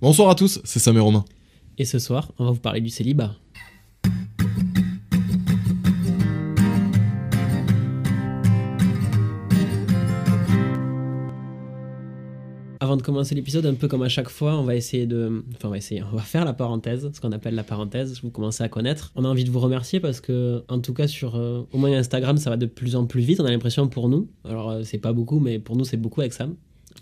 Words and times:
Bonsoir 0.00 0.30
à 0.30 0.36
tous, 0.36 0.60
c'est 0.62 0.78
Sam 0.78 0.96
et 0.96 1.00
Romain. 1.00 1.24
Et 1.76 1.84
ce 1.84 1.98
soir, 1.98 2.30
on 2.38 2.44
va 2.44 2.52
vous 2.52 2.60
parler 2.60 2.80
du 2.80 2.88
célibat. 2.88 3.34
Avant 12.78 12.96
de 12.96 13.02
commencer 13.02 13.34
l'épisode, 13.34 13.66
un 13.66 13.74
peu 13.74 13.88
comme 13.88 14.02
à 14.04 14.08
chaque 14.08 14.28
fois, 14.28 14.54
on 14.56 14.62
va 14.62 14.76
essayer 14.76 15.08
de. 15.08 15.44
Enfin, 15.56 15.66
on 15.66 15.70
va 15.72 15.78
essayer, 15.78 16.04
on 16.04 16.14
va 16.14 16.22
faire 16.22 16.44
la 16.44 16.52
parenthèse, 16.52 17.10
ce 17.12 17.20
qu'on 17.20 17.32
appelle 17.32 17.56
la 17.56 17.64
parenthèse, 17.64 18.22
vous 18.22 18.30
commencez 18.30 18.62
à 18.62 18.68
connaître. 18.68 19.10
On 19.16 19.24
a 19.24 19.28
envie 19.28 19.42
de 19.42 19.50
vous 19.50 19.58
remercier 19.58 19.98
parce 19.98 20.20
que, 20.20 20.62
en 20.68 20.78
tout 20.78 20.94
cas, 20.94 21.08
sur 21.08 21.34
euh, 21.34 21.66
au 21.72 21.78
moins 21.78 21.92
Instagram, 21.92 22.36
ça 22.36 22.50
va 22.50 22.56
de 22.56 22.66
plus 22.66 22.94
en 22.94 23.06
plus 23.06 23.22
vite, 23.22 23.40
on 23.40 23.44
a 23.44 23.50
l'impression 23.50 23.88
pour 23.88 24.08
nous. 24.08 24.28
Alors, 24.44 24.70
euh, 24.70 24.82
c'est 24.84 24.98
pas 24.98 25.12
beaucoup, 25.12 25.40
mais 25.40 25.58
pour 25.58 25.74
nous, 25.74 25.84
c'est 25.84 25.96
beaucoup 25.96 26.20
avec 26.20 26.34
Sam. 26.34 26.54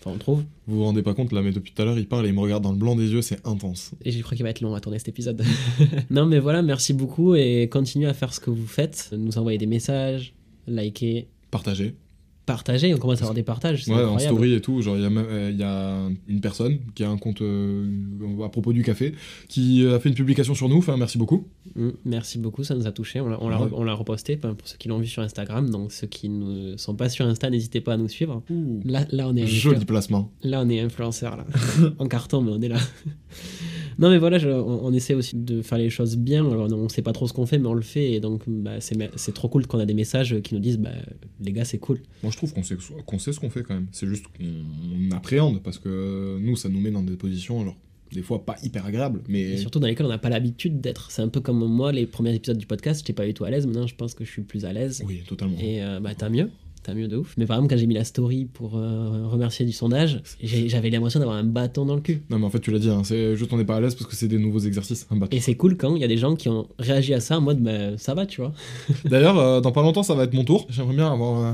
Enfin, 0.07 0.15
on 0.15 0.19
trouve. 0.19 0.45
Vous 0.69 0.77
vous 0.77 0.85
rendez 0.85 1.03
pas 1.03 1.15
compte 1.15 1.33
là, 1.33 1.43
mais 1.43 1.51
depuis 1.51 1.73
tout 1.73 1.83
à 1.83 1.85
l'heure, 1.85 1.99
il 1.99 2.07
parle 2.07 2.27
et 2.27 2.29
il 2.29 2.35
me 2.35 2.41
regarde 2.41 2.62
dans 2.62 2.71
le 2.71 2.79
blanc 2.79 2.95
des 2.95 3.11
yeux, 3.11 3.23
c'est 3.23 3.45
intense. 3.45 3.93
Et 4.05 4.12
je 4.12 4.23
crois 4.23 4.37
qu'il 4.37 4.45
va 4.45 4.51
être 4.51 4.61
long 4.61 4.75
à 4.75 4.81
tourner 4.81 4.99
cet 4.99 5.09
épisode. 5.09 5.43
non, 6.11 6.27
mais 6.27 6.39
voilà, 6.39 6.62
merci 6.62 6.93
beaucoup 6.95 7.35
et 7.35 7.69
continuez 7.69 8.07
à 8.07 8.15
faire 8.15 8.33
ce 8.33 8.39
que 8.39 8.51
vous 8.51 8.67
faites. 8.67 9.11
Nous 9.17 9.37
envoyer 9.37 9.59
des 9.59 9.67
messages, 9.67 10.33
liker, 10.69 11.27
Partagez. 11.51 11.95
Partager. 12.47 12.94
On 12.94 12.98
commence 12.98 13.19
à 13.19 13.22
avoir 13.25 13.34
des 13.34 13.42
partages. 13.42 13.86
Ouais, 13.89 14.02
en 14.02 14.19
story 14.19 14.55
et 14.55 14.61
tout. 14.61 14.80
Genre, 14.80 14.97
il 14.97 15.02
y, 15.02 15.06
euh, 15.06 15.50
il 15.52 15.58
y 15.58 15.62
a 15.62 16.08
une 16.28 16.41
personne 16.41 16.78
qui 16.94 17.05
a 17.05 17.11
un 17.11 17.19
compte 17.19 17.42
euh, 17.42 17.84
à 18.44 18.48
propos 18.48 18.72
du 18.72 18.83
café 18.83 19.14
qui 19.48 19.86
a 19.86 19.98
fait 20.00 20.08
une 20.08 20.14
publication 20.14 20.55
sur 20.55 20.69
nous. 20.69 20.78
Enfin, 20.78 20.97
merci 20.97 21.19
beaucoup. 21.19 21.44
Mm, 21.75 21.88
Merci 22.05 22.38
beaucoup, 22.38 22.64
ça 22.64 22.75
nous 22.75 22.86
a 22.86 22.92
touché. 22.92 23.20
On 23.20 23.28
l'a 23.28 23.38
on 23.42 23.48
l'a 23.48 23.61
Ouais. 23.61 23.66
re- 23.69 23.75
on 23.75 23.84
l'a 23.84 23.94
reposté 23.94 24.38
enfin, 24.38 24.55
pour 24.55 24.66
ceux 24.69 24.77
qui 24.78 24.88
l'ont 24.88 24.98
vu 24.98 25.06
sur 25.06 25.22
Instagram. 25.22 25.69
Donc 25.70 25.92
ceux 25.92 26.06
qui 26.06 26.28
ne 26.28 26.77
sont 26.77 26.94
pas 26.94 27.08
sur 27.08 27.27
Insta, 27.27 27.50
n'hésitez 27.50 27.80
pas 27.80 27.94
à 27.94 27.97
nous 27.97 28.08
suivre. 28.08 28.42
Là, 28.84 29.05
là, 29.10 29.28
on 29.28 29.36
est 29.36 29.47
Joli 29.47 29.84
placement. 29.84 30.31
Là, 30.42 30.62
on 30.64 30.69
est 30.70 30.81
influenceur, 30.81 31.36
là. 31.36 31.44
en 31.98 32.06
carton, 32.06 32.41
mais 32.42 32.53
on 32.53 32.60
est 32.62 32.69
là. 32.69 32.78
non, 33.98 34.10
mais 34.10 34.19
voilà, 34.19 34.38
je- 34.38 34.48
on, 34.48 34.84
on 34.86 34.92
essaie 34.92 35.14
aussi 35.14 35.36
de 35.36 35.62
faire 35.62 35.78
les 35.78 35.91
choses 35.91 36.16
bien. 36.16 36.44
Alors, 36.50 36.70
on 36.72 36.88
sait 36.88 37.03
pas 37.03 37.12
trop 37.12 37.27
ce 37.27 37.33
qu'on 37.33 37.47
fait, 37.47 37.58
mais 37.58 37.69
on 37.69 37.75
le 37.75 37.83
fait. 37.83 38.12
Et 38.12 38.21
donc, 38.21 38.42
bah, 38.47 38.81
c'est 38.81 38.97
c'est 39.16 39.32
trop 39.34 39.48
cool 39.48 39.66
qu'on 39.66 39.78
a 39.78 39.87
des 39.87 39.94
messages 39.94 40.41
qui 40.42 40.54
nous 40.54 40.60
disent, 40.60 40.78
bah, 40.78 40.91
les 41.41 41.53
gars, 41.53 41.65
c'est 41.65 41.78
cool. 41.78 41.98
Moi, 42.22 42.31
je 42.36 42.41
trouve 42.41 42.52
qu'on 42.52 42.62
sait, 42.62 42.76
qu'on 43.06 43.19
sait 43.19 43.32
ce 43.32 43.41
qu'on 43.41 43.48
fait 43.48 43.62
quand 43.62 43.72
même. 43.74 43.86
C'est 43.92 44.06
juste 44.06 44.26
qu'on 44.26 44.44
on 44.44 45.16
appréhende 45.16 45.62
parce 45.62 45.78
que 45.78 46.38
nous, 46.38 46.54
ça 46.54 46.69
nous 46.69 46.80
met 46.80 46.91
dans 46.91 47.02
des 47.02 47.16
positions, 47.16 47.64
genre, 47.64 47.76
des 48.12 48.20
fois 48.20 48.44
pas 48.44 48.56
hyper 48.62 48.84
agréables. 48.84 49.22
Mais 49.26 49.41
Et 49.41 49.56
surtout 49.56 49.78
dans 49.78 49.86
lesquels 49.86 50.04
on 50.04 50.10
n'a 50.10 50.19
pas 50.19 50.28
l'habitude 50.28 50.82
d'être. 50.82 51.10
C'est 51.10 51.22
un 51.22 51.28
peu 51.28 51.41
comme 51.41 51.64
moi, 51.66 51.92
les 51.92 52.04
premiers 52.06 52.34
épisodes 52.34 52.58
du 52.58 52.66
podcast, 52.66 53.00
j'étais 53.00 53.14
pas 53.14 53.24
du 53.24 53.32
tout 53.32 53.44
à 53.44 53.50
l'aise. 53.50 53.66
Maintenant, 53.66 53.86
je 53.86 53.94
pense 53.94 54.12
que 54.12 54.24
je 54.24 54.30
suis 54.30 54.42
plus 54.42 54.66
à 54.66 54.72
l'aise. 54.74 55.02
oui, 55.06 55.22
totalement. 55.26 55.56
Et 55.58 55.82
euh, 55.82 55.98
bah, 55.98 56.14
tant 56.14 56.28
mieux. 56.28 56.50
Tant 56.82 56.94
mieux 56.94 57.08
de 57.08 57.16
ouf. 57.16 57.34
Mais 57.36 57.47
par 57.47 57.56
exemple, 57.56 57.72
quand 57.72 57.80
j'ai 57.80 57.86
mis 57.88 57.94
la 57.94 58.04
story 58.04 58.44
pour 58.44 58.76
euh, 58.76 59.26
remercier 59.26 59.66
du 59.66 59.72
sondage, 59.72 60.20
j'avais 60.41 60.88
l'impression 60.91 61.18
d'avoir 61.18 61.36
un 61.36 61.42
bâton 61.42 61.84
dans 61.84 61.97
le 61.97 62.00
cul. 62.00 62.22
Non, 62.30 62.38
mais 62.38 62.44
en 62.44 62.50
fait, 62.50 62.60
tu 62.60 62.70
l'as 62.70 62.78
dit, 62.78 62.91
hein, 62.91 63.03
c'est 63.03 63.34
juste 63.34 63.53
on 63.53 63.56
n'est 63.56 63.64
pas 63.64 63.76
à 63.76 63.80
l'aise 63.80 63.97
parce 63.97 64.08
que 64.08 64.14
c'est 64.14 64.28
des 64.28 64.38
nouveaux 64.38 64.60
exercices. 64.60 65.04
Un 65.10 65.16
bâton. 65.16 65.36
Et 65.36 65.41
c'est 65.41 65.56
cool 65.56 65.76
quand 65.76 65.97
il 65.97 66.03
y 66.03 66.04
a 66.04 66.08
des 66.08 66.18
gens 66.18 66.36
qui 66.36 66.48
ont 66.48 66.68
réagi 66.78 67.12
à 67.12 67.18
ça 67.18 67.38
en 67.38 67.41
mode, 67.41 67.60
bah, 67.60 67.98
ça 67.98 68.14
va, 68.14 68.24
tu 68.24 68.41
vois. 68.41 68.53
D'ailleurs, 69.04 69.36
euh, 69.36 69.60
dans 69.60 69.72
pas 69.72 69.82
longtemps, 69.82 70.04
ça 70.04 70.14
va 70.14 70.24
être 70.24 70.34
mon 70.34 70.44
tour. 70.44 70.66
J'aimerais 70.70 70.94
bien 70.94 71.12
avoir 71.12 71.44
euh, 71.44 71.53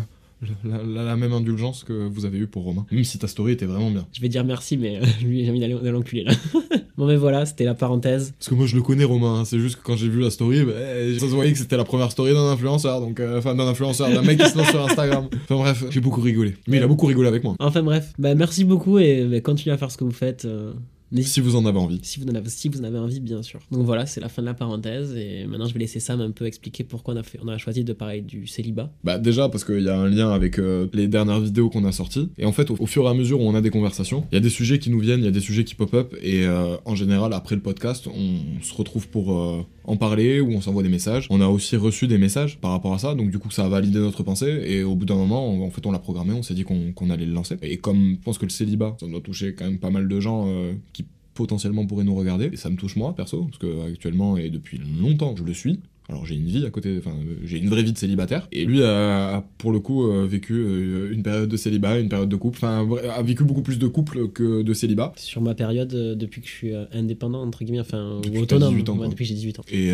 la, 0.65 0.83
la- 0.83 1.03
la 1.05 1.17
même 1.17 1.33
indulgence 1.33 1.85
que 1.85 1.93
vous 2.09 2.25
avez 2.25 2.39
eu 2.39 2.47
pour 2.47 2.65
Romain. 2.65 2.87
Même 2.91 3.05
si 3.05 3.19
ta 3.19 3.29
story 3.29 3.53
était 3.53 3.67
vraiment 3.67 3.91
bien. 3.91 4.07
Je 4.13 4.21
vais 4.21 4.29
dire 4.29 4.45
merci, 4.45 4.77
mais 4.77 4.99
euh, 4.99 5.05
lui, 5.25 5.45
j'ai 5.45 5.51
envie 5.51 5.61
d'aller 5.61 5.77
l'enculer 5.91 6.25
là. 6.25 6.33
bon, 6.97 7.07
mais 7.07 7.17
voilà, 7.17 7.47
c'était 7.47 7.65
la 7.65 7.75
parenthèse. 7.75 8.33
Parce 8.39 8.49
que 8.49 8.55
moi, 8.55 8.67
je 8.67 8.75
le 8.77 8.83
connais, 8.83 9.05
Romain. 9.05 9.41
hein. 9.41 9.45
C'est 9.45 9.59
juste 9.59 9.77
que 9.77 9.83
quand 9.83 9.97
j'ai 9.97 10.09
vu 10.09 10.21
la 10.21 10.31
story, 10.31 10.65
bah, 10.65 10.73
eh, 10.99 11.15
ça 11.19 11.27
se 11.27 11.33
voyait 11.33 11.53
que 11.53 11.59
c'était 11.59 11.77
la 11.77 11.85
première 11.85 12.11
story 12.11 12.33
d'un 12.35 12.51
influenceur. 12.51 13.01
Donc, 13.01 13.21
euh, 13.21 13.39
enfin, 13.39 13.55
d'un 13.55 13.67
influenceur, 13.67 14.09
d'un 14.11 14.23
mec 14.23 14.39
qui 14.39 14.49
se 14.49 14.57
lance 14.59 14.69
sur 14.71 14.83
Instagram. 14.85 15.29
Enfin, 15.45 15.57
bref, 15.57 15.85
j'ai 15.91 16.01
beaucoup 16.01 16.21
rigolé. 16.21 16.55
Mais 16.69 16.79
il 16.79 16.83
a 16.83 16.87
beaucoup 16.89 17.07
rigolé 17.07 17.29
avec 17.29 17.45
moi. 17.45 17.55
Enfin 17.59 17.83
bref, 17.83 18.13
bah, 18.19 18.35
merci 18.35 18.65
beaucoup 18.65 18.99
et 18.99 19.25
bah, 19.25 19.41
continuez 19.41 19.75
à 19.75 19.79
faire 19.79 19.91
ce 19.91 19.97
que 19.97 20.05
vous 20.05 20.11
faites. 20.11 20.45
euh, 20.45 20.73
Si 21.21 21.41
vous 21.41 21.57
en 21.57 21.67
avez 21.67 21.79
envie. 21.79 22.01
si, 22.03 22.21
vous 22.21 22.27
en 22.27 22.35
avez, 22.35 22.49
si 22.49 22.69
vous 22.69 22.81
en 22.81 22.85
avez 22.85 22.99
envie, 22.99 23.21
bien 23.21 23.43
sûr. 23.43 23.61
Donc 23.71 23.85
voilà, 23.85 24.07
c'est 24.07 24.21
la 24.21 24.29
fin 24.29 24.41
de 24.43 24.47
la 24.47 24.55
parenthèse 24.55 25.15
et 25.17 25.45
maintenant 25.47 25.67
je 25.67 25.75
vais 25.75 25.81
laisser 25.81 26.01
Sam 26.01 26.21
un 26.21 26.31
peu 26.31 26.47
expliquer 26.47 26.85
pourquoi 26.85 27.15
on 27.15 27.17
a, 27.19 27.23
fait, 27.23 27.39
on 27.43 27.49
a 27.49 27.59
choisi 27.59 27.85
de 27.85 27.93
parler 27.93 28.23
du 28.23 28.47
célibat. 28.47 28.91
Bah 29.05 29.19
déjà 29.19 29.49
parce 29.49 29.65
qu'il 29.65 29.83
y 29.83 29.89
a 29.89 29.99
un 29.99 30.09
lien 30.09 30.31
avec 30.31 30.59
euh, 30.59 30.87
les 30.93 31.09
dernières 31.09 31.41
vidéos 31.41 31.69
qu'on 31.69 31.85
a 31.85 31.93
sorties. 31.93 32.31
Et 32.39 32.47
en 32.47 32.53
fait, 32.53 32.71
au, 32.71 32.77
au 32.79 32.87
fur 32.87 33.05
et 33.05 33.09
à 33.09 33.15
mesure 33.15 33.41
où 33.41 33.45
on 33.45 33.55
a 33.55 33.61
des 33.61 33.71
conversations, 33.71 34.25
il 34.33 34.37
y 34.37 34.39
a 34.39 34.41
des 34.41 34.49
sujets 34.51 34.79
qui 34.79 34.91
nous 34.91 35.01
viennent, 35.01 35.21
il 35.21 35.25
y 35.25 35.29
a 35.29 35.33
des 35.33 35.41
sujets 35.41 35.65
qui 35.65 35.75
pop-up. 35.75 36.15
Et 36.23 36.47
euh, 36.47 36.77
en 36.85 36.95
général, 36.95 37.33
après 37.35 37.55
le 37.57 37.61
podcast, 37.63 38.07
on, 38.07 38.63
se 38.63 38.75
retrouve 38.75 39.09
pour 39.09 39.37
euh, 39.37 39.63
en 39.85 39.97
parler 39.97 40.41
ou 40.41 40.51
on 40.53 40.61
s'envoie 40.61 40.83
des 40.83 40.89
messages. 40.89 41.27
On 41.31 41.41
a 41.41 41.47
aussi 41.47 41.77
reçu 41.77 42.07
des 42.07 42.19
messages 42.19 42.59
par 42.59 42.71
rapport 42.71 42.95
à 42.95 42.99
ça. 42.99 43.15
Donc 43.15 43.31
du 43.31 43.39
coup, 43.39 43.51
ça 43.51 43.65
a 43.65 43.69
validé 43.69 43.99
notre 43.99 44.23
pensée. 44.23 44.63
Et 44.67 44.83
au 44.83 44.95
bout 44.95 45.05
d'un 45.05 45.17
moment, 45.17 45.47
on- 45.49 45.67
en 45.67 45.71
fait, 45.71 45.85
on 45.87 45.91
l'a 45.93 45.99
programmé, 45.99 46.33
on 46.33 46.43
s'est 46.43 46.55
dit 46.55 46.65
qu'on 46.65 47.11
allait 47.11 47.27
le 47.27 47.33
lancer. 47.33 47.57
Et 47.63 47.79
comme 47.79 48.17
je 48.19 48.25
pense 48.25 48.39
que 48.39 48.47
le 48.47 48.51
célibat, 48.51 48.97
ça 49.01 49.07
doit 49.07 49.21
toucher 49.21 49.55
quand 49.55 49.65
même 49.65 49.79
pas 49.79 49.91
mal 49.91 50.09
de 50.09 50.21
gens 50.21 50.45
euh, 50.49 50.73
qui 50.93 51.02
potentiellement 51.35 51.87
pourraient 51.87 52.05
nous 52.05 52.15
regarder. 52.15 52.51
Et 52.53 52.57
ça 52.57 52.71
me 52.71 52.77
touche 52.77 52.97
moi, 52.97 53.15
perso, 53.15 53.45
parce 53.45 53.59
que 53.59 53.91
actuellement 53.91 54.37
et 54.37 54.51
depuis 54.51 54.79
longtemps, 54.79 55.35
je 55.37 55.45
le 55.45 55.55
suis. 55.55 55.81
Alors 56.09 56.27
j'ai 56.27 56.35
une 56.35 56.47
vie 56.47 56.67
à 56.67 56.71
côté, 56.71 56.97
enfin 56.99 57.15
j'ai 57.45 57.59
une 57.59 57.69
vraie 57.69 57.83
vie 57.83 57.93
de 57.93 57.99
célibataire. 57.99 58.49
Et 58.53 58.65
lui 58.65 58.83
a, 58.83 59.37
a, 59.37 59.41
pour 59.59 59.73
le 59.73 59.81
coup 59.81 60.05
euh, 60.11 60.27
vécu 60.27 60.55
euh, 60.55 61.13
une 61.13 61.23
période 61.23 61.49
de 61.49 61.57
célibat, 61.57 61.99
une 62.01 62.09
période 62.09 62.29
de 62.29 62.37
couple, 62.37 62.59
enfin 62.59 62.87
a 63.15 63.23
vécu 63.23 63.45
beaucoup 63.45 63.63
plus 63.63 63.79
de 63.79 63.87
couple 63.87 64.29
que 64.29 64.63
de 64.63 64.75
célibat. 64.75 65.13
Sur 65.17 65.41
ma 65.41 65.55
période, 65.55 65.95
euh, 65.95 66.15
depuis 66.15 66.41
que 66.41 66.49
je 66.49 66.53
suis 66.53 66.73
indépendant, 66.93 67.43
entre 67.43 67.65
guillemets, 67.65 67.81
enfin 67.81 68.21
autonome, 68.41 68.47
t'as 68.47 68.69
18 68.71 68.89
ans, 68.91 68.99
ouais, 68.99 69.09
depuis 69.09 69.25
que 69.25 69.29
j'ai 69.29 69.35
18 69.35 69.61
ans. 69.61 69.65
Et 69.73 69.91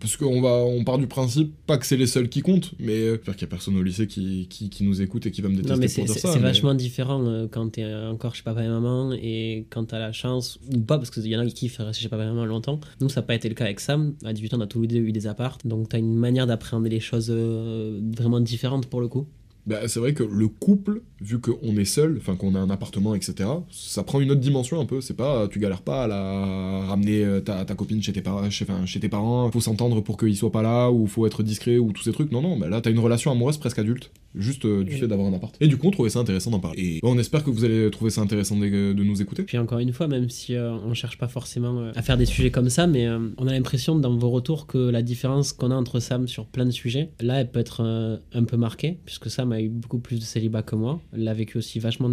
parce 0.00 0.16
qu'on 0.16 0.40
va, 0.40 0.54
on 0.64 0.82
part 0.84 0.98
du 0.98 1.06
principe 1.06 1.52
pas 1.66 1.78
que 1.78 1.86
c'est 1.86 1.96
les 1.96 2.06
seuls 2.06 2.28
qui 2.28 2.40
comptent, 2.40 2.72
mais 2.80 3.10
j'espère 3.10 3.34
qu'il 3.36 3.42
y 3.42 3.44
a 3.44 3.50
personne 3.50 3.76
au 3.76 3.82
lycée 3.82 4.06
qui, 4.06 4.46
qui, 4.48 4.70
qui 4.70 4.82
nous 4.84 5.02
écoute 5.02 5.26
et 5.26 5.30
qui 5.30 5.40
va 5.42 5.48
me 5.48 5.54
détester 5.56 5.74
Non, 5.74 5.78
mais 5.80 5.86
pour 5.86 5.94
c'est 5.94 6.02
dire 6.04 6.14
c'est- 6.14 6.20
ça. 6.20 6.32
c'est 6.32 6.38
mais- 6.38 6.44
vachement 6.46 6.74
différent 6.74 7.46
quand 7.50 7.68
t'es 7.70 7.84
encore 8.10 8.34
chez 8.34 8.42
papa 8.42 8.64
et 8.64 8.68
maman 8.68 9.12
et 9.12 9.66
quand 9.70 9.84
t'as 9.84 9.98
la 9.98 10.12
chance, 10.12 10.58
ou 10.74 10.80
pas, 10.80 10.96
parce 10.98 11.10
qu'il 11.10 11.26
y 11.26 11.36
en 11.36 11.40
a 11.40 11.46
qui 11.46 11.54
kiffent 11.54 11.78
rester 11.78 12.02
chez 12.02 12.08
papa 12.08 12.24
et 12.24 12.26
maman 12.26 12.46
longtemps. 12.46 12.80
Nous, 13.00 13.08
ça 13.08 13.20
n'a 13.20 13.26
pas 13.26 13.34
été 13.34 13.48
le 13.48 13.54
cas 13.54 13.64
avec 13.64 13.80
Sam. 13.80 14.14
À 14.24 14.32
18 14.32 14.54
ans, 14.54 14.58
on 14.58 14.62
a 14.62 14.66
tous 14.66 14.82
les 14.82 14.88
deux 14.88 14.96
eu 14.98 15.12
des 15.12 15.26
apparts. 15.26 15.49
Donc, 15.64 15.88
t'as 15.90 15.98
une 15.98 16.14
manière 16.14 16.46
d'appréhender 16.46 16.88
les 16.88 17.00
choses 17.00 17.30
euh, 17.30 18.00
vraiment 18.16 18.40
différente 18.40 18.86
pour 18.86 19.00
le 19.00 19.08
coup. 19.08 19.26
Bah, 19.70 19.86
c'est 19.86 20.00
vrai 20.00 20.14
que 20.14 20.24
le 20.24 20.48
couple, 20.48 21.02
vu 21.20 21.40
qu'on 21.40 21.76
est 21.76 21.84
seul, 21.84 22.16
enfin 22.18 22.34
qu'on 22.34 22.56
a 22.56 22.58
un 22.58 22.70
appartement, 22.70 23.14
etc., 23.14 23.48
ça 23.70 24.02
prend 24.02 24.20
une 24.20 24.32
autre 24.32 24.40
dimension 24.40 24.80
un 24.80 24.84
peu. 24.84 25.00
C'est 25.00 25.14
pas, 25.14 25.46
tu 25.46 25.60
galères 25.60 25.82
pas 25.82 26.04
à 26.04 26.08
la 26.08 26.86
ramener 26.86 27.24
euh, 27.24 27.40
ta, 27.40 27.64
ta 27.64 27.74
copine 27.76 28.02
chez 28.02 28.12
tes, 28.12 28.20
parents, 28.20 28.50
chez, 28.50 28.64
enfin, 28.68 28.84
chez 28.84 28.98
tes 28.98 29.08
parents, 29.08 29.48
faut 29.52 29.60
s'entendre 29.60 30.00
pour 30.00 30.16
qu'il 30.16 30.36
soit 30.36 30.50
pas 30.50 30.62
là, 30.62 30.90
ou 30.90 31.06
faut 31.06 31.24
être 31.24 31.44
discret, 31.44 31.78
ou 31.78 31.92
tous 31.92 32.02
ces 32.02 32.10
trucs. 32.10 32.32
Non, 32.32 32.42
non, 32.42 32.58
bah 32.58 32.68
là 32.68 32.80
t'as 32.80 32.90
une 32.90 32.98
relation 32.98 33.30
amoureuse 33.30 33.58
presque 33.58 33.78
adulte, 33.78 34.10
juste 34.34 34.64
euh, 34.64 34.82
du 34.82 34.96
fait 34.96 35.06
d'avoir 35.06 35.28
un 35.28 35.34
appart. 35.34 35.54
Et 35.60 35.68
du 35.68 35.76
coup, 35.76 35.86
on 35.86 35.90
trouvait 35.92 36.10
ça 36.10 36.18
intéressant 36.18 36.50
d'en 36.50 36.58
parler. 36.58 36.82
Et 36.82 37.00
on 37.04 37.16
espère 37.16 37.44
que 37.44 37.50
vous 37.50 37.64
allez 37.64 37.90
trouver 37.90 38.10
ça 38.10 38.20
intéressant 38.20 38.56
de, 38.56 38.92
de 38.92 39.04
nous 39.04 39.22
écouter. 39.22 39.44
Puis 39.44 39.58
encore 39.58 39.78
une 39.78 39.92
fois, 39.92 40.08
même 40.08 40.28
si 40.28 40.54
euh, 40.54 40.72
on 40.72 40.94
cherche 40.94 41.18
pas 41.18 41.28
forcément 41.28 41.78
euh, 41.80 41.92
à 41.94 42.02
faire 42.02 42.16
des 42.16 42.26
sujets 42.26 42.50
comme 42.50 42.68
ça, 42.68 42.86
mais 42.86 43.06
euh, 43.06 43.18
on 43.38 43.46
a 43.46 43.52
l'impression 43.52 43.96
dans 43.96 44.16
vos 44.16 44.30
retours 44.30 44.66
que 44.66 44.78
la 44.78 45.02
différence 45.02 45.52
qu'on 45.52 45.70
a 45.70 45.74
entre 45.74 46.00
Sam 46.00 46.28
sur 46.28 46.46
plein 46.46 46.64
de 46.64 46.70
sujets, 46.70 47.10
là, 47.20 47.40
elle 47.40 47.50
peut 47.50 47.60
être 47.60 48.20
un 48.32 48.44
peu 48.44 48.56
marquée, 48.56 48.98
puisque 49.04 49.30
Sam 49.30 49.52
a 49.52 49.59
beaucoup 49.68 49.98
plus 49.98 50.18
de 50.18 50.24
célibat 50.24 50.62
que 50.62 50.76
moi, 50.76 51.00
l'a 51.12 51.34
vécu 51.34 51.58
aussi 51.58 51.78
vachement 51.78 52.10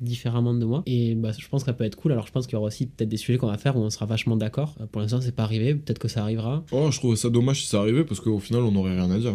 différemment 0.00 0.54
de 0.54 0.64
moi. 0.64 0.82
Et 0.86 1.14
bah, 1.14 1.30
je 1.36 1.48
pense 1.48 1.64
qu'elle 1.64 1.76
peut 1.76 1.84
être 1.84 1.96
cool. 1.96 2.12
Alors 2.12 2.26
je 2.26 2.32
pense 2.32 2.46
qu'il 2.46 2.54
y 2.54 2.56
aura 2.56 2.66
aussi 2.66 2.86
peut-être 2.86 3.08
des 3.08 3.16
sujets 3.16 3.38
qu'on 3.38 3.46
va 3.46 3.58
faire 3.58 3.76
où 3.76 3.80
on 3.80 3.90
sera 3.90 4.06
vachement 4.06 4.36
d'accord. 4.36 4.74
Euh, 4.80 4.86
pour 4.86 5.00
l'instant 5.00 5.20
c'est 5.20 5.34
pas 5.34 5.44
arrivé. 5.44 5.74
Peut-être 5.74 5.98
que 5.98 6.08
ça 6.08 6.22
arrivera. 6.22 6.64
Oh, 6.72 6.90
je 6.90 6.98
trouve 6.98 7.16
ça 7.16 7.30
dommage 7.30 7.62
si 7.62 7.68
ça 7.68 7.80
arrivait, 7.80 8.04
parce 8.04 8.20
qu'au 8.20 8.38
final, 8.38 8.62
on 8.62 8.74
aurait 8.76 8.94
rien 8.94 9.10
à 9.10 9.18
dire. 9.18 9.34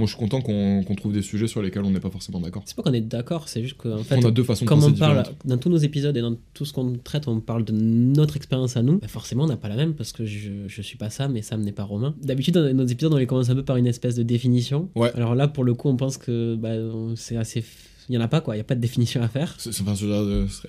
Moi, 0.00 0.06
je 0.06 0.16
suis 0.16 0.18
content 0.18 0.40
qu'on 0.40 0.94
trouve 0.96 1.12
des 1.12 1.20
sujets 1.20 1.46
sur 1.46 1.60
lesquels 1.60 1.82
on 1.82 1.90
n'est 1.90 2.00
pas 2.00 2.08
forcément 2.08 2.40
d'accord. 2.40 2.62
C'est 2.64 2.74
pas 2.74 2.82
qu'on 2.82 2.94
est 2.94 3.02
d'accord, 3.02 3.48
c'est 3.48 3.62
juste 3.62 3.76
qu'en 3.76 3.98
fait, 3.98 4.16
on 4.16 4.26
a 4.26 4.30
deux 4.30 4.42
façons 4.42 4.64
de 4.64 4.68
comme 4.70 4.80
penser 4.80 4.92
on 4.94 4.98
parle 4.98 5.18
différentes. 5.18 5.36
dans 5.44 5.58
tous 5.58 5.68
nos 5.68 5.76
épisodes 5.76 6.16
et 6.16 6.22
dans 6.22 6.36
tout 6.54 6.64
ce 6.64 6.72
qu'on 6.72 6.94
traite, 7.04 7.28
on 7.28 7.38
parle 7.40 7.66
de 7.66 7.74
notre 7.74 8.38
expérience 8.38 8.78
à 8.78 8.82
nous. 8.82 8.96
Bah 8.98 9.08
forcément, 9.08 9.44
on 9.44 9.48
n'a 9.48 9.58
pas 9.58 9.68
la 9.68 9.76
même 9.76 9.92
parce 9.92 10.12
que 10.12 10.24
je, 10.24 10.50
je 10.68 10.80
suis 10.80 10.96
pas 10.96 11.10
Sam 11.10 11.36
et 11.36 11.42
Sam 11.42 11.60
n'est 11.60 11.72
pas 11.72 11.84
Romain. 11.84 12.14
D'habitude, 12.22 12.54
dans 12.54 12.72
nos 12.72 12.86
épisodes, 12.86 13.12
on 13.12 13.18
les 13.18 13.26
commence 13.26 13.50
un 13.50 13.54
peu 13.54 13.62
par 13.62 13.76
une 13.76 13.86
espèce 13.86 14.14
de 14.14 14.22
définition. 14.22 14.88
Ouais. 14.94 15.12
Alors 15.14 15.34
là, 15.34 15.48
pour 15.48 15.64
le 15.64 15.74
coup, 15.74 15.90
on 15.90 15.96
pense 15.96 16.16
que 16.16 16.54
bah, 16.56 16.70
c'est 17.16 17.36
assez. 17.36 17.62
Il 18.08 18.14
y 18.14 18.18
en 18.18 18.20
a 18.20 18.28
pas 18.28 18.40
quoi, 18.40 18.54
il 18.56 18.58
y 18.58 18.60
a 18.60 18.64
pas 18.64 18.74
de 18.74 18.80
définition 18.80 19.22
à 19.22 19.28
faire. 19.28 19.54
C'est- 19.58 19.70
enfin, 19.82 19.94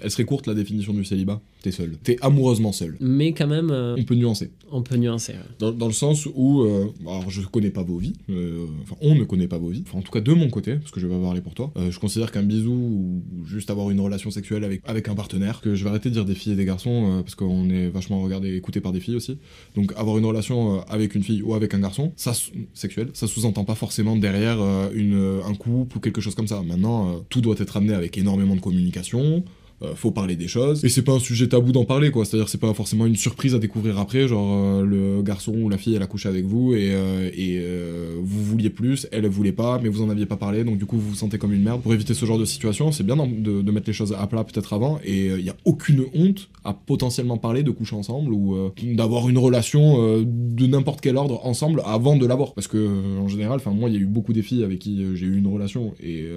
elle 0.01 0.11
serait 0.11 0.25
courte 0.25 0.47
la 0.47 0.53
définition 0.53 0.93
du 0.93 1.03
célibat. 1.05 1.41
T'es 1.61 1.71
seul. 1.71 1.97
T'es 2.03 2.17
amoureusement 2.21 2.71
seul. 2.71 2.97
Mais 2.99 3.33
quand 3.33 3.47
même, 3.47 3.69
euh, 3.71 3.95
On 3.97 4.03
peut 4.03 4.15
nuancer. 4.15 4.51
on 4.71 4.81
peut 4.81 4.95
nuancer. 4.97 5.33
ouais. 5.33 5.39
Dans, 5.59 5.71
dans 5.71 5.87
le 5.87 5.93
sens 5.93 6.27
où, 6.33 6.61
euh, 6.61 6.87
alors 7.01 7.29
je 7.29 7.41
connais 7.41 7.69
pas 7.69 7.83
vos 7.83 7.97
vies, 7.97 8.13
euh, 8.29 8.65
enfin 8.83 8.95
on 9.01 9.15
ne 9.15 9.23
connaît 9.23 9.47
pas 9.47 9.57
vos 9.59 9.69
vies, 9.69 9.83
enfin 9.87 9.99
en 9.99 10.01
tout 10.01 10.11
cas 10.11 10.21
de 10.21 10.33
mon 10.33 10.49
côté, 10.49 10.75
parce 10.75 10.91
que 10.91 10.99
je 10.99 11.07
vais 11.07 11.13
pas 11.15 11.21
parler 11.21 11.41
pour 11.41 11.53
toi, 11.53 11.71
je 11.89 11.97
considère 11.99 12.31
qu'un 12.31 12.41
bisou 12.43 12.71
ou 12.71 13.21
juste 13.45 13.69
avoir 13.69 13.89
une 13.91 13.99
relation 13.99 14.31
sexuelle 14.31 14.63
avec, 14.63 14.81
avec 14.85 15.07
un 15.07 15.15
partenaire, 15.15 15.61
que 15.61 15.75
je 15.75 15.83
vais 15.83 15.89
arrêter 15.89 16.09
de 16.09 16.13
dire 16.15 16.25
des 16.25 16.35
filles 16.35 16.53
et 16.53 16.55
des 16.55 16.65
garçons, 16.65 17.21
parce 17.23 17.35
qu'on 17.35 17.69
est 17.69 17.89
vachement 17.89 18.21
regardé 18.21 18.49
et 18.49 18.55
écouté 18.55 18.81
par 18.81 18.91
des 18.91 18.99
filles 18.99 19.15
aussi, 19.15 19.37
donc 19.75 19.93
avoir 19.97 20.17
une 20.17 20.25
relation 20.25 20.81
avec 20.87 21.13
une 21.15 21.23
fille 21.23 21.41
ou 21.43 21.53
avec 21.53 21.73
un 21.73 21.79
garçon, 21.79 22.11
ça 22.15 22.33
sexuel, 22.73 23.09
ça 23.13 23.27
sous-entend 23.27 23.65
pas 23.65 23.75
forcément 23.75 24.15
derrière 24.15 24.57
une, 24.93 25.39
un 25.45 25.53
couple 25.53 25.97
ou 25.97 25.99
quelque 25.99 26.21
chose 26.21 26.35
comme 26.35 26.47
ça. 26.47 26.61
Maintenant, 26.63 27.23
tout 27.31 27.41
doit 27.41 27.55
être 27.57 27.77
amené 27.77 27.95
avec 27.95 28.19
énormément 28.19 28.55
de 28.55 28.61
communication, 28.61 29.43
euh, 29.83 29.95
faut 29.95 30.11
parler 30.11 30.35
des 30.35 30.47
choses. 30.47 30.85
Et 30.85 30.89
c'est 30.89 31.01
pas 31.01 31.13
un 31.13 31.19
sujet 31.19 31.47
tabou 31.47 31.71
d'en 31.71 31.85
parler 31.85 32.11
quoi. 32.11 32.23
C'est 32.23 32.35
à 32.35 32.39
dire 32.39 32.49
c'est 32.49 32.59
pas 32.59 32.71
forcément 32.73 33.07
une 33.07 33.15
surprise 33.15 33.55
à 33.55 33.57
découvrir 33.57 33.97
après 33.97 34.27
genre 34.27 34.47
euh, 34.53 34.85
le 34.85 35.23
garçon 35.23 35.53
ou 35.55 35.69
la 35.69 35.79
fille 35.79 35.95
elle 35.95 36.03
a 36.03 36.07
couché 36.07 36.29
avec 36.29 36.45
vous 36.45 36.75
et, 36.75 36.91
euh, 36.93 38.15
vous 38.21 38.43
vouliez 38.43 38.69
plus 38.69 39.07
elle 39.11 39.27
voulait 39.27 39.51
pas 39.51 39.79
mais 39.81 39.89
vous 39.89 40.03
en 40.03 40.09
aviez 40.09 40.27
pas 40.27 40.35
parlé 40.35 40.63
donc 40.63 40.77
du 40.77 40.85
coup 40.85 40.97
vous 40.97 41.09
vous 41.09 41.15
sentez 41.15 41.39
comme 41.39 41.51
une 41.51 41.63
merde. 41.63 41.81
Pour 41.81 41.93
éviter 41.95 42.13
ce 42.13 42.25
genre 42.27 42.37
de 42.37 42.45
situation 42.45 42.91
c'est 42.91 43.03
bien 43.03 43.17
de, 43.17 43.71
mettre 43.71 43.87
les 43.87 43.93
choses 43.93 44.13
à 44.13 44.27
plat 44.27 44.43
peut-être 44.43 44.73
avant 44.73 44.99
et 45.03 45.27
il 45.27 45.45
y 45.45 45.49
a 45.49 45.55
aucune 45.65 46.05
honte 46.13 46.49
à 46.63 46.73
potentiellement 46.73 47.37
parler 47.37 47.63
de 47.63 47.71
coucher 47.71 47.95
ensemble 47.95 48.33
ou 48.33 48.55
d'avoir 48.93 49.29
une 49.29 49.37
relation 49.37 50.21
de 50.21 50.67
n'importe 50.67 51.01
quel 51.01 51.17
ordre 51.17 51.43
ensemble 51.43 51.81
avant 51.85 52.17
de 52.17 52.25
l'avoir. 52.27 52.53
Parce 52.53 52.67
que 52.67 53.19
en 53.19 53.27
général 53.27 53.55
enfin 53.55 53.71
moi 53.71 53.89
il 53.89 53.95
y 53.95 53.97
a 53.97 54.01
eu 54.01 54.05
beaucoup 54.05 54.33
des 54.33 54.43
filles 54.43 54.63
avec 54.63 54.79
qui 54.79 55.03
j'ai 55.15 55.25
eu 55.25 55.37
une 55.37 55.47
relation 55.47 55.93
et 56.03 56.27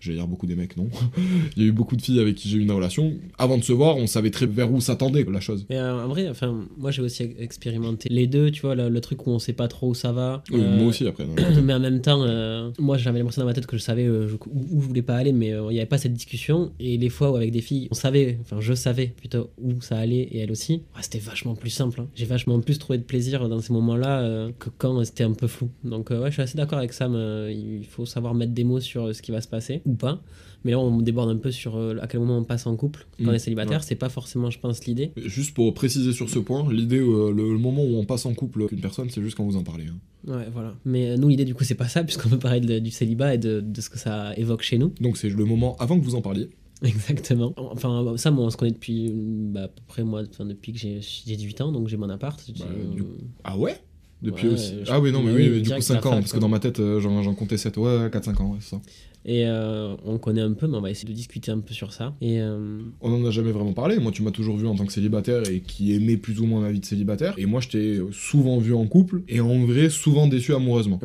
J'allais 0.00 0.16
dire 0.18 0.26
beaucoup 0.26 0.46
des 0.46 0.56
mecs, 0.56 0.76
non. 0.76 0.88
Il 1.56 1.62
y 1.62 1.66
a 1.66 1.68
eu 1.68 1.72
beaucoup 1.72 1.94
de 1.96 2.02
filles 2.02 2.20
avec 2.20 2.34
qui 2.34 2.48
j'ai 2.48 2.56
eu 2.56 2.60
une 2.62 2.70
relation. 2.72 3.12
Avant 3.38 3.58
de 3.58 3.62
se 3.64 3.72
voir, 3.72 3.96
on 3.96 4.06
savait 4.06 4.30
très 4.30 4.46
vers 4.46 4.72
où 4.72 4.80
s'attendait 4.80 5.24
la 5.30 5.40
chose. 5.40 5.66
Mais 5.68 5.76
euh, 5.76 6.04
en 6.04 6.08
vrai, 6.08 6.28
enfin, 6.28 6.66
moi 6.78 6.90
j'ai 6.90 7.02
aussi 7.02 7.22
expérimenté 7.38 8.08
les 8.10 8.26
deux, 8.26 8.50
tu 8.50 8.62
vois, 8.62 8.74
le, 8.74 8.88
le 8.88 9.00
truc 9.00 9.26
où 9.26 9.30
on 9.30 9.38
sait 9.38 9.52
pas 9.52 9.68
trop 9.68 9.90
où 9.90 9.94
ça 9.94 10.12
va. 10.12 10.42
Oui, 10.50 10.60
Euh, 10.62 10.78
Moi 10.78 10.86
aussi, 10.88 11.06
après. 11.06 11.26
non. 11.26 11.34
mais 11.62 11.74
en 11.74 11.80
même 11.80 12.00
temps, 12.00 12.22
euh, 12.22 12.70
moi 12.78 12.96
j'avais 12.96 13.18
l'impression 13.18 13.42
dans 13.42 13.46
ma 13.46 13.52
tête 13.54 13.66
que 13.66 13.76
je 13.76 13.82
savais 13.82 14.04
je- 14.06 14.34
où, 14.50 14.66
où 14.72 14.80
je 14.82 14.86
voulais 14.86 15.02
pas 15.02 15.16
aller, 15.16 15.32
mais 15.32 15.48
il 15.50 15.68
n'y 15.72 15.78
avait 15.78 15.86
pas 15.86 15.98
cette 15.98 16.14
discussion. 16.14 16.72
Et 16.80 16.96
les 16.96 17.08
fois 17.10 17.30
où 17.32 17.36
avec 17.36 17.50
des 17.50 17.60
filles, 17.60 17.88
on 17.90 17.94
savait, 17.94 18.38
enfin 18.40 18.56
je 18.60 18.72
savais 18.74 19.08
plutôt 19.08 19.50
où 19.60 19.80
ça 19.82 19.98
allait 19.98 20.20
et 20.32 20.38
elle 20.38 20.50
aussi, 20.50 20.74
ouais, 20.96 21.02
c'était 21.02 21.18
vachement 21.18 21.54
plus 21.54 21.70
simple. 21.70 22.00
hein. 22.00 22.08
J'ai 22.14 22.24
vachement 22.26 22.58
plus 22.60 22.78
trouvé 22.78 22.98
de 22.98 23.04
plaisir 23.04 23.48
dans 23.48 23.60
ces 23.60 23.72
moments-là 23.72 24.48
que 24.58 24.70
quand 24.78 25.04
c'était 25.04 25.24
un 25.24 25.32
peu 25.32 25.46
flou. 25.46 25.68
Donc 25.84 26.10
ouais, 26.10 26.26
je 26.28 26.32
suis 26.32 26.42
assez 26.42 26.56
d'accord 26.56 26.78
avec 26.78 26.92
Sam. 26.92 27.14
il 27.50 27.84
faut 27.86 28.06
savoir 28.06 28.34
mettre 28.34 28.52
des 28.52 28.64
mots 28.64 28.80
sur 28.80 29.14
ce 29.14 29.20
qui 29.22 29.30
va 29.32 29.40
se 29.40 29.48
passer 29.48 29.82
ou 29.90 29.94
pas. 29.94 30.22
Mais 30.64 30.72
là, 30.72 30.78
on 30.78 31.00
déborde 31.00 31.30
un 31.30 31.36
peu 31.38 31.50
sur 31.50 31.76
euh, 31.76 31.96
à 32.02 32.06
quel 32.06 32.20
moment 32.20 32.36
on 32.36 32.44
passe 32.44 32.66
en 32.66 32.76
couple 32.76 33.06
quand 33.18 33.24
Mm, 33.24 33.28
on 33.28 33.32
est 33.32 33.38
célibataire. 33.38 33.78
ouais. 33.80 33.84
C'est 33.86 33.94
pas 33.94 34.10
forcément, 34.10 34.50
je 34.50 34.58
pense, 34.58 34.84
l'idée. 34.84 35.12
Juste 35.16 35.54
pour 35.54 35.72
préciser 35.72 36.12
sur 36.12 36.28
ce 36.28 36.38
point, 36.38 36.70
l'idée, 36.70 36.98
euh, 36.98 37.32
le, 37.32 37.52
le 37.52 37.58
moment 37.58 37.82
où 37.82 37.96
on 37.96 38.04
passe 38.04 38.26
en 38.26 38.34
couple 38.34 38.60
avec 38.60 38.72
une 38.72 38.80
personne, 38.80 39.08
c'est 39.08 39.22
juste 39.22 39.36
quand 39.38 39.44
vous 39.44 39.56
en 39.56 39.62
parlez. 39.62 39.86
hein. 39.86 39.96
Ouais, 40.30 40.48
voilà. 40.52 40.74
Mais 40.84 41.10
euh, 41.12 41.16
nous, 41.16 41.28
l'idée, 41.28 41.46
du 41.46 41.54
coup, 41.54 41.64
c'est 41.64 41.74
pas 41.74 41.88
ça, 41.88 42.04
puisqu'on 42.04 42.28
veut 42.28 42.38
parler 42.38 42.60
de- 42.60 42.78
du 42.78 42.90
célibat 42.90 43.34
et 43.34 43.38
de, 43.38 43.60
de 43.60 43.80
ce 43.80 43.88
que 43.88 43.98
ça 43.98 44.36
évoque 44.36 44.60
chez 44.62 44.76
nous. 44.76 44.92
Donc 45.00 45.16
c'est 45.16 45.30
le 45.30 45.44
moment 45.46 45.76
avant 45.78 45.98
que 45.98 46.04
vous 46.04 46.14
en 46.14 46.20
parliez. 46.20 46.50
Exactement. 46.82 47.54
Enfin, 47.56 48.14
ça, 48.18 48.30
moi, 48.30 48.44
on 48.44 48.50
se 48.50 48.56
connaît 48.58 48.72
depuis 48.72 49.10
bah, 49.14 49.62
à 49.64 49.68
peu 49.68 49.80
près, 49.86 50.04
moi, 50.04 50.22
enfin, 50.30 50.44
depuis 50.44 50.72
que 50.74 50.78
j'ai 50.78 51.00
j'ai 51.00 51.36
18 51.36 51.60
ans, 51.62 51.72
donc 51.72 51.88
j'ai 51.88 51.96
mon 51.96 52.10
appart. 52.10 52.38
Bah, 52.58 52.66
du- 52.94 53.02
Ah 53.44 53.56
ouais? 53.58 53.76
Depuis 54.22 54.48
Ouais, 54.48 54.52
aussi. 54.54 54.74
Ah 54.88 55.00
oui, 55.00 55.10
non, 55.12 55.22
mais 55.22 55.32
oui, 55.32 55.48
mais 55.48 55.50
du 55.52 55.58
coup 55.60 55.64
direct 55.64 55.82
5 55.84 56.04
la 56.04 56.10
ans, 56.10 56.20
parce 56.20 56.32
que 56.34 56.38
dans 56.38 56.48
ma 56.48 56.58
tête, 56.58 56.76
j'en 56.98 57.22
j'en 57.22 57.34
comptais 57.34 57.56
7. 57.56 57.78
Ouais, 57.78 58.10
4-5 58.10 58.38
ans, 58.42 58.50
ouais, 58.52 58.58
c'est 58.60 58.70
ça. 58.76 58.82
Et 59.26 59.44
euh, 59.46 59.94
on 60.06 60.16
connaît 60.18 60.40
un 60.40 60.54
peu, 60.54 60.66
mais 60.66 60.78
on 60.78 60.80
va 60.80 60.90
essayer 60.90 61.08
de 61.08 61.12
discuter 61.14 61.50
un 61.50 61.60
peu 61.60 61.74
sur 61.74 61.92
ça. 61.92 62.14
Et 62.22 62.40
euh, 62.40 62.78
On 63.02 63.12
en 63.12 63.24
a 63.26 63.30
jamais 63.30 63.52
vraiment 63.52 63.74
parlé. 63.74 63.98
Moi, 63.98 64.12
tu 64.12 64.22
m'as 64.22 64.30
toujours 64.30 64.56
vu 64.56 64.66
en 64.66 64.74
tant 64.74 64.86
que 64.86 64.92
célibataire 64.92 65.42
et 65.50 65.60
qui 65.60 65.92
aimait 65.94 66.16
plus 66.16 66.40
ou 66.40 66.46
moins 66.46 66.62
ma 66.62 66.70
vie 66.72 66.80
de 66.80 66.86
célibataire. 66.86 67.34
Et 67.36 67.44
moi, 67.44 67.60
je 67.60 67.68
t'ai 67.68 68.00
souvent 68.12 68.58
vu 68.58 68.72
en 68.74 68.86
couple 68.86 69.22
et 69.28 69.40
en 69.40 69.64
vrai, 69.66 69.90
souvent 69.90 70.26
déçu 70.26 70.54
amoureusement. 70.54 70.98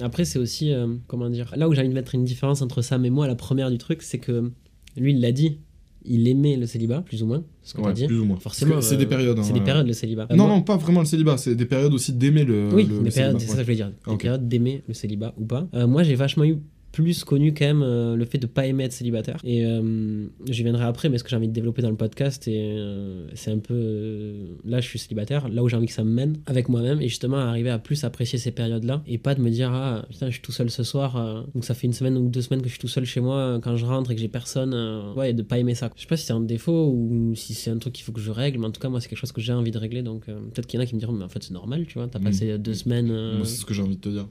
après, 0.00 0.24
c'est 0.24 0.38
aussi, 0.38 0.72
euh, 0.72 0.86
comment 1.08 1.28
dire, 1.28 1.52
là 1.56 1.68
où 1.68 1.74
j'ai 1.74 1.80
envie 1.80 1.90
de 1.90 1.94
mettre 1.94 2.14
une 2.14 2.24
différence 2.24 2.62
entre 2.62 2.80
Sam 2.80 3.04
et 3.04 3.10
moi, 3.10 3.26
la 3.26 3.34
première 3.34 3.70
du 3.70 3.76
truc, 3.78 4.00
c'est 4.02 4.18
que 4.18 4.50
lui, 4.96 5.12
il 5.12 5.20
l'a 5.20 5.32
dit, 5.32 5.58
il 6.04 6.26
aimait 6.26 6.56
le 6.56 6.66
célibat, 6.66 7.02
plus 7.02 7.22
ou 7.22 7.26
moins, 7.26 7.44
ce 7.62 7.74
qu'on 7.74 7.84
Ouais, 7.84 7.92
dit. 7.92 8.06
plus 8.06 8.18
ou 8.18 8.24
moins. 8.24 8.38
Forcément, 8.38 8.76
que 8.76 8.80
c'est 8.80 8.94
euh, 8.94 8.98
des 8.98 9.06
périodes. 9.06 9.38
hein, 9.38 9.42
C'est 9.44 9.52
des 9.52 9.60
ouais. 9.60 9.64
périodes, 9.64 9.86
le 9.86 9.92
célibat. 9.92 10.26
Non, 10.30 10.36
Moi- 10.36 10.56
non, 10.56 10.62
pas 10.62 10.76
vraiment 10.78 11.00
le 11.00 11.06
célibat, 11.06 11.36
c'est 11.36 11.54
des 11.54 11.66
périodes 11.66 11.92
aussi 11.94 12.12
d'aimer 12.14 12.44
le. 12.44 12.70
Oui, 12.72 12.84
le- 12.84 12.88
des 12.88 12.94
le 13.04 13.10
périodes, 13.10 13.12
célibat, 13.12 13.38
c'est 13.38 13.46
ça 13.46 13.52
ouais. 13.52 13.56
que 13.58 13.60
je 13.60 13.64
voulais 13.66 13.76
dire. 13.76 13.90
Des 14.06 14.12
Ok. 14.12 14.20
périodes 14.22 14.48
d'aimer 14.48 14.82
le 14.88 14.94
célibat 14.94 15.34
ou 15.38 15.44
pas. 15.44 15.68
Euh, 15.74 15.86
moi, 15.86 16.02
j'ai 16.02 16.16
vachement 16.16 16.44
eu 16.44 16.56
plus 16.92 17.24
connu 17.24 17.54
quand 17.54 17.64
même 17.64 17.82
euh, 17.82 18.14
le 18.16 18.24
fait 18.26 18.38
de 18.38 18.46
pas 18.46 18.66
aimer 18.66 18.84
être 18.84 18.92
célibataire. 18.92 19.38
Et 19.44 19.64
euh, 19.64 20.26
j'y 20.46 20.62
viendrai 20.62 20.84
après, 20.84 21.08
mais 21.08 21.18
ce 21.18 21.24
que 21.24 21.30
j'ai 21.30 21.36
envie 21.36 21.48
de 21.48 21.52
développer 21.52 21.80
dans 21.82 21.90
le 21.90 21.96
podcast, 21.96 22.46
et 22.48 22.74
euh, 22.76 23.26
c'est 23.34 23.50
un 23.50 23.58
peu. 23.58 23.74
euh, 23.74 24.46
là, 24.64 24.80
je 24.80 24.88
suis 24.88 24.98
célibataire, 24.98 25.48
là 25.48 25.62
où 25.62 25.68
j'ai 25.68 25.76
envie 25.76 25.86
que 25.86 25.92
ça 25.92 26.04
me 26.04 26.10
mène 26.10 26.36
avec 26.46 26.68
moi-même, 26.68 27.00
et 27.00 27.08
justement 27.08 27.38
arriver 27.38 27.70
à 27.70 27.78
plus 27.78 28.04
apprécier 28.04 28.38
ces 28.38 28.50
périodes-là, 28.52 29.02
et 29.06 29.18
pas 29.18 29.34
de 29.34 29.40
me 29.40 29.50
dire, 29.50 29.70
ah 29.72 30.04
putain, 30.10 30.26
je 30.26 30.32
suis 30.32 30.42
tout 30.42 30.52
seul 30.52 30.70
ce 30.70 30.82
soir, 30.82 31.46
donc 31.54 31.64
ça 31.64 31.74
fait 31.74 31.86
une 31.86 31.92
semaine 31.92 32.16
ou 32.16 32.28
deux 32.28 32.42
semaines 32.42 32.60
que 32.60 32.68
je 32.68 32.72
suis 32.72 32.80
tout 32.80 32.88
seul 32.88 33.04
chez 33.04 33.20
moi 33.20 33.58
quand 33.62 33.76
je 33.76 33.86
rentre 33.86 34.10
et 34.10 34.14
que 34.14 34.20
j'ai 34.20 34.28
personne. 34.28 34.74
ouais, 35.16 35.30
et 35.30 35.32
de 35.32 35.42
pas 35.42 35.58
aimer 35.58 35.74
ça. 35.74 35.90
Je 35.96 36.02
sais 36.02 36.06
pas 36.06 36.16
si 36.16 36.26
c'est 36.26 36.32
un 36.34 36.40
défaut 36.40 36.88
ou 36.94 37.34
si 37.34 37.54
c'est 37.54 37.70
un 37.70 37.78
truc 37.78 37.94
qu'il 37.94 38.04
faut 38.04 38.12
que 38.12 38.20
je 38.20 38.30
règle, 38.30 38.58
mais 38.58 38.66
en 38.66 38.70
tout 38.70 38.80
cas, 38.80 38.88
moi, 38.90 39.00
c'est 39.00 39.08
quelque 39.08 39.18
chose 39.18 39.32
que 39.32 39.40
j'ai 39.40 39.52
envie 39.52 39.70
de 39.70 39.78
régler, 39.78 40.02
donc 40.02 40.26
peut-être 40.26 40.66
qu'il 40.66 40.78
y 40.78 40.80
en 40.80 40.84
a 40.84 40.86
qui 40.86 40.94
me 40.94 41.00
diront, 41.00 41.12
mais 41.14 41.24
en 41.24 41.28
fait, 41.30 41.42
c'est 41.42 41.54
normal, 41.54 41.86
tu 41.86 41.94
vois, 41.98 42.06
t'as 42.08 42.18
Mm. 42.18 42.24
passé 42.24 42.58
deux 42.58 42.74
semaines. 42.74 43.06
Moi, 43.08 43.44
c'est 43.46 43.56
ce 43.60 43.64
que 43.64 43.72
j'ai 43.74 43.82
envie 43.82 43.96
de 43.96 44.00
te 44.02 44.08
dire. 44.10 44.26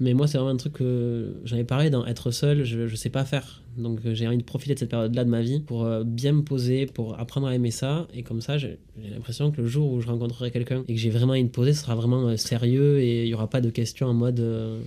Mais 0.00 0.14
moi, 0.14 0.26
c'est 0.26 0.36
vraiment 0.38 0.52
un 0.52 0.56
truc 0.56 0.72
que 0.74 1.34
j'en 1.44 1.56
ai 1.56 1.64
parlé 1.64 1.90
dans 1.90 2.04
être 2.06 2.30
seul, 2.30 2.64
je, 2.64 2.86
je 2.88 2.96
sais 2.96 3.10
pas 3.10 3.24
faire. 3.24 3.62
Donc 3.76 4.00
euh, 4.04 4.14
j'ai 4.14 4.26
envie 4.26 4.36
de 4.38 4.42
profiter 4.42 4.74
de 4.74 4.78
cette 4.78 4.90
période-là 4.90 5.24
de 5.24 5.30
ma 5.30 5.40
vie 5.42 5.60
pour 5.60 5.84
euh, 5.84 6.02
bien 6.04 6.32
me 6.32 6.42
poser, 6.42 6.86
pour 6.86 7.18
apprendre 7.18 7.46
à 7.46 7.54
aimer 7.54 7.70
ça. 7.70 8.06
Et 8.12 8.22
comme 8.22 8.40
ça, 8.40 8.58
j'ai 8.58 8.78
l'impression 8.96 9.50
que 9.50 9.60
le 9.60 9.66
jour 9.66 9.92
où 9.92 10.00
je 10.00 10.08
rencontrerai 10.08 10.50
quelqu'un 10.50 10.84
et 10.88 10.94
que 10.94 11.00
j'ai 11.00 11.10
vraiment 11.10 11.32
envie 11.32 11.44
de 11.44 11.48
poser, 11.48 11.72
ce 11.72 11.82
sera 11.82 11.94
vraiment 11.94 12.28
euh, 12.28 12.36
sérieux 12.36 13.00
et 13.00 13.22
il 13.24 13.28
y 13.28 13.34
aura 13.34 13.48
pas 13.48 13.60
de 13.60 13.70
questions 13.70 14.08
en 14.08 14.14
mode. 14.14 14.40
euh, 14.40 14.80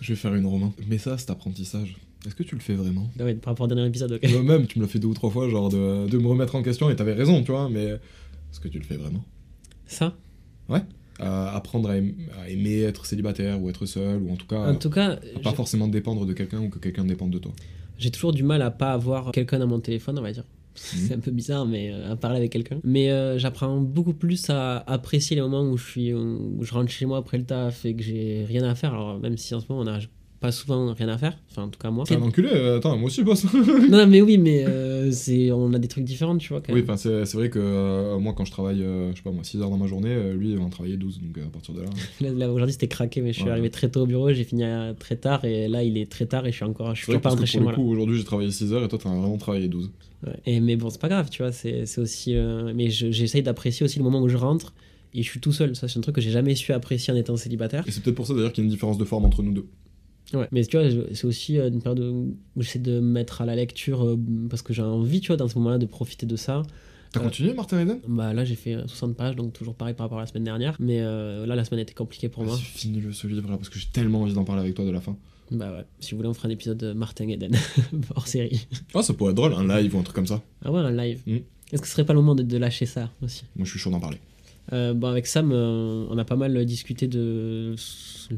Je 0.00 0.12
vais 0.12 0.16
faire 0.16 0.34
une 0.34 0.46
romain. 0.46 0.72
Mais 0.88 0.98
ça, 0.98 1.16
cet 1.16 1.30
apprentissage, 1.30 1.96
est-ce 2.26 2.34
que 2.34 2.42
tu 2.42 2.54
le 2.56 2.60
fais 2.60 2.74
vraiment? 2.74 3.08
Ah 3.20 3.24
ouais, 3.24 3.34
par 3.34 3.52
rapport 3.52 3.64
au 3.64 3.68
dernier 3.68 3.86
épisode, 3.86 4.12
ok. 4.12 4.28
Moi-même, 4.30 4.66
tu 4.66 4.78
me 4.80 4.84
l'as 4.84 4.90
fait 4.90 4.98
deux 4.98 5.08
ou 5.08 5.14
trois 5.14 5.30
fois, 5.30 5.48
genre 5.48 5.68
de, 5.70 6.08
de 6.08 6.18
me 6.18 6.26
remettre 6.26 6.56
en 6.56 6.62
question, 6.62 6.90
et 6.90 6.96
t'avais 6.96 7.14
raison, 7.14 7.42
tu 7.42 7.52
vois, 7.52 7.68
mais 7.70 7.84
est-ce 7.84 8.60
que 8.60 8.68
tu 8.68 8.78
le 8.78 8.84
fais 8.84 8.96
vraiment? 8.96 9.24
Ça? 9.86 10.16
À 11.18 11.56
Apprendre 11.56 11.88
à, 11.90 11.96
aim- 11.96 12.12
à 12.42 12.48
aimer 12.50 12.80
être 12.82 13.06
célibataire 13.06 13.60
ou 13.62 13.70
être 13.70 13.86
seul, 13.86 14.20
ou 14.22 14.30
en 14.32 14.36
tout 14.36 14.46
cas, 14.46 14.70
En 14.70 14.74
tout 14.76 14.90
cas, 14.90 15.18
à 15.36 15.38
pas 15.42 15.52
forcément 15.52 15.88
dépendre 15.88 16.26
de 16.26 16.32
quelqu'un 16.32 16.60
ou 16.60 16.68
que 16.68 16.78
quelqu'un 16.78 17.04
dépende 17.04 17.30
de 17.30 17.38
toi. 17.38 17.52
j'ai 17.98 18.10
toujours 18.10 18.32
du 18.32 18.42
mal 18.42 18.60
à 18.62 18.70
pas 18.70 18.92
avoir 18.92 19.32
quelqu'un 19.32 19.58
dans 19.58 19.66
mon 19.66 19.80
téléphone, 19.80 20.18
on 20.18 20.22
va 20.22 20.32
dire. 20.32 20.44
C'est 20.74 21.14
un 21.14 21.18
peu 21.20 21.30
bizarre, 21.30 21.64
mais 21.64 21.90
euh, 21.90 22.12
à 22.12 22.16
parler 22.16 22.36
avec 22.36 22.52
quelqu'un. 22.52 22.80
Mais 22.84 23.10
euh, 23.10 23.38
j'apprends 23.38 23.78
beaucoup 23.80 24.12
plus 24.12 24.50
à 24.50 24.84
apprécier 24.86 25.34
les 25.34 25.40
moments 25.40 25.62
où 25.62 25.78
je 25.78 25.84
suis, 25.90 26.12
où 26.12 26.58
je 26.62 26.70
rentre 26.74 26.90
chez 26.90 27.06
moi 27.06 27.16
après 27.16 27.38
le 27.38 27.44
taf 27.44 27.86
et 27.86 27.94
que 27.96 28.02
j'ai 28.02 28.44
rien 28.46 28.62
à 28.64 28.74
faire. 28.74 28.92
Alors 28.92 29.18
même 29.18 29.38
si 29.38 29.54
en 29.54 29.60
ce 29.60 29.66
moment 29.70 29.90
on 29.90 29.94
a 29.94 29.98
pas 30.40 30.52
souvent 30.52 30.92
rien 30.92 31.08
à 31.08 31.16
faire, 31.18 31.36
enfin 31.50 31.62
en 31.64 31.68
tout 31.68 31.78
cas 31.78 31.90
moi. 31.90 32.04
T'es 32.06 32.14
un 32.16 32.22
enculé, 32.22 32.48
euh, 32.52 32.76
attends, 32.78 32.96
moi 32.96 33.06
aussi, 33.06 33.22
boss 33.22 33.44
non, 33.54 33.88
non, 33.90 34.06
mais 34.06 34.20
oui, 34.20 34.36
mais 34.38 34.64
euh, 34.66 35.10
c'est, 35.10 35.50
on 35.50 35.72
a 35.72 35.78
des 35.78 35.88
trucs 35.88 36.04
différents, 36.04 36.36
tu 36.36 36.50
vois. 36.50 36.60
Quand 36.60 36.72
Oui, 36.74 36.82
même. 36.86 36.96
c'est 36.96 37.24
c'est 37.24 37.36
vrai 37.36 37.48
que 37.50 37.58
euh, 37.58 38.18
moi, 38.18 38.34
quand 38.36 38.44
je 38.44 38.50
travaille, 38.50 38.82
euh, 38.82 39.10
je 39.12 39.16
sais 39.16 39.22
pas 39.22 39.30
moi, 39.30 39.42
6 39.44 39.60
heures 39.62 39.70
dans 39.70 39.78
ma 39.78 39.86
journée, 39.86 40.10
euh, 40.10 40.34
lui, 40.34 40.50
il 40.50 40.56
va 40.58 40.64
en 40.64 40.68
travailler 40.68 40.96
12, 40.96 41.20
donc 41.20 41.38
à 41.44 41.48
partir 41.50 41.74
de 41.74 41.80
là. 41.80 41.86
Là, 42.20 42.30
là, 42.30 42.52
aujourd'hui 42.52 42.72
c'était 42.72 42.88
craqué, 42.88 43.20
mais 43.22 43.32
je 43.32 43.36
suis 43.38 43.44
Ouais. 43.44 43.50
arrivé 43.50 43.70
très 43.70 43.88
tôt 43.88 44.02
au 44.02 44.06
bureau, 44.06 44.32
j'ai 44.32 44.44
fini 44.44 44.64
à- 44.64 44.94
très 44.98 45.16
tard 45.16 45.44
et 45.44 45.68
là 45.68 45.82
il 45.84 45.96
est 45.98 46.10
très 46.10 46.26
tard 46.26 46.46
et 46.46 46.50
je 46.50 46.56
suis 46.56 46.64
encore, 46.64 46.94
je 46.94 46.96
suis 46.96 47.06
C'est 47.06 47.12
toujours 47.12 47.20
pas 47.22 47.30
rentré 47.30 47.46
chez 47.46 47.58
pour 47.58 47.62
moi. 47.64 47.72
le 47.72 47.76
coup, 47.76 47.90
aujourd'hui, 47.90 48.18
j'ai 48.18 48.24
travaillé 48.24 48.50
6 48.50 48.72
heures 48.72 48.84
et 48.84 48.88
toi, 48.88 48.98
t'as 49.02 49.08
vraiment 49.08 49.36
travaillé 49.38 49.68
12. 49.68 49.90
là. 50.22 50.30
Ouais. 50.32 50.38
Et, 50.46 50.60
mais 50.60 50.76
bon, 50.76 50.90
c'est 50.90 51.00
pas 51.00 51.08
grave, 51.08 51.28
tu 51.30 51.42
vois, 51.42 51.52
c'est, 51.52 51.86
c'est 51.86 52.00
aussi. 52.00 52.34
mais 52.74 52.90
je- 52.90 53.10
j'essaye 53.10 53.42
d'apprécier 53.42 53.84
aussi 53.84 53.98
le 53.98 54.04
moment 54.04 54.20
où 54.20 54.28
je 54.28 54.36
rentre 54.36 54.74
et 55.14 55.22
je 55.22 55.28
suis 55.30 55.40
tout 55.40 55.52
seul. 55.52 55.74
Ça, 55.76 55.88
c'est 55.88 55.98
un 55.98 56.02
truc 56.02 56.14
que 56.16 56.20
j'ai 56.20 56.30
jamais 56.30 56.54
su 56.54 56.72
apprécier 56.72 57.12
en 57.12 57.16
étant 57.16 57.36
célibataire. 57.36 57.84
Et 57.86 57.90
c'est 57.90 58.02
peut-être 58.02 58.16
pour 58.16 58.26
ça 58.26 58.34
d'ailleurs 58.34 58.52
qu'il 58.52 58.62
y 58.62 58.66
a 58.66 58.66
une 58.66 58.70
différence 58.72 58.98
de 58.98 59.04
forme 59.04 59.24
entre 59.24 59.42
nous 59.42 59.52
deux. 59.52 59.66
Ouais. 60.34 60.48
Mais 60.52 60.64
tu 60.64 60.76
vois, 60.78 60.88
c'est 61.12 61.24
aussi 61.24 61.58
euh, 61.58 61.68
une 61.68 61.80
période 61.82 62.00
où 62.00 62.36
j'essaie 62.58 62.78
de 62.80 62.94
me 63.00 63.12
mettre 63.12 63.42
à 63.42 63.46
la 63.46 63.54
lecture 63.54 64.04
euh, 64.04 64.16
parce 64.50 64.62
que 64.62 64.72
j'ai 64.72 64.82
envie, 64.82 65.20
tu 65.20 65.28
vois, 65.28 65.36
dans 65.36 65.48
ce 65.48 65.56
moment-là, 65.58 65.78
de 65.78 65.86
profiter 65.86 66.26
de 66.26 66.36
ça. 66.36 66.62
T'as 67.12 67.20
Euh, 67.20 67.24
continué, 67.24 67.54
Martin 67.54 67.80
Eden 67.80 68.00
Bah 68.08 68.32
là, 68.34 68.44
j'ai 68.44 68.56
fait 68.56 68.74
euh, 68.74 68.86
60 68.88 69.16
pages, 69.16 69.36
donc 69.36 69.52
toujours 69.52 69.74
pareil 69.74 69.94
par 69.94 70.06
rapport 70.06 70.18
à 70.18 70.22
la 70.22 70.26
semaine 70.26 70.44
dernière. 70.44 70.76
Mais 70.80 71.00
euh, 71.00 71.46
là, 71.46 71.54
la 71.54 71.64
semaine 71.64 71.80
était 71.80 71.94
compliquée 71.94 72.28
pour 72.28 72.42
moi. 72.44 72.54
Vas-y, 72.56 72.64
finis-le 72.64 73.12
ce 73.12 73.26
livre 73.28 73.48
là, 73.48 73.56
parce 73.56 73.68
que 73.68 73.78
j'ai 73.78 73.86
tellement 73.92 74.22
envie 74.22 74.34
d'en 74.34 74.44
parler 74.44 74.62
avec 74.62 74.74
toi 74.74 74.84
de 74.84 74.90
la 74.90 75.00
fin. 75.00 75.16
Bah 75.52 75.70
ouais, 75.72 75.84
si 76.00 76.10
vous 76.10 76.16
voulez, 76.16 76.28
on 76.28 76.34
fera 76.34 76.48
un 76.48 76.50
épisode 76.50 76.76
de 76.78 76.92
Martin 76.92 77.28
Eden 77.28 77.52
hors 78.16 78.26
série. 78.26 78.66
Ah, 78.94 79.02
ça 79.02 79.14
pourrait 79.14 79.30
être 79.30 79.36
drôle, 79.36 79.52
un 79.54 79.80
live 79.80 79.94
ou 79.94 79.98
un 80.00 80.02
truc 80.02 80.16
comme 80.16 80.26
ça. 80.26 80.42
Ah 80.64 80.72
ouais, 80.72 80.80
un 80.80 80.90
live. 80.90 81.20
Mm. 81.24 81.36
Est-ce 81.72 81.80
que 81.82 81.86
ce 81.86 81.92
serait 81.92 82.04
pas 82.04 82.12
le 82.14 82.18
moment 82.20 82.34
de, 82.34 82.42
de 82.42 82.56
lâcher 82.58 82.84
ça 82.86 83.10
aussi? 83.22 83.44
Moi, 83.54 83.64
je 83.64 83.70
suis 83.70 83.78
chaud 83.78 83.90
d'en 83.90 84.00
parler. 84.00 84.18
Euh, 84.72 84.94
bon, 84.94 85.08
avec 85.08 85.26
Sam, 85.26 85.50
euh, 85.52 86.06
on 86.10 86.18
a 86.18 86.24
pas 86.24 86.36
mal 86.36 86.64
discuté 86.64 87.06
de 87.06 87.74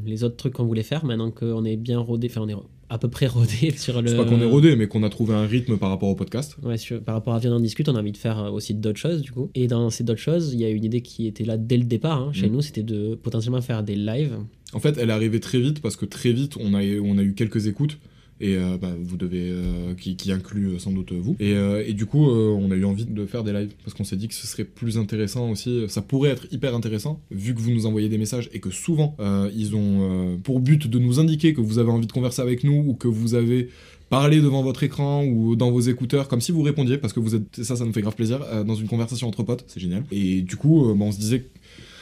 les 0.05 0.23
autres 0.23 0.35
trucs 0.35 0.53
qu'on 0.53 0.65
voulait 0.65 0.83
faire. 0.83 1.05
Maintenant 1.05 1.31
qu'on 1.31 1.65
est 1.65 1.75
bien 1.77 1.99
rodé, 1.99 2.27
enfin, 2.29 2.41
on 2.41 2.47
est 2.49 2.55
à 2.89 2.97
peu 2.97 3.07
près 3.07 3.27
rodé 3.27 3.71
sur 3.75 4.01
le. 4.01 4.07
C'est 4.07 4.15
pas 4.17 4.25
qu'on 4.25 4.39
est 4.41 4.45
rodé, 4.45 4.75
mais 4.75 4.87
qu'on 4.87 5.03
a 5.03 5.09
trouvé 5.09 5.33
un 5.33 5.45
rythme 5.45 5.77
par 5.77 5.89
rapport 5.89 6.09
au 6.09 6.15
podcast. 6.15 6.55
Ouais, 6.63 6.77
sur- 6.77 7.01
par 7.01 7.15
rapport 7.15 7.33
à 7.33 7.39
Viens 7.39 7.53
en 7.55 7.59
discute, 7.59 7.89
on 7.89 7.95
a 7.95 7.99
envie 7.99 8.11
de 8.11 8.17
faire 8.17 8.39
euh, 8.39 8.49
aussi 8.51 8.73
d'autres 8.75 8.99
choses 8.99 9.21
du 9.21 9.31
coup. 9.31 9.49
Et 9.55 9.67
dans 9.67 9.89
ces 9.89 10.03
d'autres 10.03 10.19
choses, 10.21 10.53
il 10.53 10.59
y 10.59 10.65
a 10.65 10.69
une 10.69 10.83
idée 10.83 11.01
qui 11.01 11.25
était 11.27 11.45
là 11.45 11.57
dès 11.57 11.77
le 11.77 11.85
départ 11.85 12.19
hein, 12.21 12.29
chez 12.33 12.47
Mm. 12.47 12.51
nous, 12.53 12.61
c'était 12.61 12.83
de 12.83 13.15
potentiellement 13.15 13.61
faire 13.61 13.83
des 13.83 13.95
lives. 13.95 14.37
En 14.73 14.79
fait, 14.79 14.97
elle 14.99 15.09
est 15.09 15.13
arrivée 15.13 15.39
très 15.39 15.59
vite 15.59 15.81
parce 15.81 15.95
que 15.95 16.05
très 16.05 16.31
vite, 16.31 16.55
on 16.59 16.75
a, 16.75 16.81
on 17.01 17.17
a 17.17 17.23
eu 17.23 17.33
quelques 17.33 17.65
écoutes. 17.67 17.97
Et 18.41 18.55
euh, 18.55 18.77
bah, 18.81 18.91
vous 19.01 19.17
devez. 19.17 19.49
euh, 19.51 19.93
qui, 19.95 20.31
inclut 20.31 20.67
euh, 20.67 20.79
sans 20.79 20.91
doute 20.91 21.11
vous. 21.11 21.35
Et, 21.39 21.51
et 21.51 21.93
du 21.93 22.05
coup, 22.05 22.29
on 22.29 22.71
a 22.71 22.75
eu 22.75 22.85
envie 22.85 23.05
de 23.05 23.25
faire 23.25 23.43
des 23.43 23.53
lives 23.53 23.73
parce 23.83 23.95
qu'on 23.95 24.03
s'est 24.03 24.15
dit 24.15 24.27
que 24.27 24.33
ce 24.33 24.47
serait 24.47 24.63
plus 24.63 24.97
intéressant 24.97 25.49
aussi. 25.49 25.85
Ça 25.87 26.01
pourrait 26.01 26.29
être 26.29 26.47
hyper 26.51 26.75
intéressant 26.75 27.21
vu 27.31 27.53
que 27.53 27.59
vous 27.59 27.71
nous 27.71 27.85
envoyez 27.85 28.09
des 28.09 28.17
messages 28.17 28.49
et 28.53 28.59
que 28.59 28.69
souvent, 28.69 29.15
ils 29.55 29.75
ont 29.75 30.39
pour 30.43 30.59
but 30.59 30.87
de 30.87 30.99
nous 30.99 31.19
indiquer 31.19 31.53
que 31.53 31.61
vous 31.61 31.79
avez 31.79 31.91
envie 31.91 32.07
de 32.07 32.11
converser 32.11 32.41
avec 32.41 32.63
nous 32.63 32.83
ou 32.87 32.93
que 32.93 33.07
vous 33.07 33.33
avez 33.33 33.69
parlé 34.09 34.41
devant 34.41 34.63
votre 34.63 34.83
écran 34.83 35.23
ou 35.25 35.55
dans 35.55 35.71
vos 35.71 35.81
écouteurs 35.81 36.27
comme 36.27 36.41
si 36.41 36.51
vous 36.51 36.63
répondiez 36.63 36.97
parce 36.97 37.13
que 37.13 37.19
vous 37.19 37.35
êtes 37.35 37.63
ça 37.63 37.75
ça 37.75 37.85
nous 37.85 37.93
fait 37.93 38.01
grave 38.01 38.15
plaisir 38.15 38.39
dans 38.65 38.73
une 38.73 38.87
conversation 38.87 39.27
entre 39.27 39.43
potes 39.43 39.65
c'est 39.67 39.79
génial 39.79 40.03
et 40.11 40.41
du 40.41 40.55
coup 40.55 40.91
bah, 40.95 41.05
on 41.05 41.11
se 41.11 41.19
disait 41.19 41.45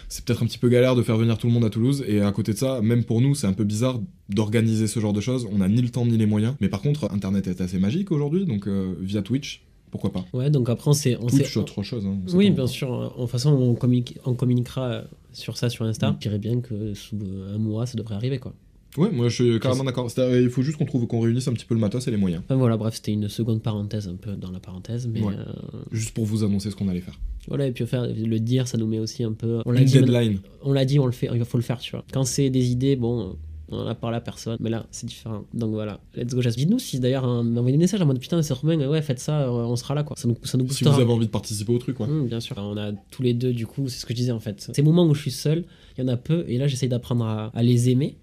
c'est 0.09 0.23
peut-être 0.23 0.43
un 0.43 0.45
petit 0.45 0.57
peu 0.57 0.69
galère 0.69 0.95
de 0.95 1.03
faire 1.03 1.17
venir 1.17 1.37
tout 1.37 1.47
le 1.47 1.53
monde 1.53 1.65
à 1.65 1.69
Toulouse 1.69 2.03
et 2.07 2.21
à 2.21 2.31
côté 2.31 2.53
de 2.53 2.57
ça 2.57 2.81
même 2.81 3.03
pour 3.03 3.21
nous 3.21 3.35
c'est 3.35 3.47
un 3.47 3.53
peu 3.53 3.63
bizarre 3.65 3.99
d'organiser 4.29 4.87
ce 4.87 4.99
genre 4.99 5.13
de 5.13 5.21
choses 5.21 5.47
on 5.51 5.61
a 5.61 5.67
ni 5.67 5.81
le 5.81 5.89
temps 5.89 6.05
ni 6.05 6.17
les 6.17 6.25
moyens 6.25 6.55
mais 6.61 6.69
par 6.69 6.81
contre 6.81 7.11
internet 7.11 7.47
est 7.47 7.61
assez 7.61 7.79
magique 7.79 8.11
aujourd'hui 8.11 8.45
donc 8.45 8.67
euh, 8.67 8.95
via 9.01 9.21
Twitch 9.21 9.63
pourquoi 9.89 10.11
pas 10.11 10.25
Ouais, 10.33 10.49
donc 10.49 10.69
après 10.69 10.89
on 10.89 10.93
s'est. 10.93 11.17
on 11.21 11.27
Twitch 11.27 11.55
autre 11.55 11.81
chose 11.81 12.05
hein, 12.05 12.17
Oui, 12.33 12.49
bien 12.51 12.67
sûr. 12.67 12.91
En 12.91 13.21
toute 13.21 13.29
façon, 13.29 13.51
on, 13.53 13.73
communique- 13.73 14.17
on 14.25 14.33
communiquera 14.33 14.81
euh, 14.91 15.01
sur 15.31 15.57
ça 15.57 15.69
sur 15.69 15.85
Insta. 15.85 16.11
Mm. 16.11 16.15
Je 16.15 16.19
dirais 16.27 16.39
bien 16.39 16.59
que 16.59 16.93
sous 16.93 17.15
euh, 17.15 17.55
un 17.55 17.57
mois, 17.57 17.85
ça 17.85 17.95
devrait 17.97 18.15
arriver 18.15 18.37
quoi. 18.37 18.53
Ouais 18.97 19.09
moi 19.11 19.29
je 19.29 19.35
suis 19.43 19.59
carrément 19.59 19.83
d'accord 19.83 20.09
il 20.17 20.49
faut 20.49 20.61
juste 20.61 20.77
qu'on 20.77 20.85
trouve 20.85 21.05
qu'on 21.07 21.19
réunisse 21.19 21.47
un 21.47 21.53
petit 21.53 21.65
peu 21.65 21.73
le 21.75 21.79
matos 21.81 22.07
et 22.07 22.11
les 22.11 22.17
moyens 22.17 22.41
Enfin 22.45 22.55
voilà, 22.55 22.77
bref, 22.77 22.95
c'était 22.95 23.13
une 23.13 23.29
seconde 23.29 23.61
parenthèse 23.61 24.07
un 24.07 24.15
peu 24.15 24.31
dans 24.35 24.51
la 24.51 24.59
parenthèse, 24.59 25.07
mais 25.07 25.21
Ouais. 25.21 25.33
euh, 25.37 25.43
juste 25.91 26.11
pour 26.13 26.25
vous 26.25 26.43
annoncer 26.43 26.71
ce 26.71 26.75
qu'on 26.75 26.87
allait 26.87 27.01
faire 27.01 27.19
voilà. 27.49 27.65
Et 27.65 27.71
puis 27.71 27.85
faire 27.87 28.05
le 28.05 28.39
dire, 28.41 28.67
ça 28.67 28.77
nous 28.77 28.87
met 28.87 28.99
aussi 28.99 29.23
un 29.23 29.31
peu. 29.31 29.61
On 29.65 29.71
l'a 29.71 29.79
une 29.79 29.85
dit, 29.85 29.93
deadline 29.93 30.39
on 30.63 30.73
l'a 30.73 30.83
dit, 30.83 30.99
on 30.99 31.05
le 31.05 31.13
fait, 31.13 31.29
il 31.33 31.45
faut 31.45 31.57
le 31.57 31.63
faire, 31.63 31.77
tu 31.79 31.91
vois. 31.91 32.03
Quand 32.11 32.25
c'est 32.25 32.49
des 32.49 32.71
idées, 32.71 32.97
bon, 32.97 33.37
on 33.69 33.77
en 33.79 33.87
a 33.87 33.95
parlé 33.95 34.17
à 34.17 34.19
personne, 34.19 34.57
mais 34.59 34.69
là, 34.69 34.85
c'est 34.91 35.05
différent. 35.05 35.45
Donc 35.53 35.71
voilà, 35.71 36.01
let's 36.15 36.33
go, 36.35 36.41
Jazz. 36.41 36.57
Dites-nous 36.57 36.79
si 36.79 36.99
d'ailleurs, 36.99 37.23
on 37.23 37.55
envoyez 37.55 37.71
des 37.71 37.77
messages 37.77 38.01
en 38.01 38.05
mode 38.05 38.19
putain, 38.19 38.41
c'est 38.41 38.53
Romain, 38.53 38.85
ouais, 38.89 39.01
faites 39.01 39.19
ça, 39.19 39.43
euh, 39.43 39.49
on 39.49 39.77
sera 39.77 39.95
là, 39.95 40.03
quoi. 40.03 40.17
Ça 40.17 40.27
nous, 40.27 40.35
ça 40.43 40.57
nous 40.57 40.69
si 40.69 40.83
vous 40.83 40.89
avez 40.89 41.03
envie 41.09 41.25
de 41.25 41.31
participer 41.31 41.71
au 41.71 41.77
truc 41.77 42.01
ouais. 42.01 42.07
Mmh, 42.07 42.27
bien 42.27 42.41
sûr. 42.41 42.57
On 42.57 42.75
a 42.75 42.91
tous 43.11 43.23
les 43.23 43.33
deux, 43.33 43.53
du 43.53 43.65
coup, 43.65 43.87
c'est 43.87 43.99
ce 44.01 44.05
que 44.05 44.11
je 44.13 44.17
disais 44.17 44.31
en 44.33 44.41
fait. 44.41 44.69
Ces 44.73 44.81
moments 44.81 45.05
où 45.05 45.13
je 45.15 45.21
suis 45.21 45.31
seul, 45.31 45.63
il 45.97 46.01
y 46.01 46.03
en 46.03 46.09
a 46.09 46.17
peu, 46.17 46.43
et 46.49 46.57
là, 46.57 46.67
j'essaye 46.67 46.89
d'apprendre 46.89 47.23
à, 47.23 47.45
à 47.55 47.63
les 47.63 47.89
aimer. 47.89 48.17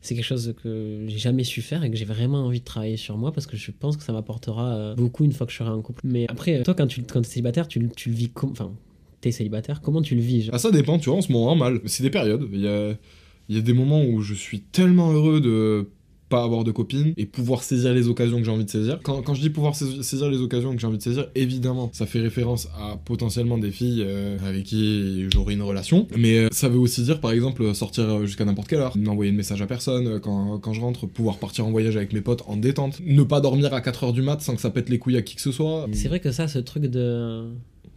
C'est 0.00 0.14
quelque 0.14 0.24
chose 0.24 0.54
que 0.62 1.04
j'ai 1.08 1.18
jamais 1.18 1.42
su 1.44 1.60
faire 1.60 1.82
et 1.84 1.90
que 1.90 1.96
j'ai 1.96 2.04
vraiment 2.04 2.46
envie 2.46 2.60
de 2.60 2.64
travailler 2.64 2.96
sur 2.96 3.16
moi 3.18 3.32
parce 3.32 3.46
que 3.46 3.56
je 3.56 3.70
pense 3.72 3.96
que 3.96 4.02
ça 4.04 4.12
m'apportera 4.12 4.74
euh, 4.76 4.94
beaucoup 4.94 5.24
une 5.24 5.32
fois 5.32 5.46
que 5.46 5.52
je 5.52 5.58
serai 5.58 5.70
en 5.70 5.82
couple. 5.82 6.02
Mais 6.04 6.26
après, 6.28 6.62
toi, 6.62 6.74
quand 6.74 6.86
tu 6.86 7.00
es 7.00 7.22
célibataire, 7.24 7.66
tu, 7.66 7.80
le- 7.80 7.90
vis 8.06 8.28
comme. 8.28 8.50
Enfin, 8.52 8.72
t'es 9.20 9.32
célibataire, 9.32 9.80
comment 9.80 10.00
tu 10.00 10.14
le 10.14 10.20
vis 10.20 10.50
Ah, 10.52 10.58
ça 10.58 10.70
dépend, 10.70 10.98
tu 10.98 11.10
vois, 11.10 11.18
en 11.18 11.22
ce 11.22 11.32
moment, 11.32 11.56
mal. 11.56 11.80
C'est 11.86 12.04
des 12.04 12.10
périodes. 12.10 12.48
Il 12.52 12.60
y 12.60 12.68
a, 12.68 12.92
il 13.48 13.56
y 13.56 13.58
a 13.58 13.62
des 13.62 13.72
moments 13.72 14.04
où 14.04 14.20
je 14.22 14.34
suis 14.34 14.60
tellement 14.60 15.10
heureux 15.12 15.40
de 15.40 15.88
pas 16.28 16.42
avoir 16.42 16.64
de 16.64 16.70
copine 16.72 17.12
et 17.16 17.26
pouvoir 17.26 17.62
saisir 17.62 17.92
les 17.94 18.08
occasions 18.08 18.38
que 18.38 18.44
j'ai 18.44 18.50
envie 18.50 18.64
de 18.64 18.70
saisir. 18.70 18.98
Quand, 19.02 19.34
je 19.34 19.40
dis 19.40 19.50
pouvoir 19.50 19.74
sais- 19.74 20.02
saisir 20.02 20.28
les 20.30 20.38
occasions 20.38 20.72
que 20.74 20.80
j'ai 20.80 20.86
envie 20.86 20.98
de 20.98 21.02
saisir, 21.02 21.28
évidemment, 21.34 21.90
ça 21.92 22.06
fait 22.06 22.20
référence 22.20 22.68
à 22.78 22.96
potentiellement 23.04 23.58
des 23.58 23.70
filles 23.70 24.02
euh, 24.06 24.36
avec 24.46 24.64
qui 24.64 25.26
j'aurai 25.32 25.54
une 25.54 25.62
relation. 25.62 26.06
Mais 26.16 26.38
euh, 26.38 26.48
ça 26.52 26.68
veut 26.68 26.78
aussi 26.78 27.02
dire, 27.02 27.20
par 27.20 27.32
exemple, 27.32 27.74
sortir 27.74 28.26
jusqu'à 28.26 28.44
n'importe 28.44 28.68
quelle 28.68 28.80
heure, 28.80 28.96
n'envoyer 28.96 29.30
de 29.32 29.36
message 29.36 29.62
à 29.62 29.66
personne 29.66 30.06
euh, 30.06 30.18
quand, 30.18 30.58
quand 30.58 30.72
je 30.72 30.80
rentre, 30.80 31.06
pouvoir 31.06 31.38
partir 31.38 31.66
en 31.66 31.70
voyage 31.70 31.96
avec 31.96 32.12
mes 32.12 32.20
potes 32.20 32.42
en 32.46 32.56
détente, 32.56 33.00
ne 33.04 33.22
pas 33.22 33.40
dormir 33.40 33.72
à 33.74 33.80
4h 33.80 34.12
du 34.12 34.22
mat 34.22 34.40
sans 34.40 34.54
que 34.54 34.60
ça 34.60 34.70
pète 34.70 34.88
les 34.88 34.98
couilles 34.98 35.16
à 35.16 35.22
qui 35.22 35.34
que 35.34 35.40
ce 35.42 35.52
soit. 35.52 35.86
C'est 35.92 36.08
vrai 36.08 36.20
que 36.20 36.32
ça, 36.32 36.48
ce 36.48 36.58
truc 36.58 36.84
de. 36.84 37.44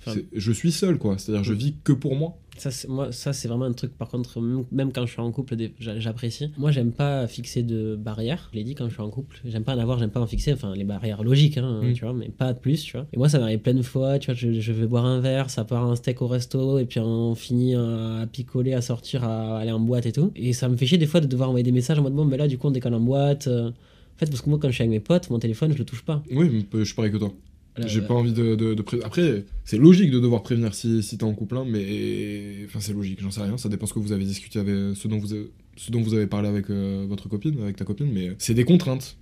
Enfin, 0.06 0.20
Je 0.34 0.52
suis 0.52 0.72
seul, 0.72 0.98
quoi. 0.98 1.18
C'est-à-dire, 1.18 1.44
je 1.44 1.54
vis 1.54 1.76
que 1.84 1.94
pour 1.94 2.16
moi. 2.16 2.38
Ça, 2.58 2.70
c'est- 2.70 2.88
moi, 2.88 3.12
ça, 3.12 3.34
c'est 3.34 3.48
vraiment 3.48 3.66
un 3.66 3.72
truc, 3.72 3.98
par 3.98 4.08
contre, 4.10 4.40
même- 4.72 4.92
quand 4.92 5.06
je 5.06 5.12
suis 5.14 5.22
en 5.22 5.32
couple, 5.32 5.56
j'apprécie. 5.80 6.52
Moi, 6.58 6.72
j'aime 6.72 6.92
pas 6.92 7.26
fixer 7.28 7.64
de 7.64 7.96
barrières. 7.96 8.50
Je 8.52 8.58
l'ai 8.58 8.64
dit 8.64 8.76
quand 8.76 8.88
je 8.90 8.94
suis 8.94 9.02
en 9.02 9.10
couple. 9.10 9.40
J'aime 9.46 9.64
pas 9.64 9.76
en 9.76 9.80
avoir, 9.80 10.00
j'aime 10.00 10.10
pas 10.10 10.20
en 10.20 10.28
fixer. 10.28 10.54
Enfin, 10.54 10.74
les 10.76 10.84
barrières 10.84 11.24
logiques, 11.24 11.58
hein, 11.58 11.82
Mm. 11.84 11.94
tu 11.94 12.04
vois, 12.04 12.14
mais 12.14 12.30
pas 12.30 12.52
de 12.54 12.60
plus, 12.60 12.84
tu 12.84 12.98
vois. 12.98 13.08
Et 13.14 13.18
moi, 13.18 13.30
ça 13.30 13.40
m'arrive 13.40 13.60
plein 13.60 13.74
de 13.74 13.82
fois, 13.82 14.20
tu 14.20 14.28
vois, 14.28 14.36
je, 14.36 14.60
je 14.60 14.72
vais 14.74 14.86
boire 14.86 15.06
un 15.06 15.20
verre, 15.22 15.50
ça 15.50 15.64
part 15.64 15.86
un 15.90 15.96
steak 15.96 16.22
au 16.22 16.28
resto, 16.28 16.78
et 16.80 16.86
puis 16.86 17.00
on 17.00 17.36
finit 17.36 17.76
à, 17.76 18.28
picoler, 18.32 18.74
à 18.74 18.82
sortir, 18.82 19.24
à 19.24 19.58
aller 19.60 19.72
en 19.72 19.80
boîte 19.80 20.06
et 20.08 20.12
tout. 20.12 20.32
Et 20.36 20.54
ça 20.54 20.68
me 20.68 20.76
fait 20.78 20.86
chier 20.88 20.98
des 20.98 21.06
fois 21.08 21.22
de 21.22 21.28
devoir 21.28 21.50
envoyer 21.50 21.64
des 21.64 21.72
messages 21.72 22.00
en 22.00 22.04
mode, 22.04 22.14
bon, 22.14 22.26
mais 22.26 22.38
là, 22.38 22.48
du 22.48 22.58
coup, 22.58 22.68
on 22.68 22.72
décolle 22.72 22.94
en 22.96 23.00
boîte. 23.00 23.48
euh. 23.48 23.70
En 23.70 24.18
fait, 24.24 24.30
parce 24.30 24.42
que 24.42 24.50
moi, 24.52 24.60
quand 24.62 24.68
je 24.68 24.74
suis 24.74 24.84
avec 24.84 24.92
mes 24.92 25.00
potes, 25.00 25.30
mon 25.32 25.40
téléphone, 25.40 25.72
je 25.74 25.78
le 25.80 25.86
touche 25.86 26.04
pas. 26.04 26.22
Oui, 26.32 26.66
je 26.74 26.84
suis 26.84 26.94
pareil 26.94 27.12
que 27.12 27.18
toi. 27.18 27.32
Là, 27.78 27.88
J'ai 27.88 28.02
euh, 28.02 28.08
pas 28.08 28.14
envie 28.14 28.34
de, 28.34 28.56
de, 28.56 28.74
de 28.74 28.82
pré- 28.82 29.00
Après, 29.04 29.46
c'est 29.64 29.78
logique 29.78 30.12
de 30.12 30.20
devoir 30.20 30.44
prévenir 30.44 30.74
si, 30.74 31.02
si 31.04 31.18
t'es 31.18 31.24
en 31.24 31.34
couple, 31.34 31.58
hein, 31.58 31.66
mais. 31.68 32.64
Enfin, 32.66 32.80
c'est 32.82 32.94
logique, 32.94 33.22
j'en 33.22 33.32
sais 33.32 33.42
rien. 33.42 33.58
Ça 33.58 33.70
dépend 33.70 33.86
ce 33.86 33.94
que 33.94 34.00
vous 34.00 34.12
avez 34.12 34.26
discuté 34.26 34.60
avec. 34.60 34.76
Ce 34.96 35.08
dont 35.08 35.18
vous 35.18 35.34
avez, 35.34 35.52
ce 35.78 35.90
dont 35.92 36.02
vous 36.02 36.14
avez 36.14 36.28
parlé 36.28 36.50
avec 36.50 36.70
euh, 36.70 37.06
votre 37.08 37.30
copine, 37.30 37.62
avec 37.62 37.78
ta 37.78 37.86
copine, 37.86 38.12
mais 38.12 38.36
c'est 38.40 38.54
des 38.54 38.66
contraintes. 38.66 39.18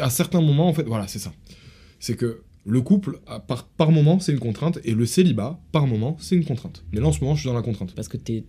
À 0.00 0.10
certains 0.10 0.40
moments, 0.40 0.68
en 0.68 0.74
fait, 0.74 0.84
voilà, 0.84 1.06
c'est 1.08 1.18
ça. 1.18 1.32
C'est 1.98 2.16
que 2.16 2.42
le 2.66 2.80
couple, 2.80 3.20
par, 3.46 3.68
par 3.68 3.90
moment, 3.90 4.18
c'est 4.20 4.32
une 4.32 4.38
contrainte, 4.38 4.78
et 4.84 4.92
le 4.94 5.04
célibat, 5.06 5.60
par 5.72 5.86
moment, 5.86 6.16
c'est 6.20 6.36
une 6.36 6.44
contrainte. 6.44 6.84
Mais 6.92 7.00
là, 7.00 7.06
en 7.08 7.12
ce 7.12 7.20
moment, 7.20 7.34
je 7.34 7.40
suis 7.40 7.48
dans 7.48 7.54
la 7.54 7.62
contrainte. 7.62 7.94
Parce 7.94 8.08
que 8.08 8.16
t'es 8.16 8.44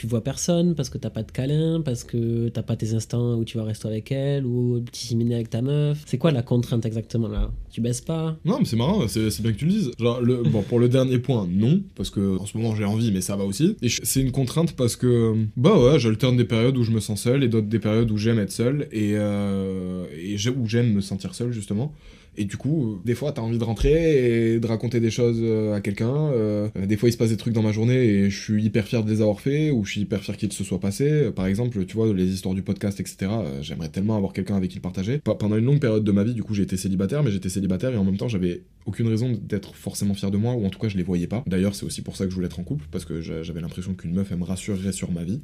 tu 0.00 0.06
vois 0.06 0.24
personne, 0.24 0.74
parce 0.74 0.88
que 0.88 0.96
t'as 0.96 1.10
pas 1.10 1.22
de 1.22 1.30
câlin, 1.30 1.82
parce 1.82 2.04
que 2.04 2.48
t'as 2.48 2.62
pas 2.62 2.74
tes 2.74 2.94
instants 2.94 3.34
où 3.34 3.44
tu 3.44 3.58
vas 3.58 3.64
rester 3.64 3.86
avec 3.86 4.10
elle, 4.10 4.46
ou 4.46 4.80
t'iminer 4.80 5.34
avec 5.34 5.50
ta 5.50 5.60
meuf. 5.60 6.02
C'est 6.06 6.16
quoi 6.16 6.30
la 6.30 6.40
contrainte 6.40 6.86
exactement 6.86 7.28
là? 7.28 7.50
Tu 7.70 7.82
baisses 7.82 8.00
pas? 8.00 8.34
Non, 8.46 8.60
mais 8.60 8.64
c'est 8.64 8.76
marrant, 8.76 9.06
c'est 9.08 9.42
bien 9.42 9.52
que 9.52 9.58
tu 9.58 9.66
le 9.66 9.72
dises. 9.72 9.90
Genre, 9.98 10.22
le, 10.22 10.42
bon, 10.42 10.62
pour 10.62 10.78
le 10.78 10.88
dernier 10.88 11.18
point, 11.18 11.46
non, 11.46 11.82
parce 11.96 12.08
que 12.08 12.38
en 12.38 12.46
ce 12.46 12.56
moment 12.56 12.74
j'ai 12.74 12.86
envie, 12.86 13.12
mais 13.12 13.20
ça 13.20 13.36
va 13.36 13.44
aussi. 13.44 13.76
Et 13.82 13.90
c'est 13.90 14.22
une 14.22 14.32
contrainte 14.32 14.74
parce 14.74 14.96
que, 14.96 15.34
bah 15.58 15.78
ouais, 15.78 15.98
j'alterne 15.98 16.38
des 16.38 16.46
périodes 16.46 16.78
où 16.78 16.82
je 16.82 16.92
me 16.92 17.00
sens 17.00 17.20
seul 17.20 17.44
et 17.44 17.48
d'autres 17.48 17.68
des 17.68 17.78
périodes 17.78 18.10
où 18.10 18.16
j'aime 18.16 18.38
être 18.38 18.52
seul 18.52 18.88
et, 18.92 19.16
euh, 19.16 20.06
et 20.18 20.36
où 20.48 20.66
j'aime 20.66 20.94
me 20.94 21.02
sentir 21.02 21.34
seul 21.34 21.52
justement. 21.52 21.92
Et 22.36 22.44
du 22.44 22.56
coup, 22.56 22.92
euh, 22.92 22.96
des 23.04 23.14
fois, 23.14 23.32
t'as 23.32 23.42
envie 23.42 23.58
de 23.58 23.64
rentrer 23.64 24.54
et 24.54 24.60
de 24.60 24.66
raconter 24.66 25.00
des 25.00 25.10
choses 25.10 25.38
euh, 25.42 25.74
à 25.74 25.80
quelqu'un. 25.80 26.14
euh, 26.32 26.68
des 26.86 26.96
fois, 26.96 27.08
il 27.08 27.12
se 27.12 27.18
passe 27.18 27.30
des 27.30 27.36
trucs 27.36 27.52
dans 27.52 27.62
ma 27.62 27.72
journée 27.72 27.96
et 28.04 28.30
je 28.30 28.40
suis 28.42 28.64
hyper 28.64 28.86
fier 28.86 29.02
de 29.04 29.10
les 29.10 29.20
avoir 29.20 29.40
fait 29.40 29.70
ou 29.72 29.84
je 29.84 29.90
suis 29.92 30.00
hyper 30.02 30.22
fier 30.22 30.36
qu'il 30.36 30.50
se 30.52 30.62
soit 30.64 30.78
passé. 30.80 31.10
Euh, 31.10 31.30
Par 31.32 31.46
exemple, 31.46 31.84
tu 31.84 31.96
vois, 31.96 32.12
les 32.14 32.26
histoires 32.32 32.54
du 32.54 32.62
podcast, 32.62 33.00
etc. 33.00 33.30
J'aimerais 33.62 33.88
tellement 33.88 34.16
avoir 34.16 34.32
quelqu'un 34.32 34.56
avec 34.56 34.70
qui 34.70 34.76
le 34.76 34.80
partager. 34.82 35.18
Pe- 35.18 35.34
Pendant 35.36 35.56
une 35.56 35.64
longue 35.64 35.80
période 35.80 36.04
de 36.04 36.12
ma 36.12 36.22
vie, 36.24 36.34
du 36.34 36.42
coup, 36.44 36.54
j'ai 36.54 36.62
été 36.62 36.76
célibataire, 36.76 37.22
mais 37.24 37.30
j'étais 37.32 37.48
célibataire 37.48 37.92
et 37.92 37.96
en 37.96 38.04
même 38.04 38.16
temps, 38.16 38.28
j'avais 38.28 38.62
aucune 38.86 39.08
raison 39.08 39.32
d'être 39.32 39.74
forcément 39.74 40.14
fier 40.14 40.30
de 40.30 40.36
moi 40.38 40.54
ou 40.54 40.64
en 40.64 40.70
tout 40.70 40.78
cas, 40.78 40.88
je 40.88 40.96
les 40.96 41.02
voyais 41.02 41.26
pas. 41.26 41.42
D'ailleurs, 41.46 41.74
c'est 41.74 41.84
aussi 41.84 42.00
pour 42.00 42.16
ça 42.16 42.24
que 42.24 42.30
je 42.30 42.34
voulais 42.36 42.46
être 42.46 42.60
en 42.60 42.64
couple 42.64 42.86
parce 42.92 43.04
que 43.04 43.20
j'a- 43.20 43.42
j'avais 43.42 43.60
l'impression 43.60 43.92
qu'une 43.94 44.12
meuf, 44.14 44.28
elle 44.30 44.38
me 44.38 44.44
rassurerait 44.44 44.92
sur 44.92 45.10
ma 45.10 45.24
vie. 45.24 45.40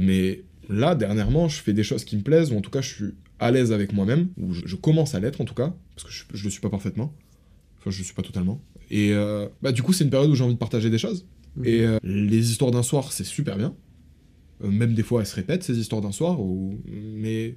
Mais 0.00 0.42
là, 0.68 0.94
dernièrement, 0.94 1.48
je 1.48 1.60
fais 1.60 1.72
des 1.72 1.82
choses 1.84 2.04
qui 2.04 2.16
me 2.16 2.22
plaisent, 2.22 2.52
ou 2.52 2.56
en 2.56 2.60
tout 2.60 2.70
cas, 2.70 2.80
je 2.80 2.94
suis 2.94 3.14
à 3.38 3.50
l'aise 3.50 3.72
avec 3.72 3.92
moi-même, 3.92 4.28
ou 4.38 4.52
je, 4.52 4.62
je 4.64 4.76
commence 4.76 5.14
à 5.14 5.20
l'être 5.20 5.40
en 5.40 5.44
tout 5.44 5.54
cas, 5.54 5.74
parce 5.94 6.06
que 6.06 6.12
je, 6.12 6.24
je 6.32 6.44
le 6.44 6.50
suis 6.50 6.60
pas 6.60 6.70
parfaitement. 6.70 7.14
Enfin, 7.78 7.90
je 7.90 7.98
le 7.98 8.04
suis 8.04 8.14
pas 8.14 8.22
totalement. 8.22 8.60
Et 8.90 9.12
euh, 9.12 9.48
bah, 9.62 9.72
du 9.72 9.82
coup, 9.82 9.92
c'est 9.92 10.04
une 10.04 10.10
période 10.10 10.30
où 10.30 10.34
j'ai 10.34 10.44
envie 10.44 10.54
de 10.54 10.58
partager 10.58 10.90
des 10.90 10.98
choses. 10.98 11.26
Et 11.64 11.80
euh, 11.86 11.98
les 12.02 12.50
histoires 12.50 12.70
d'un 12.70 12.82
soir, 12.82 13.12
c'est 13.12 13.24
super 13.24 13.56
bien. 13.56 13.74
Euh, 14.62 14.70
même 14.70 14.94
des 14.94 15.02
fois, 15.02 15.20
elles 15.20 15.26
se 15.26 15.34
répètent, 15.34 15.62
ces 15.62 15.78
histoires 15.78 16.02
d'un 16.02 16.12
soir, 16.12 16.40
ou... 16.40 16.78
mais 16.86 17.56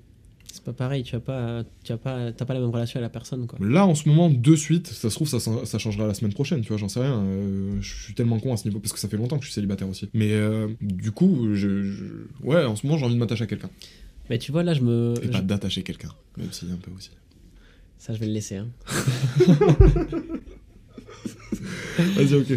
C'est 0.52 0.64
pas 0.64 0.74
pareil, 0.74 1.04
tu 1.04 1.16
as 1.16 1.20
pas, 1.20 1.64
tu 1.84 1.92
as 1.92 1.98
pas, 1.98 2.32
t'as 2.32 2.44
pas 2.46 2.54
la 2.56 2.60
même 2.60 2.70
relation 2.72 2.98
avec 3.00 3.06
la 3.06 3.10
personne 3.12 3.46
quoi. 3.48 3.60
là, 3.62 3.86
en 3.86 3.94
ce 3.94 4.10
moment, 4.10 4.30
de 4.32 4.56
suite, 4.56 4.88
ça 4.88 5.10
se 5.10 5.16
trouve, 5.16 5.28
ça, 5.28 5.40
ça 5.40 5.78
changera 5.78 6.08
la 6.08 6.14
semaine 6.16 6.34
prochaine, 6.34 6.62
tu 6.62 6.70
vois, 6.70 6.78
j'en 6.78 6.90
sais 6.90 7.00
rien. 7.02 7.20
euh, 7.22 7.78
je 7.82 8.04
suis 8.04 8.14
tellement 8.16 8.40
con 8.40 8.52
à 8.54 8.58
ce 8.58 8.68
niveau, 8.68 8.80
parce 8.80 8.92
que 8.92 9.00
ça 9.00 9.08
fait 9.08 9.18
longtemps 9.18 9.38
que 9.38 9.44
je 9.44 9.50
suis 9.50 9.54
célibataire 9.56 9.88
aussi. 9.88 10.10
Mais 10.14 10.32
euh, 10.34 10.68
du 10.82 11.12
coup, 11.12 11.50
je, 11.54 11.84
je- 11.84 12.04
ouais, 12.44 12.66
en 12.66 12.76
ce 12.76 12.86
moment, 12.86 12.98
j'ai 12.98 13.06
envie 13.06 13.14
de 13.16 13.20
m'attacher 13.20 13.44
à 13.44 13.48
quelqu'un. 13.48 13.70
Mais 14.30 14.40
tu 14.40 14.52
vois 14.52 14.64
là, 14.64 14.74
je 14.74 14.82
me, 14.82 15.14
Et 15.24 15.28
pas 15.28 15.42
d'attacher 15.42 15.84
quelqu'un, 15.84 16.10
même 16.38 16.52
si 16.52 16.66
un 16.66 16.76
peu 16.78 16.90
aussi. 16.98 17.12
ça 18.00 18.14
je 18.14 18.20
vais 18.20 18.26
le 18.28 18.34
laisser. 18.34 18.58
Hein. 18.58 18.68
Vas-y, 22.16 22.34
ok. 22.36 22.52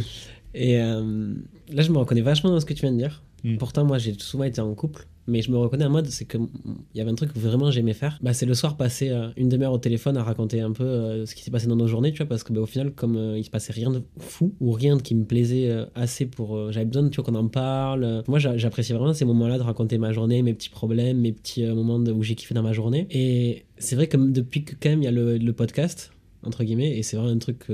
Et 0.54 0.80
euh, 0.80 1.34
là, 1.70 1.82
je 1.82 1.90
me 1.90 1.99
reconnais 1.99 2.20
vachement 2.20 2.50
dans 2.50 2.61
ce 2.61 2.66
que 2.66 2.75
tu 2.75 2.82
viens 2.82 2.92
de 2.92 2.99
dire. 2.99 3.22
Mm. 3.44 3.56
Pourtant, 3.56 3.84
moi, 3.84 3.99
j'ai 3.99 4.14
souvent 4.18 4.44
été 4.44 4.61
en 4.61 4.75
couple, 4.75 5.06
mais 5.26 5.40
je 5.40 5.50
me 5.50 5.56
reconnais 5.56 5.84
en 5.84 5.90
mode, 5.90 6.08
c'est 6.08 6.24
que 6.24 6.36
il 6.36 6.98
y 6.98 7.00
avait 7.00 7.10
un 7.10 7.14
truc 7.14 7.32
que 7.32 7.38
vraiment 7.38 7.70
j'aimais 7.70 7.94
faire. 7.94 8.18
Bah, 8.22 8.32
c'est 8.34 8.46
le 8.46 8.54
soir 8.54 8.76
passer 8.76 9.10
euh, 9.10 9.28
une 9.36 9.48
demi-heure 9.48 9.72
au 9.72 9.78
téléphone 9.78 10.16
à 10.16 10.22
raconter 10.24 10.60
un 10.60 10.72
peu 10.72 10.82
euh, 10.84 11.26
ce 11.26 11.34
qui 11.34 11.42
s'est 11.42 11.50
passé 11.50 11.66
dans 11.68 11.76
nos 11.76 11.86
journées, 11.86 12.10
tu 12.12 12.18
vois, 12.18 12.26
parce 12.26 12.42
que 12.42 12.52
bah, 12.52 12.60
au 12.60 12.66
final, 12.66 12.92
comme 12.92 13.16
euh, 13.16 13.38
il 13.38 13.44
se 13.44 13.50
passait 13.50 13.72
rien 13.72 13.90
de 13.90 14.02
fou 14.18 14.54
ou 14.60 14.72
rien 14.72 14.98
qui 14.98 15.14
me 15.14 15.24
plaisait 15.24 15.70
euh, 15.70 15.86
assez 15.94 16.26
pour, 16.26 16.72
j'avais 16.72 16.86
besoin, 16.86 17.08
tu 17.08 17.20
vois, 17.20 17.24
qu'on 17.24 17.38
en 17.38 17.48
parle. 17.48 18.24
Moi, 18.26 18.38
j'a- 18.38 18.56
j'appréciais 18.56 18.96
vraiment 18.96 19.14
ces 19.14 19.24
moments-là 19.24 19.58
de 19.58 19.62
raconter 19.62 19.96
ma 19.98 20.12
journée, 20.12 20.42
mes 20.42 20.54
petits 20.54 20.70
problèmes, 20.70 21.20
mes 21.20 21.32
petits 21.32 21.64
moments 21.64 21.98
de- 22.00 22.12
où 22.12 22.22
j'ai 22.22 22.34
kiffé 22.34 22.54
dans 22.54 22.62
ma 22.62 22.72
journée. 22.72 23.06
Et 23.10 23.64
c'est 23.78 23.94
vrai 23.96 24.08
que 24.08 24.16
depuis 24.16 24.64
que 24.64 24.74
quand 24.80 24.90
même 24.90 25.02
il 25.02 25.04
y 25.04 25.08
a 25.08 25.12
le, 25.12 25.52
podcast 25.52 26.12
entre 26.44 26.64
guillemets, 26.64 26.98
et 26.98 27.02
c'est 27.04 27.16
vraiment 27.16 27.32
un 27.32 27.38
truc 27.38 27.68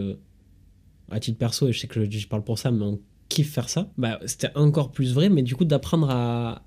à 1.10 1.20
titre 1.20 1.38
perso, 1.38 1.68
et 1.68 1.72
je 1.72 1.80
sais 1.80 1.86
que 1.86 2.04
je, 2.04 2.10
je 2.10 2.28
parle 2.28 2.44
pour 2.44 2.58
ça, 2.58 2.70
mais 2.70 2.84
on 2.84 3.00
kiffe 3.28 3.52
faire 3.52 3.68
ça, 3.68 3.90
bah, 3.98 4.18
c'était 4.26 4.50
encore 4.54 4.90
plus 4.90 5.12
vrai, 5.14 5.28
mais 5.28 5.42
du 5.42 5.54
coup, 5.56 5.64
d'apprendre 5.64 6.08
à, 6.10 6.62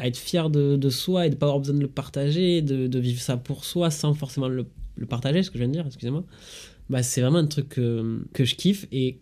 à 0.00 0.06
être 0.06 0.16
fier 0.16 0.50
de, 0.50 0.90
soi 0.90 1.26
et 1.26 1.30
de 1.30 1.34
pas 1.34 1.46
avoir 1.46 1.60
besoin 1.60 1.76
de 1.76 1.80
le 1.80 1.88
partager, 1.88 2.62
de, 2.62 2.98
vivre 2.98 3.20
ça 3.20 3.36
pour 3.36 3.64
soi 3.64 3.90
sans 3.90 4.14
forcément 4.14 4.48
le, 4.48 4.66
partager, 5.08 5.42
ce 5.42 5.50
que 5.50 5.58
je 5.58 5.60
viens 5.60 5.68
de 5.68 5.74
dire, 5.74 5.86
excusez-moi, 5.86 6.24
bah, 6.88 7.02
c'est 7.02 7.20
vraiment 7.20 7.38
un 7.38 7.46
truc 7.46 7.68
que, 7.68 8.22
que 8.32 8.44
je 8.44 8.54
kiffe 8.54 8.86
et 8.90 9.18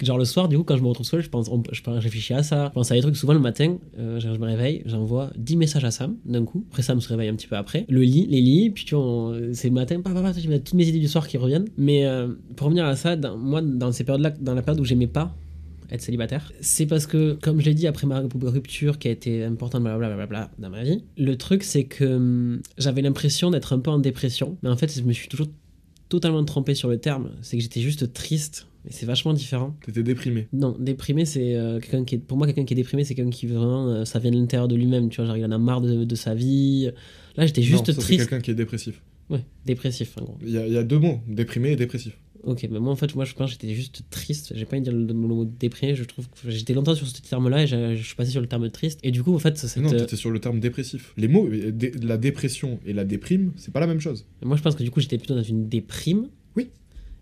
genre 0.00 0.18
le 0.18 0.24
soir, 0.24 0.48
du 0.48 0.56
coup, 0.56 0.64
quand 0.64 0.76
je 0.76 0.82
me 0.82 0.88
retrouve 0.88 1.06
seul, 1.06 1.22
je 1.22 1.28
pense, 1.28 1.48
on- 1.48 1.62
je, 1.70 1.82
réfléchis 1.86 2.34
à 2.34 2.42
ça, 2.42 2.66
je 2.68 2.72
pense 2.72 2.90
à 2.90 2.94
des 2.94 3.00
trucs. 3.00 3.16
Souvent 3.16 3.34
le 3.34 3.38
matin, 3.40 3.76
euh, 3.98 4.18
je, 4.18 4.28
me 4.28 4.46
réveille, 4.46 4.82
j'envoie 4.86 5.30
10 5.36 5.56
messages 5.56 5.84
à 5.84 5.90
Sam 5.90 6.16
d'un 6.24 6.44
coup. 6.44 6.64
Après, 6.70 6.82
Sam 6.82 7.00
se 7.00 7.08
réveille 7.08 7.28
un 7.28 7.34
petit 7.34 7.46
peu 7.46 7.56
après. 7.56 7.84
Le 7.88 8.00
lit, 8.02 8.26
les 8.26 8.40
lits, 8.40 8.70
puis 8.70 8.84
tu 8.84 8.94
vois, 8.94 9.04
on- 9.04 9.50
c'est 9.52 9.68
le 9.68 9.74
matin, 9.74 10.00
papa, 10.00 10.20
papa, 10.22 10.34
toutes 10.34 10.74
mes 10.74 10.86
idées 10.88 10.98
du 10.98 11.08
soir 11.08 11.28
qui 11.28 11.36
reviennent. 11.36 11.68
Mais 11.76 12.06
euh, 12.06 12.28
pour 12.56 12.66
revenir 12.66 12.84
à 12.84 12.96
ça, 12.96 13.16
moi, 13.36 13.62
dans 13.62 13.92
ces 13.92 14.04
périodes-là, 14.04 14.30
dans 14.40 14.54
la 14.54 14.62
période 14.62 14.80
où 14.80 14.84
j'aimais 14.84 15.06
pas 15.06 15.36
être 15.94 16.00
célibataire, 16.02 16.52
c'est 16.60 16.86
parce 16.86 17.06
que, 17.06 17.34
comme 17.42 17.60
je 17.60 17.66
l'ai 17.66 17.74
dit, 17.74 17.86
après 17.86 18.06
ma 18.06 18.20
rupture 18.42 18.98
qui 18.98 19.08
a 19.08 19.10
été 19.10 19.44
importante, 19.44 19.82
blablabla, 19.82 20.50
dans 20.58 20.70
ma 20.70 20.82
vie, 20.82 21.04
le 21.18 21.36
truc, 21.36 21.62
c'est 21.64 21.84
que 21.84 22.04
hum, 22.04 22.60
j'avais 22.78 23.02
l'impression 23.02 23.50
d'être 23.50 23.72
un 23.72 23.78
peu 23.78 23.90
en 23.90 23.98
dépression. 23.98 24.56
Mais 24.62 24.68
en 24.68 24.76
fait, 24.76 24.94
je 24.96 25.02
me 25.02 25.12
suis 25.12 25.28
toujours 25.28 25.48
totalement 26.08 26.44
trompé 26.44 26.74
sur 26.74 26.88
le 26.88 26.98
terme. 26.98 27.30
C'est 27.42 27.56
que 27.56 27.62
j'étais 27.62 27.80
juste 27.80 28.12
triste. 28.12 28.66
Et 28.88 28.92
c'est 28.92 29.06
vachement 29.06 29.32
différent. 29.32 29.76
T'étais 29.86 30.02
déprimé. 30.02 30.48
Non, 30.52 30.74
déprimé, 30.76 31.24
c'est 31.24 31.54
euh, 31.54 31.78
quelqu'un 31.78 32.04
qui 32.04 32.16
est. 32.16 32.18
Pour 32.18 32.36
moi, 32.36 32.48
quelqu'un 32.48 32.64
qui 32.64 32.74
est 32.74 32.76
déprimé, 32.76 33.04
c'est 33.04 33.14
quelqu'un 33.14 33.30
qui 33.30 33.46
vraiment. 33.46 33.88
euh, 33.88 34.04
ça 34.04 34.18
vient 34.18 34.32
de 34.32 34.36
l'intérieur 34.36 34.66
de 34.66 34.74
lui-même, 34.74 35.08
tu 35.08 35.18
vois. 35.18 35.26
Genre, 35.26 35.36
il 35.36 35.44
en 35.44 35.52
a 35.52 35.58
marre 35.58 35.80
de, 35.82 36.02
de 36.04 36.14
sa 36.16 36.34
vie. 36.34 36.90
Là, 37.36 37.46
j'étais 37.46 37.62
juste 37.62 37.78
non, 37.80 37.84
ça, 37.84 37.92
c'est 37.92 38.00
triste. 38.00 38.20
quelqu'un 38.28 38.40
qui 38.40 38.50
est 38.50 38.54
dépressif. 38.54 39.00
Ouais, 39.30 39.44
dépressif, 39.66 40.18
en 40.20 40.24
gros. 40.24 40.38
Il 40.42 40.50
y, 40.50 40.58
a- 40.58 40.66
il 40.66 40.72
y 40.72 40.76
a 40.76 40.82
deux 40.82 40.98
mots, 40.98 41.20
déprimé 41.28 41.70
et 41.70 41.76
dépressif. 41.76 42.18
Ok, 42.44 42.66
mais 42.70 42.80
moi, 42.80 42.92
en 42.92 42.96
fait, 42.96 43.14
moi, 43.14 43.24
je 43.24 43.34
pense 43.34 43.54
que 43.54 43.60
j'étais 43.60 43.72
juste 43.74 44.02
triste. 44.10 44.52
J'ai 44.56 44.64
pas 44.64 44.76
envie 44.76 44.84
de 44.84 44.90
dire 44.90 44.98
le, 44.98 45.06
le 45.06 45.14
mot 45.14 45.44
déprimé. 45.44 45.94
Je 45.94 46.02
trouve 46.02 46.28
que 46.28 46.50
j'étais 46.50 46.74
longtemps 46.74 46.94
sur 46.96 47.06
ce 47.06 47.20
terme-là 47.22 47.62
et 47.62 47.66
je 47.68 48.02
suis 48.02 48.16
passé 48.16 48.32
sur 48.32 48.40
le 48.40 48.48
terme 48.48 48.68
triste. 48.70 48.98
Et 49.04 49.10
du 49.12 49.22
coup, 49.22 49.34
en 49.34 49.38
fait, 49.38 49.62
Mais 49.76 49.82
non, 49.82 49.90
t'étais 49.90 50.16
sur 50.16 50.30
le 50.30 50.40
terme 50.40 50.58
dépressif. 50.58 51.12
Les 51.16 51.28
mots, 51.28 51.46
euh, 51.46 51.70
la 52.02 52.16
dépression 52.16 52.80
et 52.84 52.92
la 52.92 53.04
déprime, 53.04 53.52
c'est 53.56 53.72
pas 53.72 53.78
la 53.80 53.86
même 53.86 54.00
chose. 54.00 54.26
moi, 54.44 54.56
je 54.56 54.62
pense 54.62 54.74
que 54.74 54.82
du 54.82 54.90
coup, 54.90 55.00
j'étais 55.00 55.18
plutôt 55.18 55.34
dans 55.36 55.42
une 55.42 55.68
déprime. 55.68 56.28
Oui. 56.56 56.68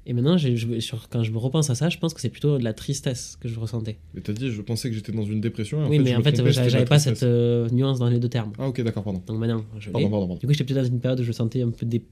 Et 0.07 0.15
maintenant, 0.15 0.39
j'ai- 0.39 0.57
je, 0.57 0.81
sur, 0.81 1.11
quand 1.11 1.23
je 1.23 1.31
me 1.31 1.37
repense 1.39 1.69
à 1.69 1.75
ça, 1.75 1.91
je 1.91 1.99
pense 1.99 2.15
que 2.15 2.23
c'est 2.23 2.31
plutôt 2.31 2.57
de 2.57 2.65
la 2.65 2.73
tristesse 2.73 3.37
que 3.39 3.47
je 3.49 3.61
ressentais. 3.61 3.99
Mais 4.15 4.23
t'as 4.23 4.33
dit, 4.33 4.51
je 4.51 4.63
pensais 4.63 4.89
que 4.89 4.95
j'étais 4.97 5.13
dans 5.13 5.25
une 5.27 5.43
dépression. 5.43 5.85
Et 5.85 5.91
oui, 5.91 5.99
en 6.01 6.23
fait, 6.23 6.33
mais 6.33 6.41
en 6.41 6.45
fait, 6.47 6.71
j'avais 6.71 6.85
pas 6.87 6.99
cette 6.99 7.23
euh, 7.25 7.69
nuance 7.71 7.99
dans 7.99 8.09
les 8.09 8.19
deux 8.19 8.31
termes. 8.31 8.53
Ah, 8.59 8.69
ok, 8.69 8.81
d'accord, 8.81 9.05
pardon. 9.05 9.23
Donc 9.27 9.39
maintenant, 9.39 9.67
je. 9.79 9.91
Pardon, 9.91 10.09
pardon, 10.09 10.27
pardon. 10.29 10.41
Du 10.41 10.47
coup, 10.47 10.53
j'étais 10.55 10.65
plutôt 10.65 10.81
dans 10.81 10.87
une 10.89 10.99
période 11.01 11.21
où 11.21 11.23
je 11.23 11.29
me 11.29 11.33
sentais 11.35 11.61
un 11.61 11.71
peu 11.71 11.85
dé- 11.85 12.07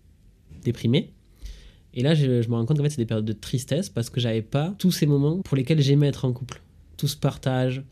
déprimé. 0.63 1.13
Et 1.99 2.03
là, 2.03 2.15
je, 2.15 2.49
me 2.49 2.55
rends 2.55 2.65
compte 2.65 2.77
qu'en 2.77 2.85
fait, 2.85 2.91
c'est 2.91 3.03
des 3.03 3.07
périodes 3.07 3.25
de 3.25 3.33
tristesse 3.33 3.89
parce 3.89 4.09
que 4.09 4.21
j'avais 4.21 4.41
pas 4.41 4.73
tous 4.79 4.93
ces 4.93 5.05
moments 5.05 5.39
pour 5.39 5.57
lesquels 5.57 5.83
j'aimais 5.83 6.07
être 6.07 6.25
en 6.25 6.33
couple. 6.33 6.63
Tout 6.97 7.09
ce 7.09 7.17
partage, 7.17 7.83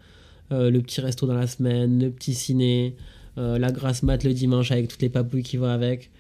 euh, 0.53 0.71
le 0.71 0.81
petit 0.81 1.01
resto 1.01 1.27
dans 1.27 1.35
la 1.35 1.49
semaine, 1.49 2.05
le 2.05 2.11
petit 2.13 2.33
ciné, 2.33 2.95
euh, 3.37 3.59
la 3.59 3.73
grasse 3.73 4.05
mat 4.05 4.23
le 4.23 4.33
dimanche 4.33 4.71
avec 4.71 4.87
toutes 4.87 5.03
les 5.03 5.09
papouilles 5.09 5.43
qui 5.43 5.57
vont 5.57 5.67
avec. 5.67 6.13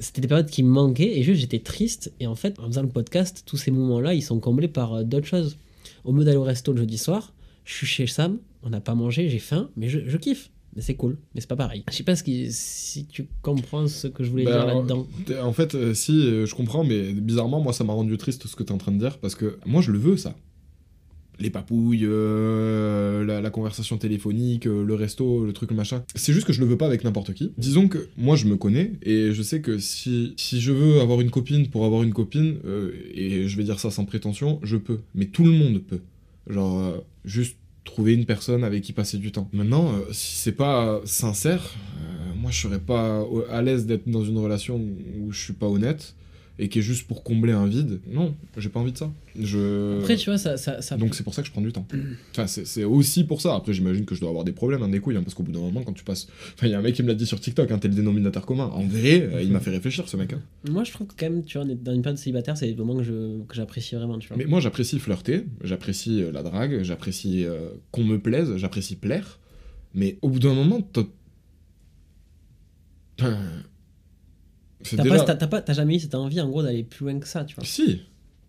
C'était 0.00 0.22
des 0.22 0.26
périodes 0.26 0.50
qui 0.50 0.64
me 0.64 0.70
manquaient 0.70 1.16
et 1.16 1.22
juste 1.22 1.40
j'étais 1.40 1.60
triste. 1.60 2.12
Et 2.18 2.26
en 2.26 2.34
fait, 2.34 2.58
en 2.58 2.66
faisant 2.66 2.82
le 2.82 2.88
podcast, 2.88 3.44
tous 3.46 3.58
ces 3.58 3.70
moments-là, 3.70 4.14
ils 4.14 4.22
sont 4.22 4.40
comblés 4.40 4.66
par 4.66 4.94
euh, 4.94 5.02
d'autres 5.04 5.28
choses. 5.28 5.56
Au 6.02 6.10
lieu 6.12 6.24
d'aller 6.24 6.36
au 6.36 6.42
resto 6.42 6.72
le 6.72 6.78
jeudi 6.78 6.98
soir, 6.98 7.32
je 7.64 7.74
suis 7.74 7.86
chez 7.86 8.08
Sam, 8.08 8.38
on 8.64 8.70
n'a 8.70 8.80
pas 8.80 8.96
mangé, 8.96 9.28
j'ai 9.28 9.38
faim, 9.38 9.70
mais 9.76 9.88
je, 9.88 10.00
je 10.04 10.16
kiffe. 10.16 10.50
C'est 10.78 10.94
cool, 10.94 11.16
mais 11.34 11.40
c'est 11.40 11.46
pas 11.48 11.56
pareil. 11.56 11.84
Je 11.90 11.94
sais 11.96 12.02
pas 12.02 12.16
ce 12.16 12.22
qui, 12.24 12.48
si 12.50 13.06
tu 13.06 13.26
comprends 13.42 13.86
ce 13.86 14.08
que 14.08 14.24
je 14.24 14.30
voulais 14.30 14.44
Bah, 14.44 14.64
dire 14.64 14.74
là-dedans. 14.74 15.06
En 15.42 15.52
fait, 15.52 15.74
euh, 15.74 15.94
si, 15.94 16.12
euh, 16.26 16.46
je 16.46 16.54
comprends, 16.54 16.84
mais 16.84 17.12
bizarrement, 17.12 17.60
moi, 17.60 17.72
ça 17.72 17.84
m'a 17.84 17.92
rendu 17.92 18.16
triste 18.18 18.46
ce 18.46 18.56
que 18.56 18.62
t'es 18.62 18.72
en 18.72 18.78
train 18.78 18.92
de 18.92 18.98
dire, 18.98 19.18
parce 19.18 19.34
que 19.34 19.58
moi, 19.66 19.82
je 19.82 19.92
le 19.92 19.98
veux, 19.98 20.16
ça. 20.16 20.34
Les 21.40 21.50
papouilles, 21.50 22.04
euh, 22.04 23.24
la, 23.24 23.40
la 23.40 23.50
conversation 23.50 23.98
téléphonique, 23.98 24.66
euh, 24.68 24.84
le 24.84 24.94
resto, 24.94 25.44
le 25.44 25.52
truc, 25.52 25.72
machin. 25.72 26.04
C'est 26.14 26.32
juste 26.32 26.46
que 26.46 26.52
je 26.52 26.60
le 26.60 26.66
veux 26.66 26.76
pas 26.78 26.86
avec 26.86 27.02
n'importe 27.02 27.34
qui. 27.34 27.52
Disons 27.58 27.88
que 27.88 28.06
moi, 28.16 28.36
je 28.36 28.46
me 28.46 28.56
connais, 28.56 28.92
et 29.02 29.32
je 29.32 29.42
sais 29.42 29.60
que 29.60 29.78
si, 29.78 30.34
si 30.36 30.60
je 30.60 30.70
veux 30.72 31.00
avoir 31.00 31.20
une 31.20 31.30
copine 31.30 31.68
pour 31.68 31.84
avoir 31.86 32.04
une 32.04 32.12
copine, 32.12 32.58
euh, 32.64 32.92
et 33.12 33.48
je 33.48 33.56
vais 33.56 33.64
dire 33.64 33.80
ça 33.80 33.90
sans 33.90 34.04
prétention, 34.04 34.60
je 34.62 34.76
peux. 34.76 35.00
Mais 35.16 35.26
tout 35.26 35.44
le 35.44 35.50
monde 35.50 35.80
peut. 35.82 36.00
Genre, 36.48 37.04
juste 37.24 37.56
trouver 37.84 38.14
une 38.14 38.24
personne 38.26 38.64
avec 38.64 38.82
qui 38.82 38.92
passer 38.92 39.18
du 39.18 39.32
temps. 39.32 39.48
Maintenant, 39.52 39.92
euh, 39.92 40.12
si 40.12 40.36
c'est 40.36 40.52
pas 40.52 41.00
sincère, 41.04 41.74
euh, 41.98 42.34
moi 42.36 42.50
je 42.50 42.60
serais 42.60 42.80
pas 42.80 43.24
à 43.50 43.62
l'aise 43.62 43.86
d'être 43.86 44.08
dans 44.08 44.24
une 44.24 44.38
relation 44.38 44.76
où 44.76 45.32
je 45.32 45.40
suis 45.40 45.52
pas 45.52 45.66
honnête 45.66 46.14
et 46.58 46.68
qui 46.68 46.78
est 46.78 46.82
juste 46.82 47.08
pour 47.08 47.24
combler 47.24 47.52
un 47.52 47.66
vide. 47.66 48.00
Non, 48.08 48.34
j'ai 48.56 48.68
pas 48.68 48.78
envie 48.78 48.92
de 48.92 48.96
ça. 48.98 49.12
Je... 49.40 49.98
Après, 49.98 50.14
tu 50.16 50.30
vois, 50.30 50.38
ça. 50.38 50.56
ça, 50.56 50.80
ça 50.80 50.96
Donc 50.96 51.16
c'est 51.16 51.24
pour 51.24 51.34
ça 51.34 51.42
que 51.42 51.48
je 51.48 51.52
prends 51.52 51.60
du 51.60 51.72
temps. 51.72 51.86
Enfin, 52.30 52.46
c'est 52.46 52.84
aussi 52.84 53.24
pour 53.24 53.40
ça. 53.40 53.54
Après, 53.56 53.72
j'imagine 53.72 54.04
que 54.04 54.14
je 54.14 54.20
dois 54.20 54.28
avoir 54.30 54.44
des 54.44 54.52
problèmes, 54.52 54.82
hein, 54.82 54.88
des 54.88 55.00
couilles, 55.00 55.16
hein, 55.16 55.22
parce 55.24 55.34
qu'au 55.34 55.42
bout 55.42 55.50
d'un 55.52 55.58
moment, 55.60 55.82
quand 55.82 55.92
tu 55.92 56.04
passes... 56.04 56.28
Enfin, 56.54 56.66
il 56.68 56.70
y 56.70 56.74
a 56.74 56.78
un 56.78 56.82
mec 56.82 56.94
qui 56.94 57.02
me 57.02 57.08
l'a 57.08 57.14
dit 57.14 57.26
sur 57.26 57.40
TikTok, 57.40 57.70
hein, 57.72 57.78
t'es 57.78 57.88
le 57.88 57.94
dénominateur 57.94 58.46
commun. 58.46 58.66
En 58.66 58.82
vrai, 58.84 59.22
euh, 59.22 59.42
il 59.42 59.50
m'a 59.50 59.58
fait 59.60 59.70
réfléchir, 59.70 60.08
ce 60.08 60.16
mec. 60.16 60.32
hein. 60.32 60.40
Moi, 60.70 60.84
je 60.84 60.92
trouve 60.92 61.08
que 61.08 61.14
quand 61.18 61.28
même, 61.28 61.44
tu 61.44 61.58
vois, 61.58 61.66
dans 61.66 61.92
une 61.92 62.02
période 62.02 62.18
célibataire, 62.18 62.56
c'est 62.56 62.66
des 62.68 62.74
moments 62.76 62.96
que 62.96 63.02
je- 63.02 63.42
que 63.42 63.54
j'apprécie 63.54 63.96
vraiment, 63.96 64.18
tu 64.20 64.28
vois. 64.28 64.36
Mais 64.36 64.44
moi, 64.44 64.60
j'apprécie 64.60 65.00
flirter, 65.00 65.44
j'apprécie 65.62 66.22
euh, 66.22 66.30
la 66.30 66.42
drague, 66.44 66.82
j'apprécie 66.82 67.44
euh, 67.44 67.70
qu'on 67.90 68.04
me 68.04 68.18
plaise, 68.20 68.56
j'apprécie 68.56 68.94
plaire. 68.96 69.40
Mais 69.94 70.18
au 70.22 70.28
bout 70.28 70.38
d'un 70.38 70.54
moment, 70.54 70.80
t'as... 70.80 71.02
T'as 74.96 75.02
déjà... 75.02 75.24
pas- 75.36 75.60
pas- 75.62 75.72
jamais 75.72 75.96
eu 75.96 76.00
cette 76.00 76.14
envie, 76.14 76.40
en 76.40 76.48
gros, 76.48 76.62
d'aller 76.62 76.84
plus 76.84 77.04
loin 77.04 77.18
que 77.18 77.26
ça, 77.28 77.44
tu 77.44 77.54
vois. 77.54 77.64
Si, 77.64 78.00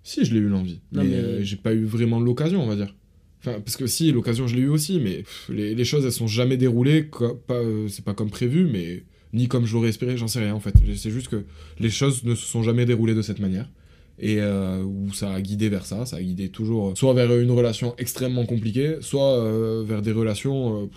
si, 0.04 0.26
je 0.26 0.34
l'ai 0.34 0.40
eu 0.40 0.48
l'envie. 0.50 0.80
Non, 0.92 1.04
mais 1.04 1.10
mais- 1.10 1.16
euh, 1.16 1.44
j'ai 1.44 1.56
pas 1.56 1.74
eu 1.74 1.86
vraiment 1.86 2.20
l'occasion, 2.20 2.62
on 2.64 2.68
va 2.68 2.76
dire. 2.76 2.94
Enfin, 3.40 3.60
parce 3.60 3.78
que 3.78 3.88
si, 3.88 4.12
l'occasion, 4.12 4.48
je 4.48 4.56
l'ai 4.56 4.64
eu 4.64 4.70
aussi, 4.70 5.00
mais 5.00 5.18
pff, 5.18 5.50
les, 5.54 5.76
les 5.76 5.86
choses, 5.86 6.04
elles 6.06 6.12
sont 6.12 6.28
jamais 6.28 6.58
déroulées. 6.58 7.10
euh, 7.52 7.88
c'est 7.90 8.04
pas 8.04 8.14
comme 8.14 8.30
prévu, 8.32 8.66
mais 8.72 9.04
ni 9.34 9.48
comme 9.48 9.66
je 9.66 9.74
l'aurais 9.74 9.90
espéré, 9.90 10.18
j'en 10.18 10.28
sais 10.28 10.40
rien 10.40 10.54
en 10.56 10.60
fait. 10.60 10.74
C'est 10.96 11.12
juste 11.12 11.28
que 11.28 11.44
les 11.80 11.90
choses 11.90 12.24
ne 12.24 12.34
se 12.36 12.46
sont 12.46 12.64
jamais 12.64 12.86
déroulées 12.86 13.14
de 13.16 13.22
cette 13.22 13.40
manière. 13.40 13.70
Et 14.18 14.38
euh, 14.40 14.82
où 14.82 15.14
ça 15.14 15.32
a 15.34 15.42
guidé 15.42 15.68
vers 15.70 15.86
ça, 15.86 16.06
ça 16.06 16.16
a 16.18 16.22
guidé 16.22 16.48
toujours 16.50 16.90
euh, 16.90 16.96
soit 16.96 17.14
vers 17.14 17.38
une 17.38 17.52
relation 17.52 17.94
extrêmement 17.98 18.46
compliquée, 18.46 18.96
soit 19.02 19.84
vers 19.84 20.02
des 20.02 20.14
relations 20.14 20.90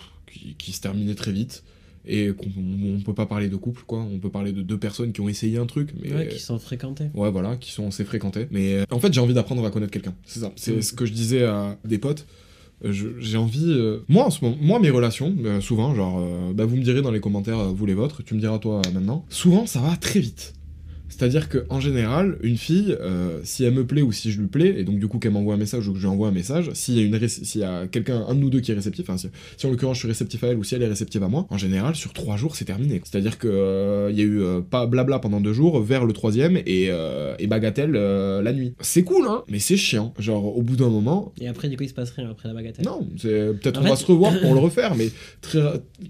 qui 0.57 0.71
se 0.71 0.79
terminaient 0.81 1.15
très 1.15 1.31
vite. 1.33 1.63
Et 2.11 2.31
qu'on 2.35 2.49
on 2.97 2.99
peut 3.01 3.13
pas 3.13 3.27
parler 3.27 3.49
de 3.49 3.55
couple, 3.55 3.83
quoi. 3.85 3.99
On 3.99 4.17
peut 4.17 4.31
parler 4.31 4.51
de 4.51 4.61
deux 4.63 4.77
personnes 4.79 5.11
qui 5.13 5.21
ont 5.21 5.29
essayé 5.29 5.57
un 5.59 5.67
truc, 5.67 5.91
mais 6.01 6.11
Ouais, 6.13 6.27
qui 6.27 6.39
sont 6.39 6.57
fréquentés. 6.57 7.05
Ouais, 7.13 7.29
voilà, 7.29 7.55
qui 7.55 7.71
sont 7.71 7.87
assez 7.87 8.03
fréquentés. 8.03 8.47
Mais 8.49 8.73
euh, 8.79 8.83
en 8.89 8.99
fait, 8.99 9.13
j'ai 9.13 9.21
envie 9.21 9.35
d'apprendre 9.35 9.63
à 9.63 9.69
connaître 9.69 9.91
quelqu'un. 9.91 10.15
C'est 10.25 10.39
ça. 10.39 10.51
C'est 10.55 10.77
Mm. 10.77 10.81
ce 10.81 10.93
que 10.93 11.05
je 11.05 11.13
disais 11.13 11.43
à 11.43 11.77
des 11.85 11.99
potes. 11.99 12.25
Euh, 12.85 12.93
J'ai 13.19 13.37
envie. 13.37 13.65
euh, 13.67 13.99
Moi, 14.07 14.25
en 14.25 14.29
ce 14.31 14.43
moment, 14.43 14.57
moi, 14.61 14.79
mes 14.79 14.89
relations, 14.89 15.35
euh, 15.43 15.59
souvent, 15.61 15.93
genre, 15.93 16.19
euh, 16.19 16.53
bah, 16.53 16.65
vous 16.65 16.77
me 16.77 16.81
direz 16.83 17.01
dans 17.01 17.11
les 17.11 17.19
commentaires, 17.19 17.73
vous 17.73 17.85
les 17.85 17.93
vôtres, 17.93 18.23
tu 18.23 18.33
me 18.35 18.39
diras 18.39 18.57
toi 18.57 18.81
maintenant. 18.93 19.25
Souvent, 19.29 19.65
ça 19.65 19.79
va 19.81 19.95
très 19.97 20.19
vite. 20.21 20.53
C'est-à-dire 21.09 21.49
que 21.49 21.65
en 21.69 21.79
général, 21.79 22.37
une 22.41 22.57
fille, 22.57 22.95
euh, 23.01 23.39
si 23.43 23.63
elle 23.63 23.73
me 23.73 23.85
plaît 23.85 24.01
ou 24.01 24.11
si 24.11 24.31
je 24.31 24.39
lui 24.39 24.47
plais, 24.47 24.79
et 24.79 24.83
donc 24.83 24.99
du 24.99 25.07
coup 25.07 25.19
qu'elle 25.19 25.31
m'envoie 25.31 25.55
un 25.55 25.57
message 25.57 25.87
ou 25.87 25.91
que 25.93 25.97
je 25.97 26.03
lui 26.03 26.09
envoie 26.09 26.27
un 26.29 26.31
message, 26.31 26.71
s'il 26.73 26.95
y 26.95 26.99
a, 26.99 27.03
une 27.03 27.19
y 27.55 27.63
a 27.63 27.87
quelqu'un, 27.87 28.25
un 28.27 28.35
de 28.35 28.39
nous 28.39 28.49
deux 28.49 28.59
qui 28.61 28.71
est 28.71 28.75
réceptif, 28.75 29.07
si, 29.17 29.27
si 29.57 29.65
en 29.65 29.69
l'occurrence 29.71 29.97
je 29.97 30.01
suis 30.01 30.07
réceptif 30.07 30.43
à 30.43 30.47
elle 30.47 30.57
ou 30.57 30.63
si 30.63 30.75
elle 30.75 30.83
est 30.83 30.87
réceptive 30.87 31.23
à 31.23 31.27
moi, 31.27 31.47
en 31.49 31.57
général, 31.57 31.95
sur 31.95 32.13
trois 32.13 32.37
jours, 32.37 32.55
c'est 32.55 32.65
terminé. 32.65 33.01
C'est-à-dire 33.03 33.37
que 33.37 33.47
euh, 33.47 34.09
il 34.11 34.17
y 34.17 34.21
a 34.21 34.25
eu 34.25 34.41
euh, 34.41 34.61
pas 34.61 34.85
blabla 34.85 35.19
pendant 35.19 35.41
deux 35.41 35.53
jours, 35.53 35.81
vers 35.81 36.05
le 36.05 36.13
troisième 36.13 36.57
et, 36.57 36.87
euh, 36.89 37.35
et 37.39 37.47
bagatelle 37.47 37.91
la 37.91 38.53
nuit. 38.53 38.73
C'est 38.79 39.03
cool, 39.03 39.25
hein, 39.27 39.43
mais 39.49 39.59
c'est 39.59 39.77
chiant. 39.77 40.13
Genre 40.19 40.55
au 40.57 40.61
bout 40.61 40.75
d'un 40.75 40.89
moment, 40.89 41.33
Et 41.41 41.47
après, 41.47 41.69
du 41.69 41.77
coup, 41.77 41.83
il 41.83 41.89
se 41.89 41.93
passe 41.93 42.11
rien 42.11 42.29
après 42.29 42.47
la 42.47 42.53
bagatelle. 42.53 42.85
non, 42.85 43.07
peut-être 43.21 43.79
on 43.79 43.83
fait- 43.83 43.89
va 43.89 43.95
se 43.95 44.05
revoir 44.05 44.39
pour 44.39 44.53
le 44.53 44.59
refaire, 44.59 44.95
mais 44.95 45.09
très, 45.41 45.59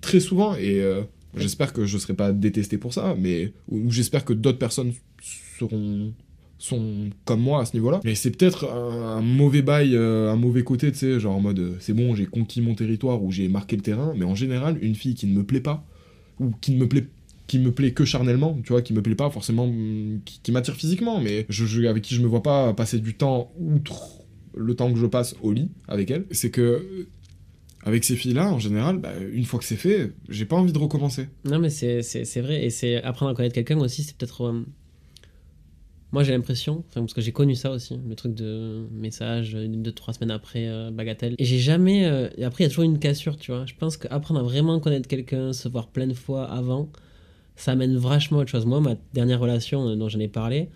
très 0.01 0.19
souvent, 0.19 0.55
et 0.55 0.81
euh, 0.81 1.01
j'espère 1.35 1.73
que 1.73 1.85
je 1.85 1.97
serai 1.97 2.13
pas 2.13 2.31
détesté 2.31 2.77
pour 2.77 2.93
ça, 2.93 3.15
mais 3.17 3.53
ou, 3.69 3.91
j'espère 3.91 4.25
que 4.25 4.33
d'autres 4.33 4.59
personnes 4.59 4.93
seront 5.57 6.13
sont 6.61 7.09
comme 7.23 7.39
moi 7.39 7.61
à 7.61 7.65
ce 7.65 7.73
niveau-là. 7.73 8.01
Mais 8.03 8.15
c'est 8.15 8.31
peut-être 8.31 8.69
un, 8.69 9.21
mauvais 9.21 9.61
bail, 9.61 9.95
euh, 9.95 10.29
un 10.29 10.35
mauvais 10.35 10.63
côté, 10.63 10.91
tu 10.91 10.97
sais, 10.97 11.19
genre 11.19 11.35
en 11.35 11.39
mode 11.39 11.59
euh, 11.59 11.77
c'est 11.79 11.93
bon, 11.93 12.13
j'ai 12.15 12.25
conquis 12.25 12.59
mon 12.61 12.75
territoire 12.75 13.23
ou 13.23 13.31
j'ai 13.31 13.47
marqué 13.47 13.77
le 13.77 13.81
terrain, 13.81 14.13
mais 14.15 14.25
en 14.25 14.35
général, 14.35 14.77
une 14.81 14.93
fille 14.93 15.15
qui 15.15 15.25
ne 15.27 15.37
me 15.37 15.45
plaît 15.45 15.61
pas, 15.61 15.85
ou 16.39 16.51
qui 16.61 16.73
ne 16.73 16.79
me 16.79 16.87
plaît 16.87 17.07
qui 17.47 17.57
me 17.57 17.71
plaît 17.71 17.93
que 17.93 18.05
charnellement, 18.05 18.59
tu 18.63 18.73
vois, 18.73 18.83
qui 18.83 18.93
me 18.93 19.01
plaît 19.01 19.15
pas 19.15 19.29
forcément, 19.31 19.63
hum, 19.63 20.19
qui, 20.23 20.51
m'attire 20.51 20.75
physiquement, 20.75 21.19
mais 21.19 21.45
je, 21.49 21.65
je- 21.65 21.87
avec 21.87 22.03
qui 22.03 22.13
je 22.13 22.21
me 22.21 22.27
vois 22.27 22.43
pas 22.43 22.73
passer 22.73 22.99
du 22.99 23.15
temps 23.15 23.51
outre 23.59 24.19
le 24.55 24.75
temps 24.75 24.91
que 24.91 24.99
je 24.99 25.05
passe 25.05 25.35
au 25.41 25.51
lit 25.51 25.71
avec 25.87 26.11
elle, 26.11 26.25
c'est 26.31 26.51
que 26.51 27.07
avec 27.83 28.03
ces 28.03 28.15
filles-là, 28.15 28.51
en 28.51 28.59
général, 28.59 28.97
bah, 28.97 29.13
une 29.31 29.45
fois 29.45 29.59
que 29.59 29.65
c'est 29.65 29.75
fait, 29.77 30.11
j'ai 30.27 30.45
pas 30.45 30.55
envie 30.57 30.73
de 30.73 30.77
recommencer. 30.79 31.27
Non, 31.45 31.59
mais 31.59 31.69
c'est 31.69 32.41
vrai. 32.41 32.63
Et 32.65 32.69
c'est 32.69 33.01
apprendre 33.03 33.31
à 33.31 33.35
connaître 33.35 33.55
quelqu'un 33.55 33.79
aussi, 33.79 34.03
c'est 34.03 34.15
peut-être. 34.17 34.43
euh, 34.47 34.65
Moi, 36.11 36.23
j'ai 36.23 36.31
l'impression, 36.31 36.83
parce 36.93 37.13
que 37.13 37.21
j'ai 37.21 37.31
connu 37.31 37.55
ça 37.55 37.71
aussi, 37.71 37.99
le 38.07 38.15
truc 38.15 38.33
de 38.33 38.85
message 38.91 39.53
euh, 39.55 39.67
deux, 39.67 39.91
trois 39.91 40.13
semaines 40.13 40.31
après 40.31 40.67
euh, 40.67 40.89
Bagatelle. 40.91 41.35
Et 41.37 41.45
j'ai 41.45 41.59
jamais. 41.59 42.05
après, 42.43 42.63
il 42.63 42.63
y 42.63 42.65
a 42.65 42.69
toujours 42.69 42.83
une 42.83 42.99
cassure, 42.99 43.37
tu 43.37 43.51
vois. 43.51 43.65
Je 43.65 43.73
pense 43.75 43.95
qu'apprendre 43.97 44.39
à 44.39 44.43
vraiment 44.43 44.79
connaître 44.79 45.07
quelqu'un, 45.07 45.53
se 45.53 45.69
voir 45.69 45.87
plein 45.87 46.07
de 46.07 46.13
fois 46.15 46.45
avant, 46.51 46.89
ça 47.55 47.71
amène 47.73 47.95
vachement 47.97 48.39
à 48.39 48.41
autre 48.41 48.51
chose. 48.51 48.65
Moi, 48.65 48.81
ma 48.81 48.95
dernière 49.13 49.39
relation 49.39 49.95
dont 49.95 50.09
j'en 50.09 50.19
ai 50.19 50.27
parlé, 50.27 50.69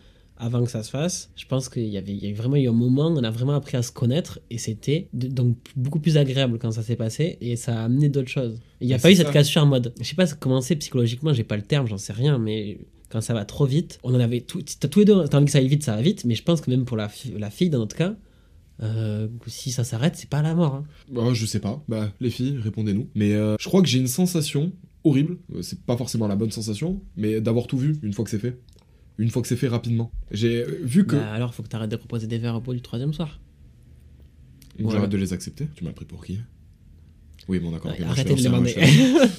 avant 0.43 0.63
que 0.63 0.69
ça 0.71 0.83
se 0.83 0.89
fasse, 0.89 1.31
je 1.35 1.45
pense 1.45 1.69
qu'il 1.69 1.87
y 1.87 1.97
avait, 1.97 2.11
il 2.13 2.23
y 2.23 2.29
a 2.31 2.33
vraiment 2.35 2.55
eu 2.57 2.67
un 2.67 2.71
moment 2.73 3.07
où 3.07 3.17
on 3.17 3.23
a 3.23 3.29
vraiment 3.31 3.53
appris 3.53 3.77
à 3.77 3.81
se 3.81 3.91
connaître 3.91 4.39
et 4.49 4.57
c'était 4.57 5.07
donc 5.13 5.57
beaucoup 5.75 5.99
plus 5.99 6.17
agréable 6.17 6.57
quand 6.59 6.71
ça 6.71 6.83
s'est 6.83 6.95
passé 6.95 7.37
et 7.41 7.55
ça 7.55 7.79
a 7.81 7.83
amené 7.85 8.09
d'autres 8.09 8.29
choses. 8.29 8.59
Il 8.81 8.87
n'y 8.87 8.93
a 8.93 8.97
Ah, 8.97 8.99
pas 8.99 9.11
eu 9.11 9.15
c'est 9.15 9.23
cette 9.23 9.31
cassure 9.31 9.63
en 9.63 9.67
mode, 9.67 9.93
je 9.99 10.05
sais 10.05 10.15
pas 10.15 10.27
comment 10.27 10.61
c'est 10.61 10.75
psychologiquement, 10.75 11.33
j'ai 11.33 11.43
pas 11.43 11.55
le 11.57 11.63
terme, 11.63 11.87
j'en 11.87 11.97
sais 11.97 12.13
rien, 12.13 12.37
mais 12.37 12.79
quand 13.09 13.21
ça 13.21 13.33
va 13.33 13.45
trop 13.45 13.65
vite, 13.65 13.99
on 14.03 14.13
en 14.15 14.19
avait 14.19 14.41
tout, 14.41 14.61
t'as 14.79 14.87
tous 14.87 14.99
les 14.99 15.05
deux, 15.05 15.23
t'as 15.27 15.37
envie 15.37 15.45
que 15.45 15.51
ça 15.51 15.59
aille 15.59 15.67
vite, 15.67 15.83
ça 15.83 15.95
va 15.95 16.01
vite, 16.01 16.25
mais 16.25 16.35
je 16.35 16.43
pense 16.43 16.61
que 16.61 16.69
même 16.71 16.85
pour 16.85 16.97
la 16.97 17.09
fille 17.09 17.69
dans 17.69 17.79
notre 17.79 17.95
cas, 17.95 18.15
euh, 18.81 19.27
si 19.47 19.71
ça 19.71 19.83
s'arrête, 19.83 20.15
c'est 20.15 20.29
pas 20.29 20.41
la 20.41 20.55
mort. 20.55 20.73
hein. 20.75 20.83
Bah, 21.11 21.21
je 21.33 21.45
sais 21.45 21.59
pas. 21.59 21.83
Bah, 21.87 22.11
les 22.19 22.31
filles, 22.31 22.57
répondez-nous. 22.59 23.07
Mais 23.15 23.33
euh, 23.33 23.55
je 23.59 23.67
crois 23.67 23.81
que 23.83 23.87
j'ai 23.87 23.99
une 23.99 24.07
sensation 24.07 24.71
horrible. 25.03 25.37
Euh, 25.55 25.61
C'est 25.61 25.79
pas 25.81 25.95
forcément 25.95 26.27
la 26.27 26.35
bonne 26.35 26.49
sensation, 26.51 27.01
mais 27.15 27.39
d'avoir 27.39 27.67
tout 27.67 27.77
vu 27.77 27.97
une 28.01 28.13
fois 28.13 28.25
que 28.25 28.31
c'est 28.31 28.39
fait. 28.39 28.57
Une 29.17 29.29
fois 29.29 29.41
que 29.41 29.47
c'est 29.47 29.55
fait 29.55 29.67
rapidement. 29.67 30.11
J'ai 30.31 30.63
euh, 30.63 30.79
vu 30.83 31.05
que. 31.05 31.15
Bah, 31.15 31.31
alors, 31.33 31.53
faut 31.53 31.63
que 31.63 31.67
t'arrêtes 31.67 31.91
de 31.91 31.95
proposer 31.95 32.27
des 32.27 32.37
verres 32.37 32.55
au 32.55 32.61
bout 32.61 32.73
du 32.73 32.81
troisième 32.81 33.13
soir. 33.13 33.39
J'arrête 34.79 35.09
de 35.09 35.17
les 35.17 35.33
accepter. 35.33 35.67
Tu 35.75 35.83
m'as 35.83 35.91
pris 35.91 36.05
pour 36.05 36.25
qui? 36.25 36.39
Oui, 37.47 37.59
bon, 37.59 37.71
d'accord. 37.71 37.91
Ouais, 37.91 38.03
arrêtez 38.03 38.33
de 38.33 38.39
un- 38.39 38.43
demander. 38.43 38.75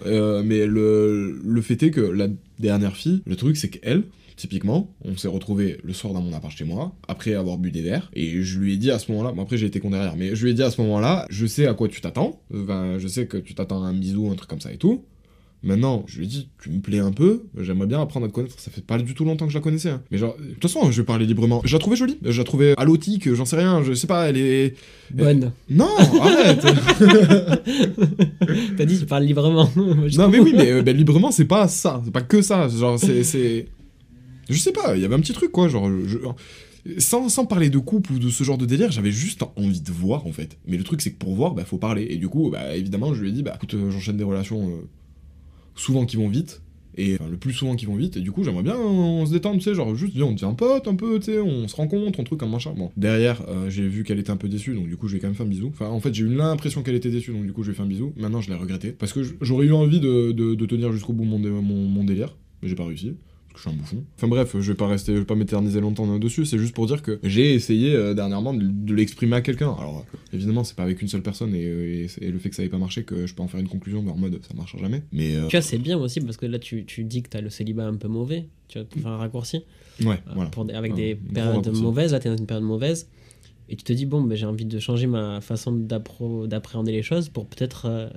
Euh, 0.07 0.43
mais 0.45 0.67
le, 0.67 1.41
le 1.45 1.63
fait 1.63 1.83
est 1.83 1.91
que 1.91 2.01
la 2.03 2.29
dernière 2.59 2.97
fille, 2.97 3.23
le 3.27 3.37
truc, 3.37 3.57
c'est 3.57 3.71
qu'elle. 3.71 4.05
Typiquement, 4.37 4.93
on 5.05 5.17
s'est 5.17 5.29
retrouvé 5.29 5.79
le 5.85 5.93
soir 5.93 6.13
dans 6.13 6.21
mon 6.21 6.33
appart 6.33 6.53
chez 6.55 6.65
moi, 6.65 6.93
après 7.07 7.35
avoir 7.35 7.57
bu 7.57 7.71
des 7.71 7.83
verres, 7.83 8.11
et 8.15 8.43
je 8.43 8.59
lui 8.59 8.75
ai 8.75 8.77
dit 8.77 8.91
à 8.91 8.99
ce 8.99 9.13
moment-là, 9.13 9.31
bon 9.31 9.43
après 9.43 9.57
j'ai 9.57 9.67
été 9.67 9.79
con 9.79 9.91
derrière, 9.91 10.17
mais 10.17 10.35
je 10.35 10.45
lui 10.45 10.51
ai 10.51 10.55
dit 10.55 10.63
à 10.65 10.73
ce 10.73 10.81
moment-là, 10.81 11.25
je 11.31 11.47
sais 11.47 11.69
à 11.69 11.75
quoi 11.75 11.87
tu 11.87 12.01
t'attends, 12.01 12.43
enfin, 12.53 12.99
je 12.99 13.07
sais 13.07 13.29
que 13.29 13.37
tu 13.37 13.55
t'attends 13.55 13.85
à 13.85 13.87
un 13.87 13.95
bisou, 13.95 14.29
un 14.33 14.35
truc 14.35 14.51
comme 14.51 14.61
ça 14.61 14.73
et 14.73 14.77
tout, 14.77 15.05
Maintenant, 15.67 16.05
je 16.07 16.19
lui 16.19 16.27
ai 16.27 16.29
dit, 16.29 16.49
tu 16.63 16.69
me 16.69 16.81
plais 16.81 16.99
un 16.99 17.11
peu, 17.11 17.45
j'aimerais 17.59 17.87
bien 17.87 17.99
apprendre 18.01 18.27
à 18.27 18.29
te 18.29 18.35
connaître. 18.35 18.59
Ça 18.61 18.71
fait 18.71 18.85
pas 18.85 18.99
du 18.99 19.15
tout 19.15 19.25
longtemps 19.25 19.47
que 19.47 19.53
je 19.53 19.57
la 19.59 19.63
connaissais. 19.63 19.89
hein. 19.89 20.03
Mais 20.11 20.19
genre, 20.19 20.37
de 20.39 20.53
toute 20.53 20.63
façon, 20.63 20.91
je 20.93 21.01
vais 21.01 21.07
parler 21.07 21.25
librement. 21.25 21.63
Je 21.65 21.73
la 21.75 21.79
trouvais 21.79 21.97
jolie. 21.97 22.19
Je 22.23 22.37
la 22.39 22.45
trouvais 22.45 22.75
allotique, 22.77 23.33
j'en 23.33 23.47
sais 23.47 23.57
rien. 23.57 23.83
Je 23.83 23.95
sais 23.95 24.07
pas, 24.07 24.29
elle 24.29 24.37
est. 24.37 24.75
Bonne. 25.11 25.53
Non, 25.71 25.89
arrête 26.21 26.61
T'as 28.77 28.85
dit, 28.85 28.99
tu 28.99 29.07
parles 29.07 29.25
librement. 29.25 29.69
Non, 29.77 30.29
mais 30.29 30.39
oui, 30.39 30.53
mais 30.57 30.71
euh, 30.71 30.83
ben, 30.83 30.95
librement, 30.97 31.31
c'est 31.31 31.45
pas 31.47 31.67
ça. 31.69 32.01
C'est 32.05 32.11
pas 32.13 32.21
que 32.23 32.43
ça. 32.43 32.69
Genre, 32.69 32.99
c'est. 32.99 33.67
Je 34.51 34.59
sais 34.59 34.73
pas, 34.73 34.95
il 34.97 35.03
y 35.03 35.05
avait 35.07 35.15
un 35.15 35.21
petit 35.21 35.33
truc, 35.33 35.51
quoi. 35.51 35.69
Genre, 35.69 35.89
je- 36.07 36.19
Sans, 36.99 37.31
sans 37.31 37.47
parler 37.47 37.71
de 37.71 37.79
couple 37.79 38.13
ou 38.13 38.19
de 38.19 38.29
ce 38.29 38.45
genre 38.45 38.59
de 38.59 38.67
délire, 38.67 38.93
j'avais 38.93 39.11
juste 39.11 39.43
envie 39.57 39.81
de 39.81 39.91
voir, 39.93 40.27
en 40.27 40.33
fait. 40.33 40.59
Mais 40.67 40.77
le 40.77 40.85
truc, 40.85 41.01
c'est 41.01 41.13
que 41.13 41.19
pour 41.19 41.35
voir, 41.35 41.55
bah, 41.55 41.65
faut 41.65 41.79
parler. 41.79 42.07
Et 42.11 42.17
du 42.17 42.29
coup, 42.29 42.51
bah, 42.51 42.77
évidemment, 42.77 43.15
je 43.15 43.23
lui 43.23 43.31
ai 43.31 43.33
dit, 43.33 43.43
bah, 43.43 43.55
écoute, 43.57 43.73
euh, 43.75 43.91
j'enchaîne 43.91 44.19
des 44.19 44.25
relations 44.25 44.69
euh, 44.69 44.83
souvent 45.75 46.07
qui 46.07 46.17
vont 46.17 46.29
vite. 46.29 46.61
Et 46.97 47.19
le 47.29 47.37
plus 47.37 47.53
souvent 47.53 47.75
qui 47.75 47.87
vont 47.87 47.97
vite, 47.97 48.17
et 48.17 48.21
du 48.21 48.31
coup 48.31 48.45
j'aimerais 48.45 48.63
bien 48.63 48.77
euh, 48.77 48.85
on 48.85 49.27
se 49.27 49.33
détendre, 49.33 49.57
tu 49.57 49.65
sais, 49.65 49.75
genre 49.75 49.97
juste 49.97 50.17
on 50.23 50.31
devient 50.31 50.55
pote 50.57 50.87
un 50.87 50.95
peu, 50.95 51.19
tu 51.19 51.33
sais, 51.33 51.41
on 51.41 51.67
se 51.67 51.75
rencontre, 51.75 52.21
un 52.21 52.23
truc 52.23 52.39
comme 52.39 52.53
machin. 52.53 52.73
Bon, 52.77 52.93
derrière, 52.97 53.43
euh, 53.49 53.69
j'ai 53.69 53.89
vu 53.89 54.05
qu'elle 54.05 54.21
était 54.21 54.31
un 54.31 54.37
peu 54.37 54.49
déçue, 54.49 54.75
donc 54.75 54.87
du 54.87 54.97
coup 54.97 55.09
je 55.09 55.15
lui 55.15 55.19
ai 55.19 55.21
quand 55.21 55.27
même 55.27 55.35
fait 55.35 55.43
un 55.43 55.47
bisou. 55.47 55.73
Enfin, 55.75 55.89
en 55.89 55.99
fait, 55.99 56.15
j'ai 56.15 56.23
eu 56.23 56.29
l'impression 56.29 56.85
qu'elle 56.85 56.95
était 56.95 57.11
déçue, 57.11 57.33
donc 57.33 57.47
du 57.47 57.53
coup 57.53 57.65
je 57.65 57.73
ai 57.73 57.75
fait 57.75 57.83
un 57.83 57.87
bisou. 57.87 58.13
Maintenant, 58.17 58.41
je 58.41 58.49
l'ai 58.49 58.55
regretté, 58.55 58.93
parce 58.93 59.13
que 59.13 59.23
j'aurais 59.41 59.67
eu 59.67 59.73
envie 59.73 59.99
de, 59.99 60.55
tenir 60.67 60.93
jusqu'au 60.93 61.15
bout 61.15 61.25
mon, 61.25 61.41
dé- 61.41 61.51
mon 61.51 62.05
délire, 62.05 62.37
mais 62.63 62.69
j'ai 62.69 62.77
pas 62.77 62.87
réussi. 62.87 63.15
Que 63.55 63.61
je 63.61 63.69
suis 63.69 63.71
un 63.71 63.75
bouffon. 63.81 64.05
Enfin 64.17 64.27
bref, 64.29 64.55
je 64.59 64.73
vais 64.73 64.77
pas 64.77 64.89
rester, 64.89 65.15
je 65.15 65.21
vais 65.21 65.25
pas 65.25 65.37
m'éterniser 65.37 65.81
longtemps 65.81 66.19
dessus, 66.19 66.45
c'est 66.45 66.59
juste 66.59 66.75
pour 66.75 66.87
dire 66.87 67.01
que 67.03 67.21
j'ai 67.23 67.55
essayé 67.55 67.95
euh, 67.95 68.13
dernièrement 68.13 68.53
de, 68.53 68.65
de 68.67 68.95
l'exprimer 68.95 69.37
à 69.37 69.41
quelqu'un. 69.43 69.73
Alors 69.79 70.05
euh, 70.13 70.17
évidemment, 70.37 70.65
c'est 70.65 70.75
pas 70.77 70.83
avec 70.83 71.01
une 71.01 71.09
seule 71.09 71.23
personne 71.23 71.55
et, 71.55 71.63
et, 71.63 72.07
et 72.21 72.31
le 72.33 72.39
fait 72.41 72.51
que 72.51 72.57
ça 72.57 72.65
ait 72.65 72.69
pas 72.69 72.79
marché 72.79 73.05
que 73.05 73.27
je 73.27 73.35
peux 73.35 73.43
en 73.43 73.49
faire 73.49 73.61
une 73.61 73.69
conclusion 73.69 74.01
en 74.07 74.17
mode 74.17 74.41
ça 74.47 74.53
marchera 74.55 74.81
jamais. 74.83 75.03
Mais 75.13 75.37
euh, 75.37 75.47
Tu 75.47 75.57
vois, 75.57 75.63
c'est 75.63 75.79
bien 75.79 75.97
aussi 75.97 76.21
parce 76.21 76.37
que 76.37 76.47
là, 76.47 76.59
tu, 76.59 76.85
tu 76.85 77.05
dis 77.05 77.23
que 77.23 77.29
t'as 77.31 77.41
le 77.41 77.49
célibat 77.49 77.87
un 77.87 77.95
peu 77.95 78.09
mauvais. 78.09 78.49
Tu 78.69 78.79
vois, 78.81 78.89
faire 79.01 79.13
un 79.13 79.17
raccourci. 79.19 79.63
ouais, 80.03 80.21
Euh, 80.27 80.33
voilà. 80.35 80.51
pour 80.51 80.67
avec 80.75 80.95
des 80.95 81.15
périodes 81.15 81.69
mauvaises. 81.77 82.13
Là, 82.13 82.19
t'es 82.19 82.29
dans 82.31 82.37
une 82.37 82.47
période 82.47 82.65
mauvaise. 82.67 83.09
Et 83.69 83.77
tu 83.77 83.85
te 83.85 83.93
dis, 83.95 84.05
bon, 84.05 84.21
ben, 84.21 84.37
j'ai 84.37 84.45
envie 84.47 84.67
de 84.67 84.79
changer 84.79 85.07
ma 85.07 85.41
façon 85.41 85.73
d'appréhender 85.73 86.93
les 86.93 87.03
choses 87.03 87.29
pour 87.31 87.47
peut-être 87.47 87.87
euh, 87.87 88.09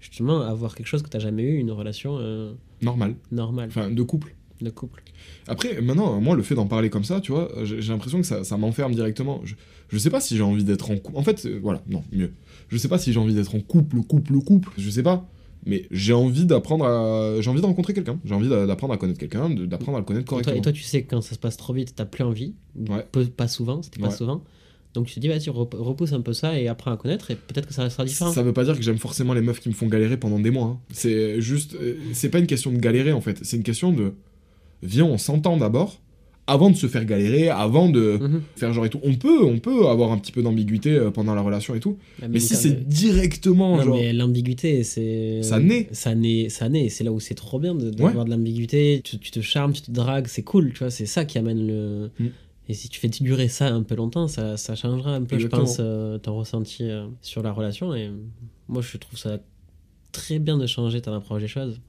justement 0.00 0.42
avoir 0.42 0.74
quelque 0.76 0.86
chose 0.86 1.02
que 1.02 1.08
t'as 1.08 1.18
jamais 1.18 1.42
eu, 1.42 1.56
une 1.58 1.72
relation 1.72 2.18
euh, 2.20 2.52
Normal. 2.82 3.16
normale 3.32 3.68
Enfin, 3.68 3.90
de 3.90 4.02
couple. 4.02 4.35
De 4.60 4.70
couple. 4.70 5.02
Après, 5.48 5.80
maintenant, 5.80 6.20
moi, 6.20 6.36
le 6.36 6.42
fait 6.42 6.54
d'en 6.54 6.66
parler 6.66 6.90
comme 6.90 7.04
ça, 7.04 7.20
tu 7.20 7.32
vois, 7.32 7.50
j'ai 7.64 7.80
j'ai 7.80 7.92
l'impression 7.92 8.20
que 8.20 8.26
ça, 8.26 8.44
ça 8.44 8.56
m'enferme 8.56 8.94
directement. 8.94 9.40
Je, 9.44 9.54
je 9.88 9.98
sais 9.98 10.10
pas 10.10 10.20
si 10.20 10.36
j'ai 10.36 10.42
envie 10.42 10.64
d'être 10.64 10.90
en 10.90 10.96
couple. 10.96 11.16
En 11.18 11.22
fait, 11.22 11.46
euh, 11.46 11.58
voilà, 11.62 11.82
non, 11.88 12.02
mieux. 12.12 12.32
Je 12.68 12.76
sais 12.78 12.88
pas 12.88 12.98
si 12.98 13.12
j'ai 13.12 13.18
envie 13.18 13.34
d'être 13.34 13.54
en 13.54 13.60
couple, 13.60 14.00
couple, 14.02 14.34
couple. 14.40 14.70
Je 14.78 14.90
sais 14.90 15.02
pas. 15.02 15.28
Mais 15.64 15.86
j'ai 15.90 16.12
envie 16.12 16.44
d'apprendre 16.46 16.84
à. 16.86 17.40
J'ai 17.40 17.50
envie 17.50 17.60
de 17.60 17.66
rencontrer 17.66 17.92
quelqu'un. 17.92 18.18
J'ai 18.24 18.34
envie 18.34 18.48
d'a- 18.48 18.66
d'apprendre 18.66 18.94
à 18.94 18.96
connaître 18.98 19.18
quelqu'un, 19.18 19.50
d'apprendre 19.50 19.96
à 19.98 20.00
le 20.00 20.04
connaître 20.06 20.22
Et 20.24 20.26
toi, 20.26 20.32
correctement. 20.42 20.56
et 20.58 20.62
toi, 20.62 20.72
tu 20.72 20.82
sais 20.82 21.02
que 21.02 21.10
quand 21.10 21.20
ça 21.20 21.34
se 21.34 21.38
passe 21.40 21.56
trop 21.56 21.72
vite, 21.72 21.94
t'as 21.96 22.04
plus 22.04 22.22
envie. 22.24 22.54
Ouais. 22.88 23.04
Peu- 23.10 23.24
pas 23.24 23.48
souvent, 23.48 23.82
c'était 23.82 24.00
pas 24.00 24.08
Ouais. 24.08 24.14
souvent. 24.14 24.44
Donc 24.94 25.06
tu 25.08 25.14
te 25.14 25.20
dis, 25.20 25.28
vas-y, 25.28 25.50
rep- 25.50 25.74
repousse 25.76 26.12
un 26.14 26.22
peu 26.22 26.32
ça 26.32 26.58
et 26.58 26.68
apprends 26.68 26.90
à 26.92 26.96
connaître 26.96 27.30
et 27.30 27.34
peut-être 27.36 27.66
que 27.66 27.74
ça 27.74 27.90
sera 27.90 28.04
différent. 28.06 28.32
Ça 28.32 28.42
veut 28.42 28.54
pas 28.54 28.64
dire 28.64 28.76
que 28.76 28.82
j'aime 28.82 28.96
forcément 28.96 29.34
les 29.34 29.42
meufs 29.42 29.60
qui 29.60 29.68
me 29.68 29.74
font 29.74 29.88
galérer 29.88 30.16
pendant 30.16 30.38
des 30.38 30.50
mois. 30.50 30.66
hein. 30.68 30.78
C'est 30.90 31.38
juste. 31.40 31.74
euh, 31.74 31.96
C'est 32.14 32.30
pas 32.30 32.38
une 32.38 32.46
question 32.46 32.72
de 32.72 32.78
galérer 32.78 33.12
en 33.12 33.20
fait. 33.20 33.38
C'est 33.42 33.56
une 33.58 33.62
question 33.62 33.92
de. 33.92 34.14
Viens, 34.86 35.04
on 35.04 35.18
s'entend 35.18 35.56
d'abord. 35.56 36.00
Avant 36.48 36.70
de 36.70 36.76
se 36.76 36.86
faire 36.86 37.04
galérer, 37.04 37.48
avant 37.48 37.88
de 37.88 38.18
Mhm. 38.20 38.42
faire 38.54 38.72
genre 38.72 38.86
et 38.86 38.88
tout. 38.88 39.00
On 39.02 39.14
peut, 39.16 39.44
on 39.44 39.58
peut 39.58 39.88
avoir 39.88 40.12
un 40.12 40.18
petit 40.18 40.30
peu 40.30 40.42
d'ambiguïté 40.44 40.90
euh, 40.94 41.10
pendant 41.10 41.34
la 41.34 41.40
relation 41.42 41.74
et 41.74 41.80
tout. 41.80 41.98
Mais 42.28 42.38
si 42.38 42.54
c'est 42.54 42.86
directement 42.88 43.76
Non, 43.78 43.82
genre. 43.82 43.96
mais 43.96 44.12
l'ambiguïté, 44.12 44.84
c'est. 44.84 45.42
Ça 45.42 45.58
naît. 45.58 45.88
Ça 45.90 46.14
naît, 46.14 46.48
ça 46.48 46.68
naît. 46.68 46.88
C'est 46.88 47.02
là 47.02 47.10
où 47.10 47.18
c'est 47.18 47.34
trop 47.34 47.58
bien 47.58 47.74
de- 47.74 47.86
Ouais. 47.86 47.92
d'avoir 47.92 48.24
de 48.26 48.30
l'ambiguïté. 48.30 49.00
Tu, 49.02 49.18
tu 49.18 49.32
te 49.32 49.40
charmes, 49.40 49.72
tu 49.72 49.82
te 49.82 49.90
dragues, 49.90 50.28
c'est 50.28 50.44
cool, 50.44 50.72
tu 50.72 50.78
vois. 50.80 50.90
C'est 50.92 51.06
ça 51.06 51.24
qui 51.24 51.36
amène 51.38 51.66
le. 51.66 52.10
Mm. 52.20 52.26
Et 52.68 52.74
si 52.74 52.88
tu 52.88 53.00
fais 53.00 53.08
durer 53.08 53.48
ça 53.48 53.66
un 53.74 53.82
peu 53.82 53.96
longtemps, 53.96 54.28
ça, 54.28 54.56
ça 54.56 54.76
changera 54.76 55.14
un 55.16 55.22
peu, 55.24 55.34
Exactement. 55.34 55.62
je 55.62 55.66
pense, 55.66 55.76
euh, 55.80 56.18
ton 56.18 56.36
ressenti 56.36 56.84
euh, 56.84 57.06
sur 57.22 57.42
la 57.42 57.50
relation. 57.52 57.92
Et 57.92 58.08
moi, 58.68 58.82
je 58.82 58.96
trouve 58.98 59.18
ça 59.18 59.38
très 60.12 60.38
bien 60.38 60.58
de 60.58 60.66
changer 60.68 61.00
ton 61.00 61.12
approche 61.12 61.42
des 61.42 61.48
choses. 61.48 61.80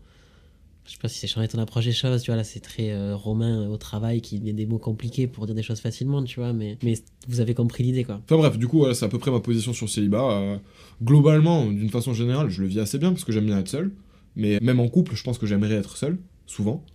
Je 0.88 0.93
sais 0.93 0.97
pas 1.02 1.10
si 1.10 1.19
c'est 1.19 1.28
changer 1.28 1.50
ton 1.50 1.60
approche 1.60 1.86
des 1.86 1.91
choses, 1.91 2.21
tu 2.21 2.32
vois, 2.32 2.38
là 2.38 2.45
c'est 2.45 2.62
très 2.62 2.91
euh, 2.91 3.13
romain 3.15 3.67
au 3.67 3.76
travail, 3.76 4.21
qui 4.21 4.39
met 4.39 4.54
des 4.54 4.65
mots 4.65 4.80
compliqués 4.80 5.28
pour 5.28 5.45
dire 5.45 5.54
des 5.54 5.62
choses 5.62 5.82
facilement, 5.82 6.23
tu 6.23 6.39
vois, 6.39 6.54
mais, 6.54 6.78
mais 6.82 6.93
vous 7.28 7.41
avez 7.41 7.54
compris 7.54 7.84
l'idée, 7.84 8.06
quoi. 8.06 8.21
Enfin 8.23 8.38
bref, 8.38 8.58
du 8.58 8.67
coup, 8.67 8.86
c'est 8.93 9.06
à 9.06 9.10
peu 9.10 9.19
près 9.19 9.30
ma 9.30 9.41
position 9.41 9.73
sur 9.73 9.86
le 9.86 9.91
célibat. 9.91 10.32
Euh, 10.32 10.58
globalement, 11.04 11.65
d'une 11.65 11.89
façon 11.89 12.13
générale, 12.13 12.50
je 12.50 12.62
le 12.62 12.67
vis 12.67 12.80
assez 12.80 12.97
bien 12.97 13.12
parce 13.12 13.26
que 13.26 13.34
j'aime 13.34 13.45
bien 13.45 13.60
être 13.60 13.67
seul. 13.67 13.91
Mais 14.38 14.60
même 14.62 14.80
en 14.80 14.88
couple, 14.88 15.15
je 15.15 15.23
pense 15.23 15.38
que 15.38 15.45
j'aimerais 15.45 15.76
être 15.76 15.97
seul, 15.97 16.17
souvent. 16.45 16.86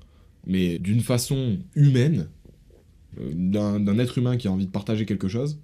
Mais 0.46 0.78
d'une 0.78 1.00
façon 1.00 1.58
humaine, 1.74 2.28
euh, 3.20 3.30
d'un 3.34 3.98
être 3.98 4.16
humain 4.16 4.38
qui 4.38 4.48
a 4.48 4.52
envie 4.52 4.66
de 4.66 4.70
partager 4.70 5.04
quelque 5.04 5.28
chose. 5.28 5.58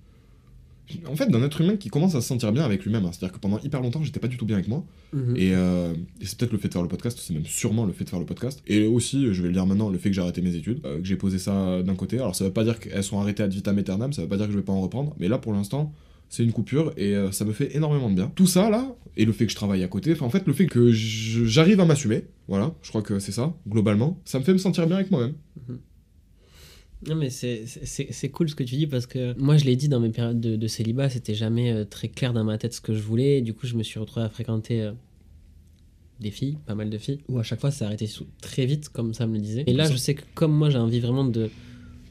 En 1.07 1.17
fait, 1.17 1.27
d'un 1.31 1.43
être 1.43 1.61
humain 1.61 1.77
qui 1.77 1.89
commence 1.89 2.15
à 2.15 2.21
se 2.21 2.29
sentir 2.29 2.53
bien 2.53 2.65
avec 2.65 2.85
lui-même. 2.85 3.05
hein. 3.05 3.11
C'est-à-dire 3.13 3.35
que 3.35 3.41
pendant 3.41 3.59
hyper 3.61 3.81
longtemps, 3.81 4.03
j'étais 4.03 4.21
pas 4.21 4.29
du 4.29 4.37
tout 4.37 4.47
bien 4.47 4.57
avec 4.57 4.69
moi. 4.69 4.85
Mhm. 5.13 5.37
Et, 5.37 5.55
euh, 5.55 5.93
et 6.21 6.25
c'est 6.27 6.39
peut-être 6.39 6.53
le 6.53 6.59
fait 6.59 6.69
de 6.69 6.73
faire 6.73 6.83
le 6.83 6.89
podcast, 6.89 7.19
c'est 7.21 7.35
même 7.35 7.45
sûrement 7.45 7.85
le 7.85 7.93
fait 7.93 8.05
de 8.05 8.11
faire 8.11 8.19
le 8.21 8.27
podcast. 8.27 8.63
Et 8.67 8.87
aussi, 8.87 9.33
je 9.33 9.43
vais 9.43 9.49
le 9.49 9.55
dire 9.55 9.67
maintenant, 9.67 9.89
le 9.91 9.99
fait 9.99 10.09
que 10.11 10.15
j'ai 10.15 10.23
arrêté 10.23 10.41
mes 10.41 10.55
études, 10.55 10.81
euh, 10.85 10.99
que 11.01 11.05
j'ai 11.07 11.17
posé 11.17 11.39
ça 11.39 11.83
d'un 11.83 11.95
côté. 11.95 12.19
Alors 12.19 12.35
ça 12.35 12.45
veut 12.45 12.53
pas 12.53 12.65
dire 12.65 12.79
qu'elles 12.81 13.05
sont 13.05 13.21
arrêtées 13.21 13.43
ad 13.43 13.53
vitam 13.53 13.77
aeternam, 13.79 14.13
ça 14.13 14.23
veut 14.23 14.29
pas 14.29 14.37
dire 14.37 14.47
que 14.47 14.53
je 14.53 14.59
vais 14.59 14.65
pas 14.65 14.73
en 14.73 14.81
reprendre, 14.81 15.15
mais 15.19 15.29
là 15.29 15.39
pour 15.39 15.53
l'instant, 15.53 15.93
c'est 16.31 16.43
une 16.45 16.53
coupure 16.53 16.93
et 16.97 17.15
euh, 17.17 17.33
ça 17.33 17.45
me 17.47 17.53
fait 17.53 17.75
énormément 17.77 18.11
de 18.11 18.15
bien. 18.15 18.31
Tout 18.35 18.47
ça 18.47 18.69
là, 18.69 18.95
et 19.17 19.25
le 19.25 19.33
fait 19.33 19.47
que 19.47 19.51
je 19.51 19.57
travaille 19.57 19.83
à 19.83 19.89
côté, 19.89 20.13
enfin 20.13 20.27
en 20.27 20.31
fait 20.31 20.47
le 20.47 20.53
fait 20.53 20.67
que 20.67 20.91
j'arrive 20.93 21.81
à 21.81 21.85
m'assumer, 21.87 22.25
voilà, 22.49 22.75
je 22.83 22.89
crois 22.91 23.03
que 23.03 23.19
c'est 23.19 23.33
ça, 23.33 23.55
globalement, 23.69 24.21
ça 24.25 24.39
me 24.39 24.45
fait 24.45 24.53
me 24.53 24.59
sentir 24.59 24.87
bien 24.87 24.97
avec 24.97 25.11
moi-même. 25.11 25.35
Non, 27.07 27.15
mais 27.15 27.31
c'est- 27.31 28.29
cool 28.33 28.49
ce 28.49 28.55
que 28.55 28.65
tu 28.65 28.75
dis 28.77 28.87
parce 28.87 29.07
que 29.07 29.39
moi, 29.39 29.57
je 29.57 29.65
l'ai 29.65 29.77
dit 29.77 29.89
dans 29.89 30.01
mes 30.01 30.09
périodes 30.11 30.41
de, 30.41 30.57
de 30.57 30.67
célibat, 30.67 31.09
c'était 31.11 31.35
jamais 31.35 31.71
euh, 31.73 31.85
très 31.85 32.09
clair 32.09 32.33
dans 32.33 32.43
ma 32.45 32.59
tête 32.59 32.75
ce 32.75 32.81
que 32.81 32.93
je 32.95 33.01
voulais. 33.01 33.39
Et 33.39 33.41
du 33.41 33.55
coup, 33.55 33.67
je 33.67 33.77
me 33.77 33.83
suis 33.85 34.01
retrouvé 34.01 34.27
à 34.27 34.29
fréquenter 34.29 34.83
euh, 34.83 34.93
des 36.21 36.31
filles, 36.33 36.59
pas 36.67 36.75
mal 36.75 36.91
de 36.91 36.99
filles, 36.99 37.21
où 37.29 37.39
à 37.39 37.43
chaque 37.45 37.61
fois, 37.61 37.71
ça 37.71 37.87
arrêté 37.87 38.07
sous- 38.09 38.27
très 38.41 38.67
vite, 38.67 38.89
comme 38.89 39.15
ça 39.15 39.27
me 39.29 39.35
le 39.35 39.41
disait. 39.41 39.63
Et 39.69 39.73
là, 39.73 39.85
je 39.93 39.97
sais 39.97 40.15
que 40.15 40.23
comme 40.35 40.53
moi, 40.53 40.71
j'ai 40.71 40.79
envie 40.79 41.01
vraiment 41.01 41.25
de 41.25 41.51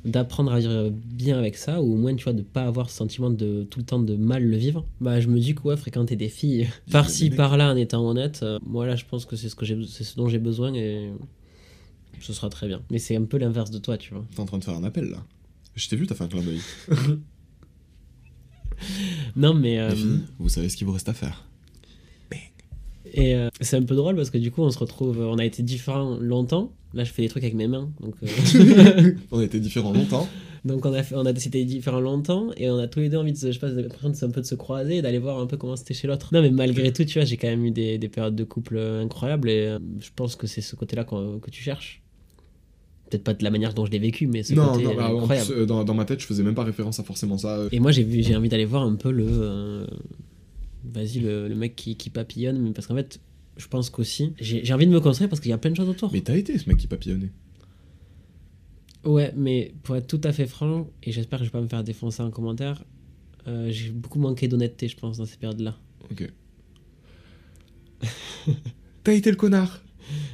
d'apprendre 0.06 0.54
à 0.54 0.60
vivre 0.60 0.90
bien 0.90 1.38
avec 1.38 1.58
ça 1.58 1.82
ou 1.82 1.94
au 1.94 1.96
moins 1.98 2.16
tu 2.16 2.24
vois 2.24 2.32
de 2.32 2.42
pas 2.44 2.62
avoir 2.64 2.90
ce 2.90 2.96
sentiment 2.96 3.30
de 3.30 3.68
tout 3.70 3.80
le 3.80 3.86
temps 3.86 4.00
de 4.00 4.16
mal 4.16 4.42
le 4.42 4.56
vivre 4.56 4.86
bah 5.02 5.20
je 5.20 5.28
me 5.28 5.38
dis 5.38 5.54
que 5.54 5.64
ouais 5.64 5.76
fréquenter 5.76 6.16
des 6.16 6.30
filles 6.30 6.70
par-ci 6.92 7.30
par-là 7.30 7.74
en 7.74 7.76
étant 7.76 8.08
honnête 8.08 8.40
euh, 8.44 8.58
moi 8.66 8.86
là 8.88 8.96
je 8.96 9.04
pense 9.04 9.26
que 9.26 9.36
c'est 9.36 9.50
ce 9.50 9.56
que 9.56 9.66
j'ai 9.66 9.78
c'est 9.86 10.06
ce 10.06 10.16
dont 10.16 10.30
j'ai 10.30 10.38
besoin 10.40 10.74
et 10.76 11.10
ce 12.22 12.34
sera 12.34 12.50
très 12.50 12.68
bien 12.68 12.82
mais 12.92 13.00
c'est 13.00 13.16
un 13.16 13.24
peu 13.26 13.38
l'inverse 13.38 13.72
de 13.72 13.78
toi 13.80 13.98
tu 13.98 14.14
vois 14.14 14.26
T'es 14.36 14.40
en 14.42 14.46
train 14.46 14.58
de 14.60 14.64
faire 14.64 14.76
un 14.76 14.84
appel 14.84 15.06
là. 15.10 15.24
Je 15.76 15.88
t'ai 15.90 15.96
vu, 15.96 16.08
t'as 16.08 16.16
fait 16.16 16.24
un 16.24 16.28
clin 16.28 16.42
d'œil. 16.42 16.60
non 19.36 19.54
mais 19.54 19.80
euh, 19.80 19.92
filles, 19.92 20.20
vous 20.40 20.50
savez 20.50 20.70
ce 20.70 20.78
qu'il 20.78 20.88
vous 20.88 20.94
reste 20.94 21.10
à 21.10 21.14
faire. 21.14 21.44
Et 23.14 23.36
euh, 23.36 23.48
c'est 23.62 23.78
un 23.78 23.84
peu 23.84 23.96
drôle 23.96 24.18
parce 24.18 24.30
que 24.30 24.38
du 24.38 24.52
coup, 24.52 24.62
on 24.64 24.70
se 24.70 24.78
retrouve, 24.78 25.20
on 25.22 25.38
a 25.38 25.46
été 25.46 25.64
différents 25.64 26.18
longtemps. 26.18 26.74
Là, 26.94 27.06
je 27.06 27.12
fais 27.12 27.22
des 27.22 27.30
trucs 27.30 27.44
avec 27.44 27.56
mes 27.56 27.68
mains. 27.68 27.90
Donc, 28.02 28.16
euh, 28.22 29.14
On 29.32 29.40
était 29.40 29.62
différents 29.62 29.94
longtemps. 29.94 30.28
donc 30.66 30.86
on 30.86 30.92
a 30.94 31.02
fait, 31.04 31.16
on 31.16 31.26
a 31.26 31.32
été 31.32 31.64
différents 31.64 32.02
longtemps 32.02 32.50
et 32.58 32.70
on 32.70 32.78
a 32.78 32.88
tous 32.88 33.00
les 33.00 33.08
deux 33.10 33.16
envie 33.18 33.32
de 33.32 33.38
se, 33.38 33.48
je 33.48 33.52
sais 33.54 33.60
pas, 33.60 33.70
l'impression 33.70 34.10
de 34.10 34.26
un 34.26 34.30
peu 34.32 34.42
de 34.42 34.46
se 34.46 34.56
croiser 34.56 34.98
et 34.98 35.02
d'aller 35.02 35.20
voir 35.20 35.40
un 35.40 35.48
peu 35.48 35.56
comment 35.56 35.78
c'était 35.78 35.94
chez 35.94 36.06
l'autre. 36.08 36.30
Non, 36.34 36.42
mais 36.42 36.52
malgré 36.52 36.92
tout, 36.92 37.06
tu 37.06 37.18
vois, 37.18 37.26
j'ai 37.26 37.38
quand 37.38 37.48
même 37.48 37.64
eu 37.66 37.72
des, 37.72 37.98
des 37.98 38.10
périodes 38.10 38.36
de 38.36 38.44
couple 38.44 38.76
euh, 38.76 39.02
incroyables 39.04 39.50
et 39.50 39.78
je 40.02 40.10
pense 40.14 40.36
que 40.36 40.46
c'est 40.46 40.62
ce 40.62 40.76
côté-là 40.76 41.06
qu'on- 41.06 41.40
que 41.40 41.50
tu 41.50 41.64
cherches. 41.64 42.02
Peut-être 43.10 43.24
pas 43.24 43.34
de 43.34 43.44
la 43.44 43.50
manière 43.52 43.74
dont 43.74 43.86
je 43.86 43.92
l'ai 43.92 44.00
vécu, 44.00 44.28
mais 44.28 44.44
ce 44.44 44.54
non, 44.54 44.72
côté 44.74 44.84
non, 44.84 44.96
bah, 44.96 45.14
en 45.16 45.28
plus, 45.28 45.52
euh, 45.52 45.66
dans, 45.66 45.84
dans 45.84 45.94
ma 45.94 46.06
tête, 46.06 46.20
je 46.20 46.26
faisais 46.26 46.44
même 46.44 46.56
pas 46.56 46.64
référence 46.64 47.00
à 47.00 47.04
forcément 47.04 47.38
ça. 47.38 47.58
euh. 47.58 47.70
Et 47.72 47.80
moi, 47.80 47.92
j'ai 47.92 48.22
j'ai 48.24 48.36
envie 48.36 48.50
d'aller 48.50 48.66
voir 48.66 48.84
un 48.84 48.96
peu 48.96 49.12
le. 49.12 49.26
euh, 49.28 49.88
Vas-y, 50.94 51.20
le, 51.20 51.48
le 51.48 51.56
mec 51.56 51.76
qui, 51.76 51.96
qui 51.98 52.10
papillonne, 52.10 52.60
mais 52.62 52.72
parce 52.72 52.88
qu'en 52.88 52.96
fait, 52.96 53.20
je 53.58 53.68
pense 53.68 53.90
qu'aussi, 53.90 54.34
j'ai 54.40 54.64
j'ai 54.64 54.74
envie 54.74 54.88
de 54.88 54.92
me 54.92 55.00
construire 55.00 55.30
parce 55.30 55.40
qu'il 55.42 55.50
y 55.50 55.54
a 55.54 55.58
plein 55.58 55.72
de 55.72 55.76
choses 55.76 55.90
autour. 55.90 56.12
Mais 56.14 56.22
t'as 56.22 56.36
été 56.38 56.58
ce 56.58 56.68
mec 56.70 56.78
qui 56.78 56.88
papillonnait. 56.88 57.32
Ouais, 59.04 59.34
mais 59.38 59.74
pour 59.84 59.96
être 59.96 60.08
tout 60.08 60.22
à 60.24 60.32
fait 60.34 60.48
franc, 60.48 60.88
et 61.04 61.12
j'espère 61.12 61.40
que 61.40 61.46
je 61.46 61.50
vais 61.50 61.54
pas 61.58 61.62
me 61.62 61.68
faire 61.68 61.84
défoncer 61.84 62.22
en 62.24 62.30
commentaire, 62.32 62.84
euh, 63.48 63.70
j'ai 63.72 63.90
beaucoup 63.92 64.20
manqué 64.20 64.48
d'honnêteté, 64.50 64.88
je 64.90 64.98
pense, 64.98 65.18
dans 65.18 65.26
ces 65.26 65.38
périodes-là. 65.38 65.78
Ok. 66.12 66.30
t'as 69.04 69.14
été 69.14 69.30
le 69.30 69.38
connard. 69.38 69.82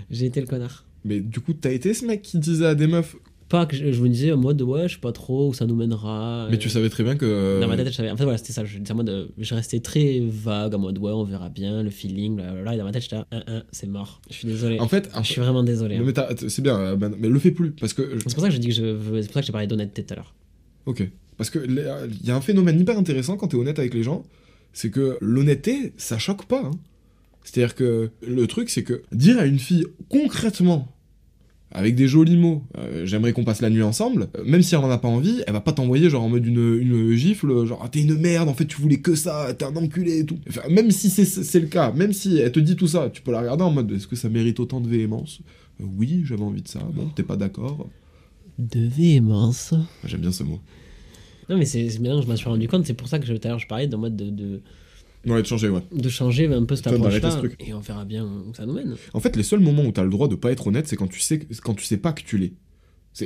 J'ai 0.10 0.26
été 0.26 0.42
le 0.42 0.48
connard. 0.48 0.86
Mais 1.06 1.20
du 1.20 1.40
coup, 1.40 1.54
t'as 1.54 1.72
été 1.72 1.94
ce 1.94 2.06
mec 2.06 2.22
qui 2.22 2.40
disait 2.40 2.66
à 2.66 2.76
des 2.76 2.88
meufs. 2.88 3.16
Pas 3.50 3.66
que 3.68 3.76
je, 3.76 3.92
je 3.92 4.02
me 4.02 4.08
disais 4.10 4.32
en 4.32 4.38
mode, 4.38 4.62
ouais, 4.64 4.88
je 4.88 4.96
sais 4.96 5.00
pas 5.00 5.12
trop 5.12 5.50
où 5.50 5.54
ça 5.54 5.66
nous 5.68 5.76
mènera. 5.76 6.48
Mais 6.50 6.56
euh, 6.56 6.60
tu 6.60 6.70
savais 6.70 6.90
très 6.90 7.04
bien 7.04 7.16
que. 7.16 7.60
Dans 7.62 7.68
ma 7.68 7.76
tête, 7.78 7.88
je 7.88 7.92
savais. 7.94 8.10
En 8.10 8.18
fait, 8.18 8.24
voilà, 8.24 8.38
c'était 8.40 8.54
ça. 8.54 8.66
Je, 8.66 8.80
en 8.92 8.96
mode, 8.96 9.10
euh, 9.10 9.28
je 9.38 9.54
restais 9.54 9.80
très 9.80 10.22
vague, 10.28 10.74
en 10.74 10.80
mode, 10.80 10.98
ouais, 10.98 11.12
on 11.12 11.24
verra 11.24 11.50
bien, 11.50 11.84
le 11.84 11.90
feeling, 11.92 12.36
blablabla. 12.38 12.74
Et 12.74 12.78
dans 12.78 12.84
ma 12.86 12.92
tête, 12.92 13.04
j'étais 13.04 13.18
là, 13.18 13.28
un, 13.32 13.44
un, 13.48 13.64
c'est 13.72 13.86
mort. 13.86 14.22
Je 14.30 14.34
suis 14.36 14.48
désolé. 14.48 14.80
En 14.80 14.88
fait, 14.88 15.10
je 15.22 15.28
suis 15.28 15.42
vraiment 15.42 15.62
désolé. 15.62 15.98
hein. 15.98 16.04
mais 16.06 16.14
t'as- 16.14 16.30
c'est 16.48 16.62
bien, 16.64 16.80
euh, 16.80 16.96
ben, 16.96 17.14
mais 17.20 17.28
le 17.30 17.38
fais 17.38 17.52
plus. 17.52 17.72
Parce 17.74 17.94
que. 17.94 18.18
C'est 18.20 18.34
pour 18.34 18.42
ça 18.42 18.48
que 18.48 18.54
je 18.56 18.60
dis 18.60 18.70
que 18.70 18.74
je 18.74 18.98
C'est 19.22 19.26
pour 19.28 19.34
ça 19.34 19.42
que 19.42 19.46
j'ai 19.46 19.52
parlé 19.52 19.68
d'honnêteté 19.68 20.04
tout 20.04 20.14
à 20.14 20.16
l'heure. 20.16 20.34
Ok. 20.88 21.08
Parce 21.38 21.50
que 21.50 21.60
il 21.68 22.28
y 22.28 22.32
a 22.32 22.36
un 22.36 22.42
phénomène 22.42 22.80
hyper 22.80 22.98
intéressant 22.98 23.38
quand 23.38 23.50
t'es 23.50 23.58
honnête 23.58 23.78
avec 23.78 23.94
les 23.94 24.04
gens, 24.04 24.24
c'est 24.72 24.90
que 24.90 25.18
l'honnêteté, 25.22 25.94
ça 25.98 26.18
choque 26.18 26.46
pas. 26.46 26.62
hein. 26.64 26.72
C'est-à-dire 27.44 27.76
que 27.76 28.10
le 28.26 28.48
truc, 28.48 28.70
c'est 28.70 28.84
que 28.84 29.02
dire 29.12 29.38
à 29.38 29.46
une 29.46 29.60
fille 29.60 29.86
concrètement, 30.10 30.88
avec 31.74 31.96
des 31.96 32.08
jolis 32.08 32.38
mots, 32.38 32.62
euh, 32.78 33.06
j'aimerais 33.06 33.34
qu'on 33.34 33.44
passe 33.44 33.62
la 33.62 33.70
nuit 33.70 33.82
ensemble, 33.82 34.28
euh, 34.38 34.44
même 34.46 34.62
si 34.62 34.76
elle 34.76 34.82
en 34.82 34.90
a 34.90 34.98
pas 34.98 35.08
envie, 35.08 35.42
elle 35.48 35.54
va 35.54 35.60
pas 35.60 35.74
t'envoyer 35.74 36.10
genre 36.10 36.24
en 36.24 36.30
mode 36.30 36.46
une, 36.46 36.78
une 36.80 37.14
gifle, 37.16 37.66
genre 37.66 37.82
Ah, 37.84 37.90
t'es 37.90 38.02
une 38.02 38.16
merde, 38.18 38.48
en 38.48 38.54
fait 38.54 38.66
tu 38.66 38.80
voulais 38.82 39.00
que 39.02 39.16
ça, 39.16 39.54
t'es 39.58 39.66
un 39.66 39.76
enculé 39.76 40.20
et 40.20 40.26
tout. 40.26 40.38
Enfin, 40.48 40.62
même 40.70 40.92
si 40.92 41.10
c'est- 41.10 41.26
c'est 41.26 41.60
le 41.60 41.68
cas, 41.68 41.92
même 41.92 42.14
si 42.14 42.38
elle 42.38 42.52
te 42.52 42.60
dit 42.60 42.76
tout 42.76 42.88
ça, 42.88 43.10
tu 43.12 43.22
peux 43.22 43.32
la 43.32 43.42
regarder 43.42 43.64
en 43.64 43.72
mode 43.72 43.92
est-ce 43.92 44.08
que 44.08 44.16
ça 44.16 44.30
mérite 44.30 44.60
autant 44.60 44.80
de 44.82 44.88
véhémence? 44.88 45.40
Euh, 45.82 45.86
Oui, 45.98 46.22
j'avais 46.26 46.44
envie 46.44 46.62
de 46.62 46.68
ça, 46.68 46.80
bon, 46.94 47.10
t'es 47.16 47.24
pas 47.24 47.36
d'accord. 47.36 47.90
De 48.60 48.88
véhémence. 48.88 49.74
J'aime 50.06 50.22
bien 50.22 50.32
ce 50.32 50.44
mot. 50.44 50.60
Non, 51.50 51.58
mais 51.58 51.66
c'est 51.66 51.90
c'est 51.90 52.00
maintenant 52.00 52.20
que 52.20 52.26
je 52.26 52.30
m'en 52.32 52.36
suis 52.38 52.48
rendu 52.48 52.68
compte. 52.68 52.86
C'est 52.86 52.94
pour 52.94 53.08
ça 53.08 53.20
que 53.20 53.26
je- 53.26 53.34
tout 53.34 53.42
à 53.48 53.50
l'heure, 53.50 53.60
je 53.60 53.68
parlais 53.68 53.88
d'un 53.88 53.98
mode 53.98 54.16
de, 54.16 54.30
de, 54.30 54.62
Non, 55.26 55.38
de 55.40 55.44
changer, 55.44 55.70
ouais. 55.70 55.82
de 55.92 56.10
changer 56.10 56.48
un 56.48 56.64
peu 56.66 56.76
cette 56.76 56.88
approche-là. 56.88 57.42
Et 57.60 57.74
on 57.74 57.80
verra 57.80 58.04
bien 58.06 58.26
où 58.26 58.54
ça 58.54 58.66
nous 58.66 58.74
mène. 58.74 58.96
En 59.14 59.20
fait, 59.20 59.36
les 59.36 59.44
seuls 59.44 59.62
moments 59.62 59.84
où 59.86 59.92
t'as 59.92 60.04
le 60.04 60.10
droit 60.10 60.28
de 60.28 60.36
pas 60.36 60.52
être 60.52 60.68
honnête, 60.68 60.88
c'est 60.88 60.96
quand 60.98 61.08
tu 61.08 61.20
sais 61.22 61.40
quand 61.64 61.74
tu 61.76 61.86
sais 61.86 61.98
pas 61.98 62.12
que 62.14 62.24
tu 62.24 62.38
l'es. 62.38 62.54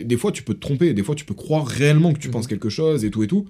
Des 0.03 0.17
fois 0.17 0.31
tu 0.31 0.43
peux 0.43 0.53
te 0.53 0.59
tromper, 0.59 0.93
des 0.93 1.01
fois 1.03 1.15
tu 1.15 1.25
peux 1.25 1.33
croire 1.33 1.65
réellement 1.65 2.11
que 2.13 2.19
tu 2.19 2.27
Mhm. 2.27 2.33
penses 2.33 2.47
quelque 2.47 2.69
chose 2.69 3.05
et 3.05 3.09
tout 3.09 3.23
et 3.23 3.27
tout, 3.27 3.47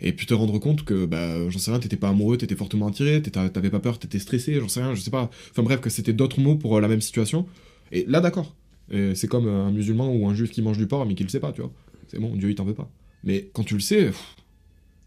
et 0.00 0.12
puis 0.12 0.26
te 0.26 0.32
rendre 0.34 0.58
compte 0.58 0.82
que 0.84 1.04
bah 1.06 1.48
j'en 1.50 1.58
sais 1.58 1.70
rien, 1.70 1.78
t'étais 1.78 1.96
pas 1.96 2.08
amoureux, 2.08 2.36
t'étais 2.38 2.56
fortement 2.56 2.88
attiré, 2.88 3.20
t'avais 3.22 3.70
pas 3.70 3.80
peur, 3.80 3.98
t'étais 3.98 4.18
stressé, 4.18 4.54
j'en 4.60 4.68
sais 4.68 4.82
rien, 4.82 4.94
je 4.94 5.00
sais 5.02 5.10
pas. 5.10 5.30
Enfin 5.50 5.62
bref, 5.62 5.80
que 5.80 5.90
c'était 5.90 6.14
d'autres 6.14 6.40
mots 6.40 6.56
pour 6.56 6.76
euh, 6.76 6.80
la 6.80 6.88
même 6.88 7.02
situation. 7.02 7.46
Et 7.92 8.06
là 8.08 8.20
d'accord. 8.20 8.56
C'est 8.90 9.28
comme 9.28 9.46
euh, 9.46 9.66
un 9.66 9.70
musulman 9.72 10.10
ou 10.14 10.26
un 10.26 10.34
juif 10.34 10.50
qui 10.50 10.62
mange 10.62 10.78
du 10.78 10.86
porc 10.86 11.06
mais 11.06 11.14
qui 11.14 11.22
le 11.22 11.28
sait 11.28 11.40
pas, 11.40 11.52
tu 11.52 11.60
vois. 11.60 11.72
C'est 12.08 12.18
bon, 12.18 12.34
Dieu 12.34 12.50
il 12.50 12.54
t'en 12.54 12.64
veut 12.64 12.74
pas. 12.74 12.90
Mais 13.22 13.50
quand 13.52 13.62
tu 13.64 13.74
le 13.74 13.80
sais. 13.80 14.06
pff. 14.06 14.36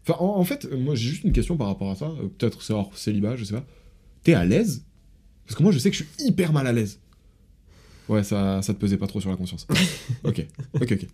Enfin 0.08 0.24
en, 0.24 0.38
en 0.38 0.44
fait, 0.44 0.66
moi 0.72 0.94
j'ai 0.94 1.08
juste 1.10 1.24
une 1.24 1.32
question 1.32 1.56
par 1.56 1.66
rapport 1.66 1.90
à 1.90 1.94
ça. 1.94 2.06
euh, 2.06 2.28
Peut-être 2.38 2.62
c'est 2.62 2.72
hors 2.72 2.96
célibat, 2.96 3.36
je 3.36 3.44
sais 3.44 3.54
pas. 3.54 3.64
T'es 4.22 4.34
à 4.34 4.44
l'aise? 4.44 4.84
Parce 5.46 5.56
que 5.56 5.62
moi 5.62 5.72
je 5.72 5.78
sais 5.78 5.90
que 5.90 5.96
je 5.96 6.04
suis 6.04 6.26
hyper 6.28 6.52
mal 6.52 6.66
à 6.66 6.72
l'aise. 6.72 7.00
Ouais, 8.08 8.22
ça, 8.22 8.62
ça 8.62 8.72
te 8.72 8.78
pesait 8.78 8.96
pas 8.96 9.06
trop 9.06 9.20
sur 9.20 9.30
la 9.30 9.36
conscience. 9.36 9.66
ok, 10.24 10.46
ok, 10.80 10.92
ok. 10.92 11.06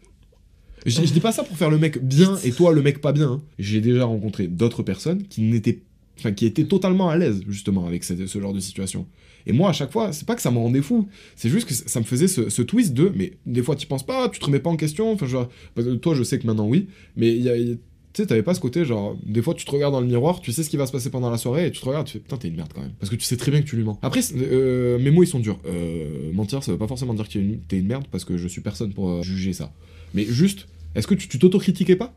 Je, 0.86 0.90
je 1.02 1.12
dis 1.12 1.20
pas 1.20 1.32
ça 1.32 1.42
pour 1.42 1.56
faire 1.56 1.70
le 1.70 1.78
mec 1.78 1.98
bien 2.04 2.36
et 2.44 2.52
toi 2.52 2.72
le 2.72 2.82
mec 2.82 3.00
pas 3.00 3.12
bien. 3.12 3.32
hein. 3.32 3.42
J'ai 3.58 3.80
déjà 3.80 4.04
rencontré 4.04 4.46
d'autres 4.48 4.82
personnes 4.82 5.22
qui 5.26 5.40
n'étaient, 5.42 5.80
enfin 6.18 6.32
qui 6.32 6.46
étaient 6.46 6.66
totalement 6.66 7.08
à 7.08 7.16
l'aise 7.16 7.42
justement 7.48 7.86
avec 7.86 8.04
ce, 8.04 8.26
ce 8.26 8.40
genre 8.40 8.52
de 8.52 8.60
situation. 8.60 9.06
Et 9.46 9.52
moi 9.52 9.70
à 9.70 9.72
chaque 9.72 9.90
fois, 9.92 10.12
c'est 10.12 10.26
pas 10.26 10.34
que 10.36 10.42
ça 10.42 10.50
me 10.50 10.58
rendait 10.58 10.82
fou, 10.82 11.08
c'est 11.36 11.48
juste 11.48 11.66
que 11.68 11.74
ça 11.74 12.00
me 12.00 12.04
faisait 12.04 12.28
ce, 12.28 12.48
ce 12.48 12.62
twist 12.62 12.92
de, 12.94 13.10
mais 13.14 13.32
des 13.46 13.62
fois 13.62 13.76
tu 13.76 13.86
penses 13.86 14.04
pas, 14.06 14.28
tu 14.28 14.38
te 14.38 14.44
remets 14.44 14.60
pas 14.60 14.70
en 14.70 14.76
question. 14.76 15.10
Enfin, 15.12 15.26
parce 15.74 15.86
que 15.88 15.94
toi 15.94 16.14
je 16.14 16.22
sais 16.22 16.38
que 16.38 16.46
maintenant 16.46 16.66
oui, 16.68 16.88
mais 17.16 17.34
il 17.34 17.42
y 17.42 17.48
a, 17.48 17.56
il 17.56 17.68
y 17.68 17.72
a- 17.72 17.76
tu 18.14 18.22
sais, 18.22 18.28
t'avais 18.28 18.44
pas 18.44 18.54
ce 18.54 18.60
côté 18.60 18.84
genre, 18.84 19.18
des 19.26 19.42
fois 19.42 19.54
tu 19.54 19.64
te 19.64 19.70
regardes 19.72 19.92
dans 19.92 20.00
le 20.00 20.06
miroir, 20.06 20.40
tu 20.40 20.52
sais 20.52 20.62
ce 20.62 20.70
qui 20.70 20.76
va 20.76 20.86
se 20.86 20.92
passer 20.92 21.10
pendant 21.10 21.30
la 21.30 21.36
soirée 21.36 21.66
et 21.66 21.72
tu 21.72 21.80
te 21.80 21.84
regardes, 21.84 22.06
tu 22.06 22.12
fais 22.12 22.18
putain 22.20 22.36
t'es 22.36 22.46
une 22.46 22.54
merde 22.54 22.70
quand 22.72 22.80
même, 22.80 22.92
parce 23.00 23.10
que 23.10 23.16
tu 23.16 23.24
sais 23.24 23.36
très 23.36 23.50
bien 23.50 23.60
que 23.60 23.66
tu 23.66 23.74
lui 23.74 23.82
mens. 23.82 23.98
Après, 24.02 24.20
euh, 24.36 25.00
mes 25.00 25.10
mots 25.10 25.24
ils 25.24 25.26
sont 25.26 25.40
durs. 25.40 25.58
Euh, 25.66 26.32
mentir, 26.32 26.62
ça 26.62 26.70
veut 26.70 26.78
pas 26.78 26.86
forcément 26.86 27.12
dire 27.12 27.28
que 27.28 27.32
t'es 27.32 27.76
une, 27.76 27.86
merde 27.86 28.06
parce 28.12 28.24
que 28.24 28.36
je 28.36 28.46
suis 28.46 28.60
personne 28.60 28.94
pour 28.94 29.10
euh, 29.10 29.22
juger 29.22 29.52
ça. 29.52 29.72
Mais 30.14 30.24
juste, 30.24 30.68
est-ce 30.94 31.08
que 31.08 31.14
tu 31.14 31.40
t'autocritiquais 31.40 31.96
pas? 31.96 32.16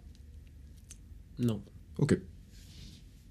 Non. 1.40 1.64
Ok. 1.98 2.20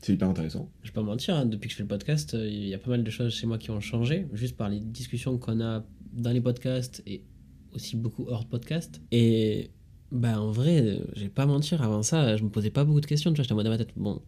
C'est 0.02 0.14
hyper 0.14 0.28
intéressant. 0.28 0.68
Je 0.82 0.88
vais 0.88 0.94
pas 0.94 1.02
mentir, 1.02 1.36
hein, 1.36 1.46
depuis 1.46 1.68
que 1.68 1.72
je 1.72 1.76
fais 1.76 1.84
le 1.84 1.88
podcast, 1.88 2.36
il 2.38 2.66
y 2.66 2.74
a 2.74 2.78
pas 2.78 2.90
mal 2.90 3.04
de 3.04 3.10
choses 3.10 3.32
chez 3.32 3.46
moi 3.46 3.58
qui 3.58 3.70
ont 3.70 3.80
changé, 3.80 4.26
juste 4.32 4.56
par 4.56 4.68
les 4.68 4.80
discussions 4.80 5.38
qu'on 5.38 5.60
a 5.60 5.84
dans 6.12 6.32
les 6.32 6.40
podcasts 6.40 7.00
et 7.06 7.22
aussi 7.72 7.94
beaucoup 7.94 8.26
hors 8.28 8.46
podcast. 8.46 9.00
Et 9.12 9.70
bah 10.12 10.40
en 10.40 10.50
vrai, 10.50 10.80
euh, 10.80 10.98
je 11.16 11.22
vais 11.22 11.28
pas 11.28 11.46
mentir, 11.46 11.82
avant 11.82 12.02
ça, 12.02 12.36
je 12.36 12.44
me 12.44 12.48
posais 12.48 12.70
pas 12.70 12.84
beaucoup 12.84 13.00
de 13.00 13.06
questions, 13.06 13.30
tu 13.32 13.36
vois, 13.36 13.42
j'étais 13.44 13.52
en 13.52 13.56
mode 13.56 13.64
dans 13.66 13.70
ma 13.72 13.78
tête, 13.78 13.90
bon, 13.96 14.20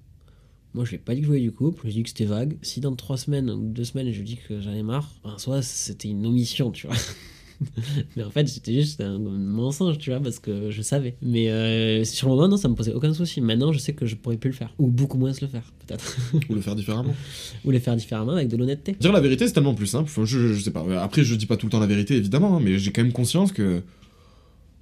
moi 0.74 0.84
je 0.84 0.92
l'ai 0.92 0.98
pas 0.98 1.14
dit 1.14 1.20
que 1.20 1.24
je 1.26 1.28
voulais 1.28 1.40
du 1.42 1.52
couple, 1.52 1.82
j'ai 1.86 1.92
dit 1.94 2.02
que 2.02 2.08
c'était 2.10 2.24
vague. 2.24 2.56
Si 2.62 2.80
dans 2.80 2.94
trois 2.96 3.16
semaines 3.16 3.48
ou 3.50 3.68
deux 3.68 3.84
semaines 3.84 4.10
je 4.12 4.22
dis 4.22 4.36
que 4.48 4.60
j'en 4.60 4.72
ai 4.72 4.82
marre, 4.82 5.10
en 5.24 5.38
soi 5.38 5.62
c'était 5.62 6.08
une 6.08 6.26
omission, 6.26 6.70
tu 6.70 6.86
vois. 6.86 6.96
Mais 8.16 8.22
en 8.22 8.30
fait, 8.30 8.46
c'était 8.46 8.72
juste 8.72 9.00
un 9.00 9.18
mensonge, 9.18 9.98
tu 9.98 10.10
vois, 10.10 10.20
parce 10.20 10.38
que 10.38 10.70
je 10.70 10.80
savais. 10.80 11.16
Mais 11.22 11.50
euh, 11.50 12.04
sur 12.04 12.28
le 12.28 12.36
moment, 12.36 12.46
non, 12.46 12.56
ça 12.56 12.68
me 12.68 12.76
posait 12.76 12.92
aucun 12.92 13.12
souci. 13.12 13.40
Maintenant, 13.40 13.72
je 13.72 13.80
sais 13.80 13.94
que 13.94 14.06
je 14.06 14.14
pourrais 14.14 14.36
plus 14.36 14.50
le 14.50 14.54
faire. 14.54 14.72
Ou 14.78 14.86
beaucoup 14.86 15.18
moins 15.18 15.32
le 15.40 15.48
faire, 15.48 15.72
peut-être. 15.84 16.16
Ou 16.48 16.54
le 16.54 16.60
faire 16.60 16.76
différemment. 16.76 17.16
Ou 17.64 17.72
les 17.72 17.80
faire 17.80 17.96
différemment 17.96 18.30
avec 18.34 18.46
de 18.46 18.56
l'honnêteté. 18.56 18.92
Dire 19.00 19.10
la 19.12 19.20
vérité, 19.20 19.44
c'est 19.48 19.54
tellement 19.54 19.74
plus 19.74 19.88
simple. 19.88 20.08
Je, 20.08 20.24
je- 20.24 20.52
je 20.54 20.60
sais 20.62 20.70
pas. 20.70 20.84
Après, 21.02 21.24
je 21.24 21.34
dis 21.34 21.46
pas 21.46 21.56
tout 21.56 21.66
le 21.66 21.72
temps 21.72 21.80
la 21.80 21.88
vérité, 21.88 22.14
évidemment, 22.16 22.58
hein, 22.58 22.60
mais 22.62 22.78
j'ai 22.78 22.92
quand 22.92 23.02
même 23.02 23.12
conscience 23.12 23.50
que. 23.50 23.82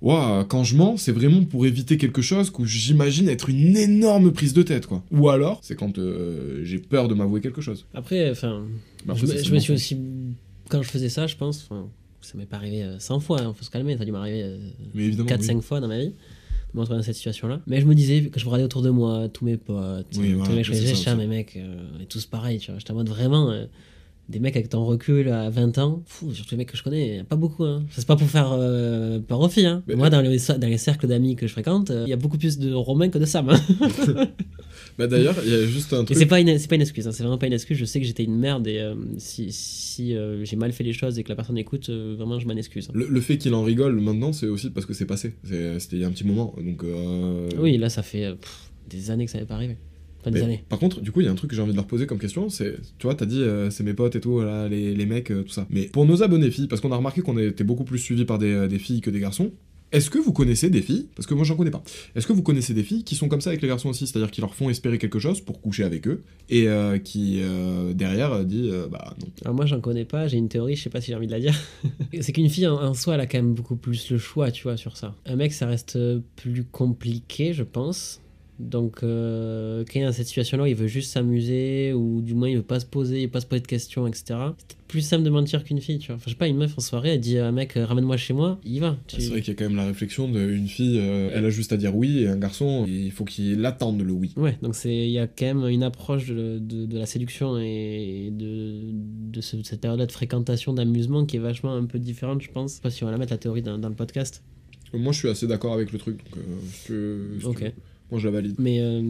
Quand 0.03 0.63
je 0.65 0.77
mens, 0.77 0.97
c'est 0.99 1.13
vraiment 1.13 1.43
pour 1.45 1.67
éviter 1.67 1.97
quelque 1.97 2.23
chose 2.23 2.51
que 2.51 2.65
j'imagine 2.65 3.29
être 3.29 3.49
une 3.49 3.77
énorme 3.77 4.33
prise 4.33 4.53
de 4.53 4.63
tête, 4.63 4.87
quoi. 4.87 5.03
Ou 5.11 5.29
alors, 5.29 5.61
c'est 5.63 5.75
quand 5.75 5.99
euh, 5.99 6.61
j'ai 6.65 6.79
peur 6.79 7.09
de 7.09 7.15
m'avouer 7.15 7.41
quelque 7.41 7.61
chose. 7.61 7.87
Après, 7.95 8.31
enfin, 8.31 8.65
Mais 9.07 9.15
je, 9.17 9.27
me- 9.27 9.59
je 9.59 9.59
suis 9.59 9.73
aussi. 9.73 9.99
Quand 10.69 10.83
je 10.83 10.89
faisais 10.89 11.09
ça, 11.09 11.27
je 11.27 11.37
pense, 11.37 11.69
ça 12.21 12.37
m'est 12.39 12.45
pas 12.47 12.57
arrivé 12.57 12.83
euh, 12.83 12.99
100 12.99 13.21
fois, 13.21 13.39
il 13.41 13.55
faut 13.55 13.65
se 13.65 13.71
calmer, 13.71 13.97
ça 13.97 14.03
a 14.03 14.05
dû 14.05 14.13
m'arriver 14.13 14.43
euh, 14.43 14.59
Mais 14.95 15.05
évidemment. 15.05 15.29
4-5 15.29 15.55
oui. 15.57 15.63
fois 15.63 15.81
dans 15.81 15.87
ma 15.89 15.99
vie, 15.99 16.13
me 16.75 16.81
retrouver 16.81 16.99
dans 16.99 17.05
cette 17.05 17.15
situation-là. 17.15 17.61
Mais 17.69 17.81
je 17.81 17.87
me 17.87 17.95
disais 17.95 18.23
que 18.25 18.39
je 18.41 18.45
regardais 18.45 18.65
autour 18.65 18.83
de 18.83 18.91
moi, 18.91 19.29
tous 19.33 19.45
mes 19.45 19.57
potes, 19.57 20.07
Oui, 20.19 20.33
tous 20.33 20.37
voilà, 20.39 20.51
les 20.51 20.57
mecs, 20.57 20.65
je 20.67 20.73
disais, 20.73 21.17
mes 21.17 21.27
mecs, 21.29 21.57
euh, 21.57 21.87
on 21.97 22.01
est 22.03 22.07
tous 22.07 22.27
pareils, 22.27 22.59
tu 22.59 22.71
vois. 22.73 22.79
J'étais 22.81 22.91
en 22.91 22.97
mode 22.97 23.09
vraiment. 23.09 23.51
euh, 23.51 23.65
des 24.29 24.41
mecs 24.41 24.57
avec 24.57 24.69
ton 24.69 24.85
recul 24.85 25.29
à 25.29 25.51
20 25.51 25.79
ans, 25.79 26.03
fou, 26.07 26.33
surtout 26.35 26.53
les 26.53 26.57
mecs 26.59 26.71
que 26.73 26.77
je 26.77 26.83
connais, 26.83 27.23
pas 27.29 27.37
beaucoup. 27.37 27.65
Hein. 27.65 27.85
C'est 27.91 28.07
pas 28.07 28.17
pour 28.17 28.29
faire 28.29 28.51
euh, 28.53 29.21
peur 29.21 29.41
aux 29.41 29.49
filles. 29.49 29.67
Hein. 29.67 29.83
Moi, 29.95 30.11
dans 30.11 30.21
les, 30.21 30.39
dans 30.59 30.67
les 30.67 30.79
cercles 30.79 31.07
d'amis 31.07 31.37
que 31.37 31.47
je 31.47 31.53
fréquente, 31.53 31.91
il 32.05 32.09
y 32.09 32.13
a 32.13 32.17
beaucoup 32.17 32.39
plus 32.39 32.59
de 32.59 32.73
Romains 32.73 33.09
que 33.09 33.19
de 33.19 33.25
Sam. 33.25 33.49
hein. 33.51 33.61
Bah 34.99 35.07
d'ailleurs, 35.07 35.35
il 35.45 35.51
y 35.51 35.55
a 35.55 35.67
juste 35.67 35.93
un 35.93 36.05
truc. 36.05 36.17
c'est 36.17 36.25
pas 36.27 36.41
une, 36.41 36.59
pas 36.59 36.75
une 36.75 36.81
excuse, 36.81 37.07
hein, 37.07 37.13
c'est 37.13 37.23
vraiment 37.23 37.37
pas 37.37 37.47
une 37.47 37.53
excuse. 37.53 37.77
Je 37.77 37.85
sais 37.85 38.01
que 38.01 38.07
j'étais 38.07 38.25
une 38.25 38.37
merde 38.39 38.67
et 38.67 38.79
euh, 38.79 38.95
si, 39.19 39.53
si 39.53 40.15
euh, 40.17 40.43
j'ai 40.45 40.57
mal 40.57 40.73
fait 40.73 40.85
les 40.85 40.95
choses 40.95 41.19
et 41.19 41.23
que 41.23 41.29
la 41.29 41.35
personne 41.37 41.59
écoute, 41.59 41.89
euh, 41.91 42.15
vraiment 42.17 42.39
je 42.39 42.47
m'en 42.47 42.55
excuse. 42.57 42.89
Le, 42.95 43.07
le 43.07 43.21
fait 43.21 43.37
qu'il 43.37 43.53
en 43.55 43.63
rigole 43.63 44.01
maintenant, 44.01 44.33
c'est 44.33 44.47
aussi 44.47 44.71
parce 44.71 44.87
que 44.87 44.95
c'est 44.95 45.05
passé. 45.05 45.35
C'était 45.45 45.97
il 45.97 46.01
y 46.01 46.05
a 46.05 46.07
un 46.09 46.13
petit 46.13 46.25
moment. 46.25 46.55
Donc. 46.57 46.83
euh, 46.85 47.49
Oui, 47.59 47.77
là 47.77 47.91
ça 47.91 48.03
fait 48.03 48.25
euh, 48.25 48.35
pff, 48.37 48.71
des 48.89 49.11
années 49.11 49.27
que 49.27 49.31
ça 49.31 49.39
n'est 49.39 49.45
pas 49.45 49.55
arrivé. 49.57 49.77
Pas 50.27 50.33
des 50.33 50.41
Mais 50.41 50.45
années. 50.45 50.65
Par 50.69 50.81
contre, 50.81 51.01
du 51.01 51.13
coup, 51.13 51.21
il 51.21 51.27
y 51.27 51.29
a 51.29 51.31
un 51.31 51.37
truc 51.37 51.51
que 51.51 51.55
j'ai 51.55 51.63
envie 51.63 51.71
de 51.71 51.77
leur 51.77 51.87
poser 51.87 52.07
comme 52.07 52.19
question, 52.19 52.49
c'est, 52.49 52.75
tu 52.99 53.07
vois, 53.07 53.15
t'as 53.15 53.27
dit, 53.27 53.43
euh, 53.43 53.71
c'est 53.71 53.85
mes 53.85 53.95
potes 53.95 54.17
et 54.17 54.21
tout, 54.21 54.41
là, 54.41 54.67
les, 54.69 54.93
les 54.93 55.07
mecs, 55.07 55.31
euh, 55.31 55.45
tout 55.45 55.53
ça. 55.53 55.69
Mais 55.71 55.85
pour 55.85 56.05
nos 56.05 56.25
abonnés 56.25 56.51
filles, 56.51 56.67
parce 56.67 56.81
qu'on 56.81 56.91
a 56.91 56.97
remarqué 56.97 57.21
qu'on 57.21 57.39
était 57.39 57.63
beaucoup 57.63 57.85
plus 57.85 58.01
suivis 58.01 58.25
par 58.25 58.39
des, 58.39 58.53
euh, 58.53 58.67
des 58.67 58.81
filles 58.81 59.01
que 59.01 59.11
des 59.11 59.21
garçons, 59.21 59.53
est-ce 59.93 60.11
que 60.11 60.19
vous 60.19 60.33
connaissez 60.33 60.69
des 60.69 60.83
filles, 60.83 61.07
parce 61.15 61.29
que 61.29 61.35
moi 61.35 61.45
j'en 61.45 61.55
connais 61.55 61.71
pas, 61.71 61.83
est-ce 62.17 62.27
que 62.27 62.33
vous 62.33 62.43
connaissez 62.43 62.75
des 62.75 62.83
filles 62.83 63.05
qui 63.05 63.15
sont 63.15 63.29
comme 63.29 63.41
ça 63.41 63.51
avec 63.51 63.63
les 63.63 63.69
garçons 63.69 63.89
aussi, 63.89 64.09
c'est-à-dire 64.09 64.33
qui 64.33 64.41
leur 64.41 64.53
font 64.53 64.69
espérer 64.69 64.99
quelque 64.99 65.21
chose 65.21 65.41
pour 65.41 65.61
coucher 65.61 65.85
avec 65.85 66.09
eux, 66.09 66.25
et 66.49 66.67
euh, 66.67 66.99
qui, 66.99 67.39
euh, 67.41 67.93
derrière, 67.93 68.45
dit, 68.45 68.69
euh, 68.69 68.89
bah 68.89 69.15
non. 69.21 69.29
Alors 69.45 69.55
moi 69.55 69.65
j'en 69.65 69.81
connais 69.81 70.05
pas, 70.05 70.27
j'ai 70.27 70.39
une 70.39 70.49
théorie, 70.49 70.75
je 70.75 70.83
sais 70.83 70.91
pas 70.91 71.01
si 71.01 71.13
j'ai 71.13 71.15
envie 71.15 71.29
de 71.29 71.33
la 71.33 71.39
dire. 71.39 71.55
c'est 72.21 72.33
qu'une 72.33 72.49
fille 72.49 72.67
en, 72.67 72.83
en 72.83 72.95
soi 72.95 73.15
elle 73.15 73.21
a 73.21 73.27
quand 73.27 73.39
même 73.39 73.55
beaucoup 73.55 73.77
plus 73.77 74.11
le 74.11 74.19
choix, 74.19 74.51
tu 74.51 74.65
vois, 74.65 74.77
sur 74.77 74.97
ça. 74.97 75.15
Un 75.25 75.37
mec 75.37 75.53
ça 75.53 75.67
reste 75.67 75.97
plus 76.35 76.65
compliqué, 76.65 77.53
je 77.53 77.63
pense. 77.63 78.21
Donc 78.59 79.03
euh, 79.03 79.85
quand 79.85 79.99
il 79.99 80.03
est 80.03 80.07
dans 80.07 80.13
cette 80.13 80.27
situation-là, 80.27 80.63
où 80.63 80.67
il 80.67 80.75
veut 80.75 80.87
juste 80.87 81.13
s'amuser 81.13 81.93
ou 81.93 82.23
du 82.23 82.35
moins 82.35 82.49
il 82.49 82.57
veut 82.57 82.63
pas 82.63 82.81
se 82.81 82.87
poser, 82.87 83.21
il 83.21 83.25
veut 83.27 83.31
pas 83.31 83.41
se 83.41 83.47
poser 83.47 83.61
de 83.61 83.67
questions, 83.67 84.07
etc. 84.07 84.25
C'est 84.29 84.35
peut-être 84.35 84.77
plus 84.89 85.01
simple 85.03 85.25
de 85.25 85.31
mentir 85.31 85.63
qu'une 85.65 85.81
fille, 85.81 85.99
tu 85.99 86.07
vois. 86.07 86.17
Enfin, 86.17 86.25
je 86.27 86.31
sais 86.31 86.37
pas, 86.39 86.47
une 86.49 86.57
meuf 86.57 86.73
en 86.79 86.81
soirée, 86.81 87.11
elle 87.11 87.21
dit 87.21 87.37
à 87.39 87.47
un 87.47 87.53
mec 87.53 87.77
euh, 87.77 87.85
ramène-moi 87.85 88.17
chez 88.17 88.33
moi, 88.33 88.59
il 88.65 88.81
va. 88.81 88.97
Tu- 89.09 89.21
C'est 89.21 89.29
vrai 89.31 89.43
qu'il 89.43 89.53
y 89.53 89.57
a 89.57 89.59
quand 89.59 89.69
même 89.69 89.77
la 89.77 89.87
réflexion 89.87 90.29
d'une 90.31 90.69
fille, 90.69 90.99
euh, 91.01 91.31
elle 91.35 91.45
a 91.45 91.51
juste 91.51 91.73
à 91.73 91.77
dire 91.77 91.95
oui, 91.95 92.21
et 92.21 92.29
un 92.29 92.37
garçon, 92.39 92.85
il 92.89 93.11
faut 93.11 93.25
qu'il 93.25 93.65
attende 93.67 94.01
le 94.01 94.13
oui. 94.13 94.33
Ouais, 94.37 94.57
donc 94.63 94.75
il 94.85 95.11
y 95.11 95.19
a 95.19 95.27
quand 95.27 95.47
même 95.47 95.67
une 95.69 95.83
approche 95.83 96.29
de, 96.29 96.59
de, 96.59 96.87
de 96.87 96.99
la 96.99 97.07
séduction 97.07 97.59
et 97.59 98.31
de, 98.33 98.93
de 99.33 99.41
ce- 99.43 99.63
cette 99.65 99.81
période-là 99.83 100.07
de 100.07 100.13
fréquentation, 100.13 100.73
d'amusement 100.73 101.27
qui 101.27 101.37
est 101.37 101.41
vachement 101.41 101.75
un 101.75 101.85
peu 101.85 101.99
différente, 101.99 102.41
je 102.43 102.51
pense. 102.51 102.71
Je 102.73 102.77
sais 102.77 102.83
pas 102.83 102.91
si 102.91 103.03
on 103.03 103.07
va 103.07 103.13
la 103.13 103.19
mettre 103.19 103.33
la 103.33 103.39
théorie 103.39 103.63
dans, 103.63 103.77
dans 103.79 103.89
le 103.91 103.95
podcast. 103.95 104.43
Moi, 104.95 105.13
je 105.13 105.19
suis 105.19 105.29
assez 105.29 105.47
d'accord 105.49 105.75
avec 105.75 105.93
le 105.93 105.99
truc. 105.99 106.19
Donc, 106.31 106.91
euh, 106.91 107.39
Ok. 107.45 107.73
Moi, 108.11 108.21
je 108.21 108.27
la 108.27 108.33
valide. 108.33 108.55
Mais 108.59 108.81
euh, 108.81 109.03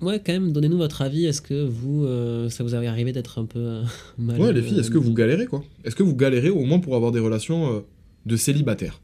ouais, 0.00 0.20
quand 0.24 0.32
même, 0.32 0.52
donnez-nous 0.52 0.76
votre 0.76 1.02
avis. 1.02 1.26
Est-ce 1.26 1.42
que 1.42 1.64
vous, 1.64 2.04
euh, 2.04 2.48
ça 2.48 2.64
vous 2.64 2.74
avait 2.74 2.86
arrivé 2.86 3.12
d'être 3.12 3.38
un 3.38 3.44
peu 3.44 3.58
euh, 3.58 3.82
mal 4.18 4.40
Ouais, 4.40 4.52
les 4.52 4.62
filles, 4.62 4.78
est-ce 4.78 4.90
que 4.90 4.98
vous 4.98 5.14
galérez, 5.14 5.46
quoi? 5.46 5.64
Est-ce 5.84 5.96
que 5.96 6.02
vous 6.02 6.16
galérez 6.16 6.50
au 6.50 6.64
moins 6.64 6.80
pour 6.80 6.96
avoir 6.96 7.12
des 7.12 7.20
relations 7.20 7.84
de 8.26 8.36
célibataires? 8.36 9.00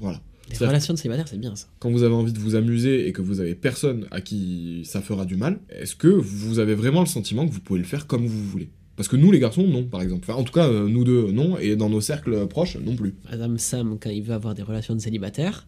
Voilà. 0.00 0.20
C'est-à-dire 0.48 0.68
relations 0.68 0.94
de 0.94 0.98
célibataire, 0.98 1.28
c'est 1.28 1.40
bien 1.40 1.56
ça. 1.56 1.66
Quand 1.78 1.90
vous 1.90 2.02
avez 2.02 2.14
envie 2.14 2.32
de 2.32 2.38
vous 2.38 2.54
amuser 2.54 3.08
et 3.08 3.12
que 3.12 3.22
vous 3.22 3.40
avez 3.40 3.54
personne 3.54 4.06
à 4.10 4.20
qui 4.20 4.82
ça 4.84 5.00
fera 5.00 5.24
du 5.24 5.36
mal, 5.36 5.58
est-ce 5.70 5.96
que 5.96 6.08
vous 6.08 6.58
avez 6.58 6.74
vraiment 6.74 7.00
le 7.00 7.06
sentiment 7.06 7.46
que 7.46 7.52
vous 7.52 7.60
pouvez 7.60 7.80
le 7.80 7.86
faire 7.86 8.06
comme 8.06 8.26
vous 8.26 8.44
voulez? 8.44 8.68
Parce 8.96 9.08
que 9.08 9.16
nous, 9.16 9.32
les 9.32 9.40
garçons, 9.40 9.66
non, 9.66 9.84
par 9.84 10.02
exemple. 10.02 10.26
Enfin, 10.28 10.38
en 10.38 10.44
tout 10.44 10.52
cas, 10.52 10.68
euh, 10.68 10.88
nous 10.88 11.04
deux, 11.04 11.32
non, 11.32 11.58
et 11.58 11.74
dans 11.76 11.88
nos 11.88 12.00
cercles 12.00 12.46
proches, 12.46 12.76
non 12.76 12.94
plus. 12.94 13.14
Madame 13.28 13.58
Sam, 13.58 13.98
quand 13.98 14.10
il 14.10 14.22
veut 14.22 14.34
avoir 14.34 14.54
des 14.54 14.62
relations 14.62 14.94
de 14.94 15.00
célibataire, 15.00 15.66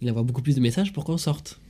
il 0.00 0.10
envoie 0.10 0.24
beaucoup 0.24 0.42
plus 0.42 0.56
de 0.56 0.60
messages 0.60 0.92
pour 0.92 1.04
qu'on 1.04 1.18
sorte. 1.18 1.60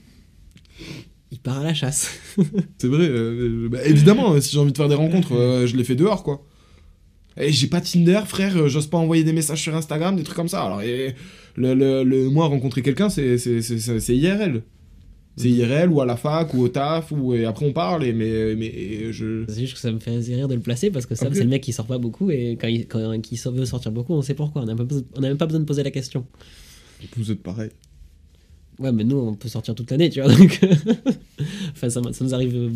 Il 1.33 1.39
part 1.41 1.59
à 1.59 1.65
la 1.65 1.75
chasse. 1.75 2.11
C'est 2.79 2.87
vrai, 2.87 3.09
euh, 3.09 3.69
bah, 3.71 3.85
évidemment, 3.85 4.41
si 4.41 4.53
j'ai 4.53 4.59
envie 4.59 4.73
de 4.73 4.77
faire 4.77 4.89
des 4.89 4.95
rencontres, 4.95 5.35
euh, 5.35 5.67
je 5.67 5.77
les 5.77 5.85
fais 5.85 5.97
dehors, 5.97 6.23
quoi. 6.23 6.45
Et 7.39 7.53
j'ai 7.53 7.67
pas 7.67 7.81
Tinder, 7.81 8.21
frère, 8.27 8.57
euh, 8.57 8.69
j'ose 8.69 8.87
pas 8.87 8.97
envoyer 8.97 9.25
des 9.25 9.33
messages 9.33 9.61
sur 9.61 9.75
Instagram, 9.75 10.17
des 10.17 10.23
trucs 10.23 10.37
comme 10.37 10.49
ça. 10.49 10.63
Alors, 10.63 10.83
et, 10.83 11.15
le, 11.57 11.75
le, 11.75 12.05
le- 12.05 12.31
moi, 12.31 12.47
rencontrer 12.47 12.81
quelqu'un, 12.83 13.09
c'est 13.11 13.37
c'est- 13.39 13.61
c'est- 13.61 13.79
c'est- 13.79 14.01
c'est 14.01 14.17
IRL. 14.17 14.63
C'est 15.37 15.51
IRL 15.51 15.91
ou 15.91 16.01
à 16.01 16.07
la 16.07 16.17
fac 16.17 16.55
ou 16.55 16.63
au 16.63 16.69
taf, 16.69 17.13
ou, 17.13 17.35
et 17.35 17.45
après 17.45 17.67
on 17.67 17.73
parle, 17.75 18.05
et, 18.05 18.13
mais, 18.15 18.55
mais 18.55 19.13
je. 19.13 19.45
C'est 19.49 19.61
juste 19.61 19.75
que 19.75 19.81
ça 19.81 19.93
me 19.93 19.99
fait 19.99 20.17
rire 20.17 20.49
de 20.49 20.55
le 20.55 20.61
placer 20.61 20.91
parce 20.91 21.05
que 21.05 21.15
Sam, 21.15 21.29
Ok. 21.29 21.35
c'est 21.35 21.43
le 21.45 21.51
mec 21.51 21.63
qui 21.63 21.75
sort 21.75 21.87
pas 21.87 21.99
beaucoup 21.99 22.31
et 22.31 22.57
quand 22.59 22.69
il, 22.69 22.87
quand 22.87 23.13
il 23.13 23.39
veut 23.53 23.67
sortir 23.67 23.93
beaucoup, 23.93 24.15
on 24.15 24.23
sait 24.23 24.33
pourquoi. 24.35 24.63
On 24.63 24.67
pas 24.67 24.85
n'a 25.21 25.29
même 25.29 25.37
pas 25.37 25.45
besoin 25.47 25.61
de 25.61 25.67
poser 25.67 25.83
la 25.83 25.91
question. 25.91 26.25
Vous 27.19 27.31
êtes 27.31 27.43
pareil. 27.43 27.69
Ouais, 28.79 28.93
mais 28.93 29.05
nous, 29.05 29.17
on 29.17 29.35
peut 29.35 29.49
sortir 29.49 29.75
toute 29.75 29.91
l'année, 29.91 30.11
tu 30.11 30.21
vois. 30.21 30.33
Donc... 30.37 30.61
enfin, 31.73 31.89
ça, 31.89 32.01
ça 32.13 32.25
nous 32.25 32.35
arrive 32.35 32.71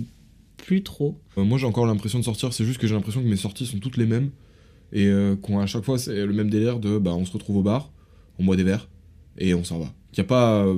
plus 0.57 0.83
trop. 0.83 1.17
Euh, 1.39 1.45
moi, 1.45 1.59
j'ai 1.59 1.67
encore 1.67 1.87
l'impression 1.87 2.19
de 2.19 2.25
sortir, 2.25 2.53
c'est 2.53 2.65
juste 2.65 2.79
que 2.79 2.87
j'ai 2.87 2.95
l'impression 2.95 3.23
que 3.23 3.27
mes 3.29 3.37
sorties 3.37 3.67
sont 3.67 3.79
toutes 3.79 3.97
les 3.97 4.07
mêmes, 4.07 4.31
et 4.93 5.07
euh, 5.07 5.37
qu'à 5.37 5.67
chaque 5.67 5.85
fois, 5.85 5.99
c'est 5.99 6.27
le 6.27 6.33
même 6.33 6.51
délire 6.51 6.79
de 6.79 6.99
bah, 6.99 7.13
on 7.15 7.25
se 7.25 7.33
retrouve 7.33 7.59
au 7.59 7.63
bar, 7.63 7.91
on 8.39 8.45
boit 8.45 8.57
des 8.57 8.63
verres, 8.63 8.89
et 9.39 9.55
on 9.55 9.65
s'en 9.65 9.79
va. 9.79 9.93
Qu'il 10.13 10.23
n'y 10.23 10.27
a 10.27 10.29
pas 10.29 10.65
euh, 10.65 10.75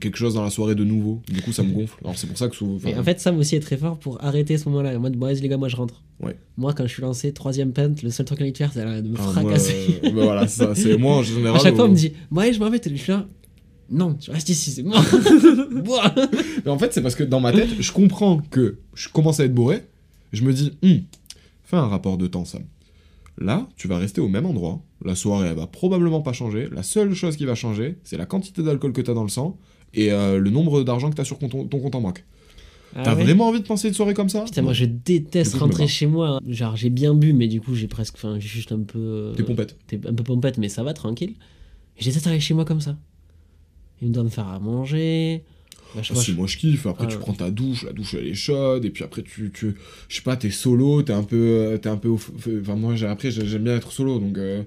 quelque 0.00 0.18
chose 0.18 0.34
dans 0.34 0.42
la 0.42 0.50
soirée 0.50 0.74
de 0.74 0.84
nouveau, 0.84 1.22
du 1.32 1.40
coup, 1.40 1.50
ça 1.50 1.62
me 1.62 1.72
gonfle. 1.72 1.96
Alors, 2.02 2.18
c'est 2.18 2.26
pour 2.26 2.36
ça 2.36 2.48
que 2.48 2.54
souvent. 2.54 2.78
En 2.98 3.02
fait, 3.02 3.18
Sam 3.18 3.38
aussi 3.38 3.56
est 3.56 3.60
très 3.60 3.78
fort 3.78 3.98
pour 3.98 4.22
arrêter 4.22 4.58
ce 4.58 4.68
moment-là. 4.68 4.96
En 4.96 5.00
mode, 5.00 5.16
bon, 5.16 5.26
les 5.28 5.48
gars, 5.48 5.56
moi 5.56 5.68
je 5.68 5.76
rentre. 5.76 6.02
Ouais. 6.22 6.36
Moi, 6.58 6.74
quand 6.74 6.86
je 6.86 6.92
suis 6.92 7.00
lancé, 7.00 7.32
troisième 7.32 7.72
pente, 7.72 8.02
le 8.02 8.10
seul 8.10 8.26
truc 8.26 8.36
qu'il 8.38 8.44
a 8.44 8.48
envie 8.48 8.52
de 8.52 8.58
faire, 8.58 8.72
c'est 8.74 8.84
de 9.02 9.08
me 9.08 9.16
Ah, 9.18 9.22
moi, 9.22 9.32
fracasser. 9.32 10.00
euh, 10.04 10.10
bah 10.10 10.24
voilà, 10.24 10.46
ça, 10.46 10.74
c'est 10.74 10.98
moi 10.98 11.16
en 11.16 11.22
général. 11.22 11.56
à 11.60 11.60
chaque 11.60 11.74
fois, 11.74 11.86
on 11.86 11.88
me 11.88 11.94
dit, 11.94 12.12
ouais, 12.30 12.52
je 12.52 12.60
m'en 12.60 12.68
vais, 12.68 12.80
je 12.84 12.94
suis 12.96 13.12
là. 13.12 13.26
Non, 13.90 14.14
tu 14.14 14.30
restes 14.30 14.48
ici, 14.48 14.70
c'est 14.70 14.82
moi. 14.84 15.00
Bois. 15.84 16.14
Mais 16.64 16.70
en 16.70 16.78
fait, 16.78 16.92
c'est 16.94 17.02
parce 17.02 17.14
que 17.16 17.24
dans 17.24 17.40
ma 17.40 17.52
tête, 17.52 17.70
je 17.80 17.92
comprends 17.92 18.38
que 18.38 18.78
je 18.94 19.08
commence 19.08 19.40
à 19.40 19.44
être 19.44 19.54
bourré. 19.54 19.82
Je 20.32 20.42
me 20.44 20.52
dis, 20.52 20.72
Hum, 20.84 21.00
fais 21.64 21.76
un 21.76 21.88
rapport 21.88 22.16
de 22.16 22.26
temps, 22.28 22.44
Sam. 22.44 22.62
Là, 23.38 23.68
tu 23.76 23.88
vas 23.88 23.98
rester 23.98 24.20
au 24.20 24.28
même 24.28 24.46
endroit. 24.46 24.80
La 25.04 25.14
soirée, 25.14 25.48
elle 25.48 25.56
va 25.56 25.66
probablement 25.66 26.20
pas 26.20 26.32
changer. 26.32 26.68
La 26.72 26.82
seule 26.82 27.14
chose 27.14 27.36
qui 27.36 27.46
va 27.46 27.54
changer, 27.54 27.96
c'est 28.04 28.16
la 28.18 28.26
quantité 28.26 28.62
d'alcool 28.62 28.92
que 28.92 29.00
t'as 29.00 29.14
dans 29.14 29.22
le 29.22 29.28
sang 29.30 29.58
et 29.94 30.12
euh, 30.12 30.38
le 30.38 30.50
nombre 30.50 30.82
d'argent 30.82 31.10
que 31.10 31.16
t'as 31.16 31.24
sur 31.24 31.38
ton, 31.38 31.48
ton 31.48 31.78
compte 31.80 31.94
en 31.94 32.00
banque. 32.00 32.24
Ah 32.94 33.02
T'as 33.04 33.14
ouais 33.14 33.22
vraiment 33.22 33.48
envie 33.48 33.60
de 33.60 33.66
penser 33.66 33.88
une 33.88 33.94
soirée 33.94 34.14
comme 34.14 34.28
ça? 34.28 34.42
Putain, 34.44 34.62
moi 34.62 34.72
je 34.72 34.84
déteste 34.84 35.54
coup, 35.54 35.60
rentrer 35.60 35.86
chez 35.86 36.06
moi. 36.06 36.40
Genre, 36.46 36.76
j'ai 36.76 36.90
bien 36.90 37.14
bu, 37.14 37.32
mais 37.32 37.46
du 37.48 37.60
coup, 37.60 37.74
j'ai 37.74 37.86
presque. 37.88 38.14
Enfin, 38.16 38.38
j'ai 38.40 38.48
juste 38.48 38.72
un 38.72 38.80
peu. 38.80 38.98
euh, 38.98 39.32
T'es 39.34 39.42
pompette. 39.44 39.76
T'es 39.86 40.00
un 40.06 40.12
peu 40.12 40.24
pompette, 40.24 40.58
mais 40.58 40.68
ça 40.68 40.82
va, 40.82 40.92
tranquille. 40.92 41.34
Et 41.98 42.02
J'ai 42.02 42.12
aller 42.26 42.40
chez 42.40 42.54
moi 42.54 42.64
comme 42.64 42.80
ça. 42.80 42.96
Il 44.02 44.08
me 44.08 44.14
doit 44.14 44.24
me 44.24 44.28
faire 44.28 44.48
à 44.48 44.58
manger. 44.58 45.44
Bah, 45.94 46.02
je 46.02 46.12
Ah, 46.12 46.16
si, 46.16 46.32
moi 46.34 46.46
je 46.46 46.56
kiffe. 46.56 46.86
Après, 46.86 47.04
Ah 47.06 47.10
tu 47.10 47.16
ouais. 47.16 47.20
prends 47.20 47.32
ta 47.34 47.50
douche, 47.50 47.82
la 47.84 47.92
douche 47.92 48.14
elle 48.14 48.26
est 48.28 48.34
chaude, 48.34 48.84
et 48.84 48.90
puis 48.90 49.02
après, 49.04 49.22
tu. 49.22 49.50
tu 49.52 49.74
je 50.08 50.16
sais 50.16 50.22
pas, 50.22 50.36
t'es 50.36 50.50
solo, 50.50 51.02
t'es 51.02 51.12
un 51.12 51.22
peu. 51.24 51.36
euh, 51.36 51.78
T'es 51.78 51.88
un 51.88 51.96
peu. 51.96 52.10
Enfin, 52.10 52.76
moi, 52.76 52.94
j'ai- 52.96 53.06
après, 53.06 53.30
j'ai- 53.30 53.46
j'aime 53.46 53.64
bien 53.64 53.76
être 53.76 53.90
solo, 53.92 54.18
donc. 54.18 54.38
euh, 54.38 54.62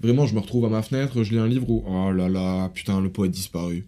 vraiment, 0.00 0.26
je 0.26 0.34
me 0.34 0.40
retrouve 0.40 0.64
à 0.66 0.68
ma 0.68 0.82
fenêtre, 0.82 1.22
je 1.24 1.32
lis 1.32 1.38
un 1.38 1.48
livre 1.48 1.68
où. 1.68 1.84
Oh 1.86 2.12
là 2.12 2.28
là, 2.28 2.68
putain, 2.72 3.00
le 3.00 3.10
poète 3.10 3.32
disparu. 3.32 3.86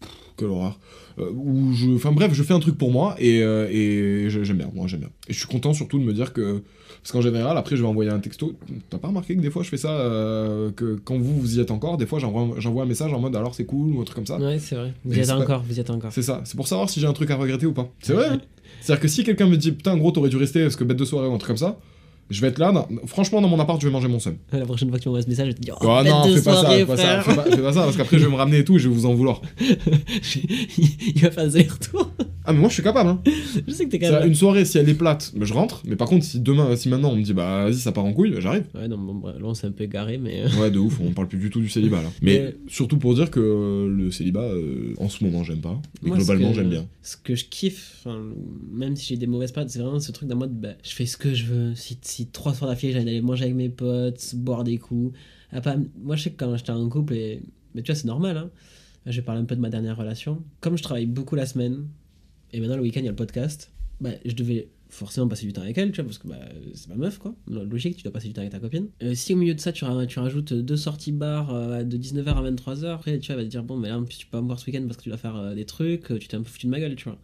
Pff, 0.00 0.10
Quelle 0.36 0.48
horreur. 0.48 0.78
Euh, 1.20 1.30
où 1.34 1.72
je. 1.74 1.88
Enfin, 1.94 2.12
bref, 2.12 2.32
je 2.32 2.42
fais 2.42 2.54
un 2.54 2.60
truc 2.60 2.76
pour 2.78 2.90
moi, 2.90 3.14
et, 3.18 3.42
euh, 3.42 3.68
et 3.70 4.30
j'ai- 4.30 4.44
j'aime 4.44 4.56
bien, 4.58 4.70
moi, 4.74 4.86
j'aime 4.86 5.00
bien. 5.00 5.10
Et 5.28 5.32
je 5.32 5.38
suis 5.38 5.46
content 5.48 5.72
surtout 5.74 5.98
de 5.98 6.04
me 6.04 6.12
dire 6.12 6.32
que. 6.32 6.62
Parce 7.02 7.12
qu'en 7.12 7.20
général, 7.22 7.56
après, 7.56 7.76
je 7.76 7.82
vais 7.82 7.88
envoyer 7.88 8.10
un 8.10 8.18
texto. 8.18 8.52
T'as 8.90 8.98
pas 8.98 9.08
remarqué 9.08 9.34
que 9.34 9.40
des 9.40 9.48
fois, 9.50 9.62
je 9.62 9.70
fais 9.70 9.78
ça, 9.78 9.90
euh, 9.90 10.70
que 10.70 11.00
quand 11.02 11.16
vous, 11.18 11.40
vous 11.40 11.56
y 11.56 11.60
êtes 11.60 11.70
encore, 11.70 11.96
des 11.96 12.04
fois, 12.04 12.18
j'envoie 12.18 12.82
un 12.82 12.86
message 12.86 13.12
en 13.14 13.20
mode 13.20 13.34
alors 13.36 13.54
c'est 13.54 13.64
cool, 13.64 13.94
ou 13.94 14.00
un 14.00 14.04
truc 14.04 14.16
comme 14.16 14.26
ça. 14.26 14.38
Ouais, 14.38 14.58
c'est 14.58 14.74
vrai. 14.74 14.92
Vous 15.04 15.14
y 15.16 15.20
êtes 15.20 15.30
encore, 15.30 15.62
vous 15.66 15.76
y 15.76 15.80
êtes 15.80 15.88
encore. 15.90 16.12
C'est 16.12 16.20
ça, 16.22 16.42
c'est 16.44 16.56
pour 16.56 16.68
savoir 16.68 16.90
si 16.90 17.00
j'ai 17.00 17.06
un 17.06 17.12
truc 17.14 17.30
à 17.30 17.36
regretter 17.36 17.64
ou 17.66 17.72
pas. 17.72 17.88
C'est 18.02 18.12
vrai, 18.12 18.26
hein 18.28 18.40
C'est-à-dire 18.82 19.00
que 19.02 19.08
si 19.08 19.24
quelqu'un 19.24 19.46
me 19.46 19.56
dit 19.56 19.72
putain, 19.72 19.96
gros, 19.96 20.10
t'aurais 20.10 20.28
dû 20.28 20.36
rester 20.36 20.62
parce 20.62 20.76
que 20.76 20.84
bête 20.84 20.96
de 20.98 21.04
soirée 21.06 21.26
ou 21.28 21.32
un 21.32 21.38
truc 21.38 21.48
comme 21.48 21.56
ça, 21.56 21.78
je 22.30 22.40
vais 22.40 22.48
être 22.48 22.58
là, 22.58 22.72
dans- 22.72 22.88
franchement, 23.06 23.40
dans 23.40 23.48
mon 23.48 23.58
appart, 23.60 23.80
je 23.80 23.86
vais 23.86 23.92
manger 23.92 24.08
mon 24.08 24.18
seum. 24.20 24.36
La 24.52 24.64
prochaine 24.64 24.88
fois 24.88 24.98
que 24.98 25.02
tu 25.02 25.08
m'envoies 25.08 25.22
ce 25.22 25.28
message, 25.28 25.46
je 25.46 25.50
vais 25.52 25.56
te 25.58 25.60
dire 25.62 25.76
Oh, 25.80 25.86
Oh 25.88 26.02
bête 26.02 26.12
non, 26.12 26.24
fais 26.24 26.42
pas 26.42 26.62
ça, 26.62 26.70
fais 26.70 26.86
pas 26.86 26.96
ça, 26.96 27.20
fais 27.22 27.34
pas, 27.34 27.42
fais 27.44 27.62
pas 27.62 27.72
ça, 27.72 27.82
parce 27.82 27.96
qu'après 27.96 28.18
je 28.18 28.24
vais 28.24 28.30
me 28.30 28.36
ramener 28.36 28.58
et 28.58 28.64
tout 28.64 28.76
et 28.76 28.78
je 28.78 28.88
vais 28.88 28.94
vous 28.94 29.06
en 29.06 29.14
vouloir. 29.14 29.42
Il 31.14 31.20
va 31.22 31.30
faire 31.30 31.46
des 31.46 31.56
allers-retours. 31.56 32.10
Ah, 32.44 32.52
mais 32.52 32.58
moi 32.60 32.68
je 32.68 32.74
suis 32.74 32.82
capable, 32.82 33.10
hein. 33.10 33.20
Je 33.68 33.72
sais 33.72 33.84
que 33.84 33.90
t'es 33.90 33.98
capable. 33.98 34.26
Une 34.26 34.34
soirée, 34.34 34.64
si 34.64 34.78
elle 34.78 34.88
est 34.88 34.94
plate, 34.94 35.32
bah, 35.36 35.44
je 35.44 35.52
rentre, 35.52 35.82
mais 35.86 35.94
par 35.94 36.08
contre, 36.08 36.24
si 36.24 36.40
demain, 36.40 36.74
si 36.74 36.88
maintenant 36.88 37.10
on 37.10 37.16
me 37.16 37.22
dit 37.22 37.34
bah 37.34 37.64
vas-y, 37.64 37.74
ça 37.74 37.92
part 37.92 38.04
en 38.04 38.12
couille, 38.12 38.34
j'arrive. 38.38 38.64
Ouais, 38.74 38.88
non, 38.88 38.96
bon, 38.98 39.14
bah, 39.14 39.34
là 39.38 39.44
on 39.44 39.54
s'est 39.54 39.66
un 39.66 39.72
peu 39.72 39.84
égaré, 39.84 40.16
mais. 40.18 40.42
euh, 40.44 40.60
Ouais, 40.60 40.70
de 40.70 40.78
ouf, 40.78 40.98
on 41.00 41.12
parle 41.12 41.28
plus 41.28 41.38
du 41.38 41.50
tout 41.50 41.60
du 41.60 41.68
célibat 41.68 42.00
là. 42.02 42.08
Mais 42.22 42.56
surtout 42.66 42.96
pour 42.98 43.14
dire 43.14 43.30
que 43.30 43.40
euh, 43.40 43.88
le 43.94 44.10
célibat, 44.10 44.40
euh, 44.42 44.94
en 44.98 45.08
ce 45.08 45.22
moment, 45.22 45.44
j'aime 45.44 45.60
pas. 45.60 45.78
Mais 46.02 46.08
Moi, 46.08 46.16
globalement, 46.18 46.52
j'aime 46.54 46.70
bien. 46.70 46.86
Ce 47.02 47.16
que 47.16 47.34
je 47.34 47.44
kiffe, 47.44 48.06
même 48.72 48.96
si 48.96 49.06
j'ai 49.08 49.16
des 49.16 49.26
mauvaises 49.26 49.52
périodes, 49.52 49.70
c'est 49.70 49.78
vraiment 49.80 50.00
ce 50.00 50.10
truc 50.12 50.28
d'un 50.28 50.34
mode, 50.34 50.58
bah, 50.58 50.70
je 50.82 50.90
fais 50.94 51.06
ce 51.06 51.16
que 51.18 51.34
je 51.34 51.44
veux. 51.44 51.74
Si, 51.74 51.98
trois 52.26 52.54
soirs 52.54 52.70
d'affilée, 52.70 52.92
j'allais 52.92 53.10
aller 53.12 53.20
manger 53.22 53.44
avec 53.44 53.56
mes 53.56 53.68
potes, 53.68 54.34
boire 54.36 54.64
des 54.64 54.78
coups. 54.78 55.16
Ah, 55.52 55.60
pas- 55.60 55.76
moi, 56.02 56.16
je 56.16 56.24
sais 56.24 56.30
que 56.30 56.36
quand 56.36 56.56
j'étais 56.56 56.70
en 56.70 56.88
couple, 56.88 57.14
et... 57.14 57.42
mais 57.74 57.82
tu 57.82 57.92
vois, 57.92 58.00
c'est 58.00 58.06
normal, 58.06 58.36
hein. 58.36 58.50
Je 59.06 59.16
vais 59.16 59.22
parler 59.24 59.40
un 59.40 59.44
peu 59.46 59.56
de 59.56 59.60
ma 59.60 59.70
dernière 59.70 59.96
relation. 59.96 60.42
Comme 60.60 60.76
je 60.76 60.82
travaille 60.82 61.06
beaucoup 61.06 61.34
la 61.34 61.46
semaine, 61.46 61.86
et 62.52 62.60
maintenant 62.60 62.76
le 62.76 62.82
week-end, 62.82 63.00
il 63.00 63.04
y 63.06 63.08
a 63.08 63.12
le 63.12 63.16
podcast, 63.16 63.72
bah, 64.00 64.10
je 64.24 64.32
devais 64.34 64.68
forcément 64.90 65.28
passer 65.28 65.46
du 65.46 65.52
temps 65.52 65.62
avec 65.62 65.78
elle, 65.78 65.90
tu 65.92 65.96
vois, 66.00 66.04
parce 66.04 66.18
que 66.18 66.28
bah, 66.28 66.38
c'est 66.74 66.88
ma 66.88 66.96
meuf, 66.96 67.18
quoi. 67.18 67.34
Logique, 67.48 67.96
tu 67.96 68.02
dois 68.02 68.12
passer 68.12 68.26
du 68.28 68.34
temps 68.34 68.40
avec 68.40 68.52
ta 68.52 68.58
copine. 68.58 68.88
Euh, 69.02 69.14
si 69.14 69.32
au 69.34 69.36
milieu 69.36 69.54
de 69.54 69.60
ça, 69.60 69.72
tu, 69.72 69.84
ra- 69.84 70.04
tu 70.06 70.18
rajoutes 70.18 70.52
deux 70.52 70.76
sorties 70.76 71.12
bar 71.12 71.54
euh, 71.54 71.82
de 71.84 71.96
19h 71.96 72.26
à 72.28 72.50
23h, 72.50 72.86
après, 72.86 73.18
tu 73.20 73.26
vois, 73.28 73.34
elle 73.36 73.40
va 73.42 73.44
te 73.44 73.50
dire, 73.50 73.62
bon, 73.62 73.76
mais 73.76 73.88
là, 73.88 74.00
tu 74.08 74.26
peux 74.26 74.32
pas 74.32 74.40
me 74.42 74.46
voir 74.46 74.58
ce 74.58 74.66
week-end 74.66 74.82
parce 74.86 74.96
que 74.96 75.02
tu 75.04 75.08
dois 75.08 75.18
faire 75.18 75.36
euh, 75.36 75.54
des 75.54 75.64
trucs, 75.64 76.06
tu 76.18 76.28
t'es 76.28 76.36
un 76.36 76.42
peu 76.42 76.48
foutu 76.48 76.66
de 76.66 76.70
ma 76.72 76.80
gueule, 76.80 76.96
tu 76.96 77.04
vois. 77.04 77.18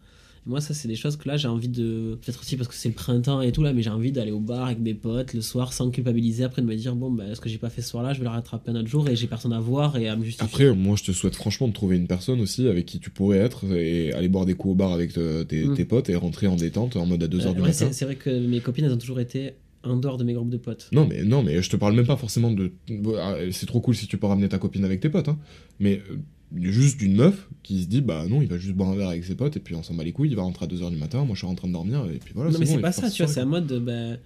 Moi, 0.47 0.61
ça, 0.61 0.73
c'est 0.73 0.87
des 0.87 0.95
choses 0.95 1.17
que 1.17 1.27
là, 1.27 1.37
j'ai 1.37 1.47
envie 1.47 1.67
de. 1.67 2.17
Peut-être 2.21 2.39
aussi 2.39 2.55
parce 2.55 2.67
que 2.69 2.73
c'est 2.73 2.87
le 2.89 2.95
printemps 2.95 3.41
et 3.41 3.51
tout, 3.51 3.61
là, 3.63 3.73
mais 3.73 3.81
j'ai 3.83 3.89
envie 3.89 4.11
d'aller 4.11 4.31
au 4.31 4.39
bar 4.39 4.65
avec 4.65 4.79
mes 4.79 4.93
potes 4.93 5.33
le 5.33 5.41
soir 5.41 5.73
sans 5.73 5.89
culpabiliser, 5.91 6.43
après 6.45 6.61
de 6.61 6.67
me 6.67 6.75
dire, 6.75 6.95
bon, 6.95 7.11
bah, 7.11 7.25
ce 7.35 7.41
que 7.41 7.49
j'ai 7.49 7.57
pas 7.57 7.69
fait 7.69 7.81
ce 7.81 7.89
soir-là, 7.89 8.13
je 8.13 8.19
vais 8.19 8.23
le 8.25 8.29
rattraper 8.31 8.71
un 8.71 8.75
autre 8.77 8.87
jour 8.87 9.07
et 9.09 9.15
j'ai 9.15 9.27
personne 9.27 9.53
à 9.53 9.59
voir 9.59 9.97
et 9.97 10.07
à 10.07 10.15
me 10.15 10.23
justifier. 10.23 10.45
Après, 10.47 10.73
moi, 10.73 10.95
je 10.95 11.03
te 11.03 11.11
souhaite 11.11 11.35
franchement 11.35 11.67
de 11.67 11.73
trouver 11.73 11.97
une 11.97 12.07
personne 12.07 12.39
aussi 12.39 12.67
avec 12.67 12.85
qui 12.85 12.99
tu 12.99 13.09
pourrais 13.09 13.37
être 13.39 13.65
et 13.75 14.13
aller 14.13 14.29
boire 14.29 14.45
des 14.45 14.53
coups 14.55 14.71
au 14.71 14.75
bar 14.75 14.93
avec 14.93 15.17
euh, 15.17 15.43
tes, 15.43 15.65
Mm. 15.65 15.73
tes 15.75 15.85
potes 15.85 16.09
et 16.09 16.15
rentrer 16.15 16.47
en 16.47 16.55
détente 16.55 16.95
en 16.95 17.05
mode 17.05 17.21
à 17.23 17.27
2h 17.27 17.47
Euh, 17.49 17.53
du 17.53 17.61
ouais, 17.61 17.67
matin. 17.67 17.89
c'est 17.91 18.05
vrai 18.05 18.15
que 18.15 18.29
mes 18.47 18.59
copines, 18.61 18.85
elles 18.85 18.93
ont 18.93 18.97
toujours 18.97 19.19
été 19.19 19.51
en 19.83 19.97
dehors 19.97 20.17
de 20.17 20.23
mes 20.23 20.33
groupes 20.33 20.49
de 20.49 20.57
potes. 20.57 20.87
Non, 20.91 21.05
mais 21.09 21.23
non, 21.23 21.43
mais 21.43 21.61
je 21.61 21.69
te 21.69 21.75
parle 21.75 21.93
même 21.95 22.07
pas 22.07 22.15
forcément 22.17 22.51
de. 22.51 22.71
Ah, 23.19 23.35
C'est 23.51 23.65
trop 23.65 23.79
cool 23.81 23.95
si 23.95 24.07
tu 24.07 24.17
peux 24.17 24.27
ramener 24.27 24.49
ta 24.49 24.57
copine 24.59 24.85
avec 24.85 24.99
tes 25.01 25.09
potes, 25.09 25.27
hein. 25.29 25.37
Mais 25.79 26.01
euh, 26.11 26.17
juste 26.55 26.97
d'une 26.97 27.15
meuf 27.15 27.47
qui 27.63 27.83
se 27.83 27.87
dit, 27.87 28.01
bah 28.01 28.25
non, 28.27 28.41
il 28.41 28.47
va 28.47 28.57
juste 28.57 28.75
boire 28.75 28.89
un 28.89 28.95
verre 28.95 29.09
avec 29.09 29.23
ses 29.23 29.35
potes 29.35 29.57
et 29.57 29.59
puis 29.59 29.75
on 29.75 29.83
s'en 29.83 29.93
bat 29.93 30.03
les 30.03 30.11
couilles, 30.11 30.29
il 30.29 30.35
va 30.35 30.43
rentrer 30.43 30.65
à 30.65 30.67
2h 30.67 30.89
du 30.89 30.97
matin, 30.97 31.25
moi 31.25 31.33
je 31.33 31.39
suis 31.39 31.47
en 31.47 31.55
train 31.55 31.67
de 31.67 31.73
dormir 31.73 32.05
et 32.09 32.19
puis 32.19 32.33
voilà. 32.33 32.51
non, 32.51 32.59
mais 32.59 32.65
c'est 32.65 32.79
pas 32.79 32.91
ça, 32.91 33.09
tu 33.09 33.23
vois, 33.23 33.31
c'est 33.31 33.41
un 33.41 33.45
mode 33.45 33.67
de. 33.67 33.79
Bah, 33.79 34.17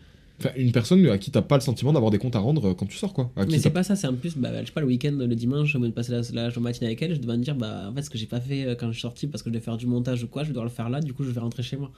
une 0.57 0.71
personne 0.71 1.05
à 1.07 1.17
qui 1.17 1.31
t'as 1.31 1.41
pas 1.41 1.55
le 1.55 1.61
sentiment 1.61 1.93
d'avoir 1.93 2.11
des 2.11 2.17
comptes 2.17 2.35
à 2.35 2.39
rendre 2.39 2.69
euh, 2.69 2.73
quand 2.73 2.85
tu 2.85 2.97
sors, 2.97 3.13
quoi. 3.13 3.31
À 3.35 3.45
qui 3.45 3.51
mais 3.53 3.59
c'est 3.59 3.69
pas 3.69 3.83
ça, 3.83 3.95
c'est 3.95 4.07
en 4.07 4.13
plus, 4.13 4.37
bah, 4.37 4.49
je 4.61 4.65
sais 4.67 4.71
pas, 4.71 4.81
le 4.81 4.87
week-end, 4.87 5.13
le 5.17 5.35
dimanche, 5.35 5.75
au 5.75 5.79
lieu 5.79 5.87
de 5.87 5.93
passer 5.93 6.11
la, 6.11 6.21
la 6.49 6.59
matinée 6.59 6.87
avec 6.87 7.01
elle, 7.01 7.13
je 7.15 7.19
devais 7.19 7.37
me 7.37 7.43
dire, 7.43 7.55
bah, 7.55 7.87
en 7.89 7.93
fait, 7.95 8.01
ce 8.03 8.09
que 8.09 8.17
j'ai 8.17 8.25
pas 8.25 8.39
fait 8.41 8.65
euh, 8.65 8.75
quand 8.75 8.87
je 8.87 8.93
suis 8.93 9.01
sorti 9.01 9.27
parce 9.27 9.43
que 9.43 9.49
je 9.49 9.53
devais 9.53 9.63
faire 9.63 9.77
du 9.77 9.87
montage 9.87 10.23
ou 10.23 10.27
quoi, 10.27 10.43
je 10.43 10.51
dois 10.51 10.63
le 10.63 10.69
faire 10.69 10.89
là, 10.89 10.99
du 10.99 11.13
coup, 11.13 11.23
je 11.23 11.29
vais 11.31 11.39
rentrer 11.39 11.63
chez 11.63 11.77
moi. 11.77 11.91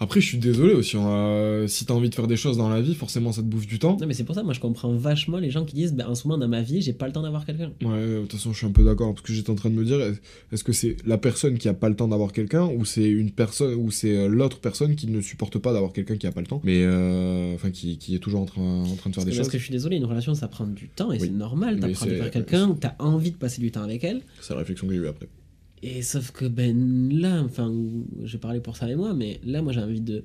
Après, 0.00 0.20
je 0.20 0.26
suis 0.26 0.38
désolé 0.38 0.72
aussi, 0.74 0.96
hein, 0.96 1.06
euh, 1.06 1.66
si 1.66 1.84
t'as 1.86 1.94
envie 1.94 2.10
de 2.10 2.14
faire 2.14 2.26
des 2.26 2.36
choses 2.36 2.56
dans 2.56 2.68
la 2.68 2.80
vie, 2.80 2.94
forcément 2.94 3.32
ça 3.32 3.42
te 3.42 3.46
bouffe 3.46 3.66
du 3.66 3.78
temps. 3.78 3.96
Non, 4.00 4.06
mais 4.06 4.14
c'est 4.14 4.24
pour 4.24 4.34
ça, 4.34 4.42
moi, 4.42 4.52
je 4.54 4.60
comprends 4.60 4.92
vachement 4.94 5.38
les 5.38 5.50
gens 5.50 5.64
qui 5.64 5.74
disent, 5.74 5.94
bah, 5.94 6.06
en 6.08 6.14
ce 6.14 6.26
moment, 6.28 6.38
dans 6.38 6.48
ma 6.48 6.62
vie, 6.62 6.82
j'ai 6.82 6.92
pas 6.92 7.06
le 7.06 7.12
temps 7.12 7.22
d'avoir 7.22 7.44
quelqu'un. 7.46 7.72
Ouais, 7.82 8.06
de 8.06 8.20
toute 8.22 8.32
façon, 8.32 8.52
je 8.52 8.58
suis 8.58 8.66
un 8.66 8.72
peu 8.72 8.84
d'accord 8.84 9.14
parce 9.14 9.26
que 9.26 9.32
j'étais 9.32 9.50
en 9.50 9.54
train 9.54 9.70
de 9.70 9.74
me 9.74 9.84
dire 9.84 10.00
est- 10.00 10.20
est-ce 10.52 10.64
que 10.64 10.72
c'est 10.72 10.96
la 11.06 11.18
personne 11.18 11.58
qui 11.58 11.68
a 11.68 11.74
pas 11.74 11.88
le 11.88 11.96
temps 11.96 12.08
d'avoir 12.08 12.32
quelqu'un 12.32 12.64
ou 12.66 12.84
c'est 12.84 13.08
une 13.08 13.30
personne 13.30 13.74
ou 13.74 13.90
c'est 13.90 14.16
euh, 14.16 14.28
l'autre 14.28 14.58
personne 14.60 14.94
qui 14.96 15.06
ne 15.06 15.20
supporte 15.20 15.58
pas 15.58 15.72
d'avoir 15.72 15.92
quelqu'un 15.92 16.16
qui 16.16 16.26
a 16.26 16.32
pas 16.32 16.40
le 16.40 16.46
temps? 16.46 16.60
Mais 16.64 16.82
euh, 16.84 17.54
enfin 17.54 17.70
qui, 17.92 17.98
qui 17.98 18.14
est 18.14 18.18
toujours 18.18 18.40
en 18.40 18.46
train, 18.46 18.82
en 18.84 18.94
train 18.96 19.10
de 19.10 19.14
faire 19.14 19.24
des 19.24 19.30
Parce 19.30 19.36
choses 19.44 19.48
que 19.52 19.58
je 19.58 19.62
suis 19.64 19.72
désolé, 19.72 19.96
une 19.96 20.04
relation, 20.04 20.34
ça 20.34 20.48
prend 20.48 20.66
du 20.66 20.88
temps 20.88 21.12
et 21.12 21.18
Oui. 21.20 21.26
c'est 21.28 21.32
normal, 21.32 21.78
t'apprends 21.80 22.06
à 22.06 22.28
quelqu'un, 22.30 22.76
t'as 22.80 22.94
envie 22.98 23.30
de 23.30 23.36
passer 23.36 23.60
du 23.60 23.70
temps 23.70 23.82
avec 23.82 24.02
elle. 24.04 24.22
c'est 24.40 24.52
la 24.54 24.60
réflexion 24.60 24.86
que 24.86 24.92
j'ai 24.94 25.00
eue 25.00 25.08
après 25.08 25.28
Et 25.82 26.02
sauf 26.02 26.30
que 26.32 26.44
ben 26.46 27.10
là, 27.10 27.42
enfin, 27.42 27.72
je 28.24 28.32
vais 28.32 28.38
parler 28.38 28.60
pour 28.60 28.76
ça 28.76 28.90
et 28.90 28.96
moi, 28.96 29.14
mais 29.14 29.40
là, 29.44 29.62
moi 29.62 29.72
j'ai 29.72 29.80
envie 29.80 30.00
de 30.00 30.24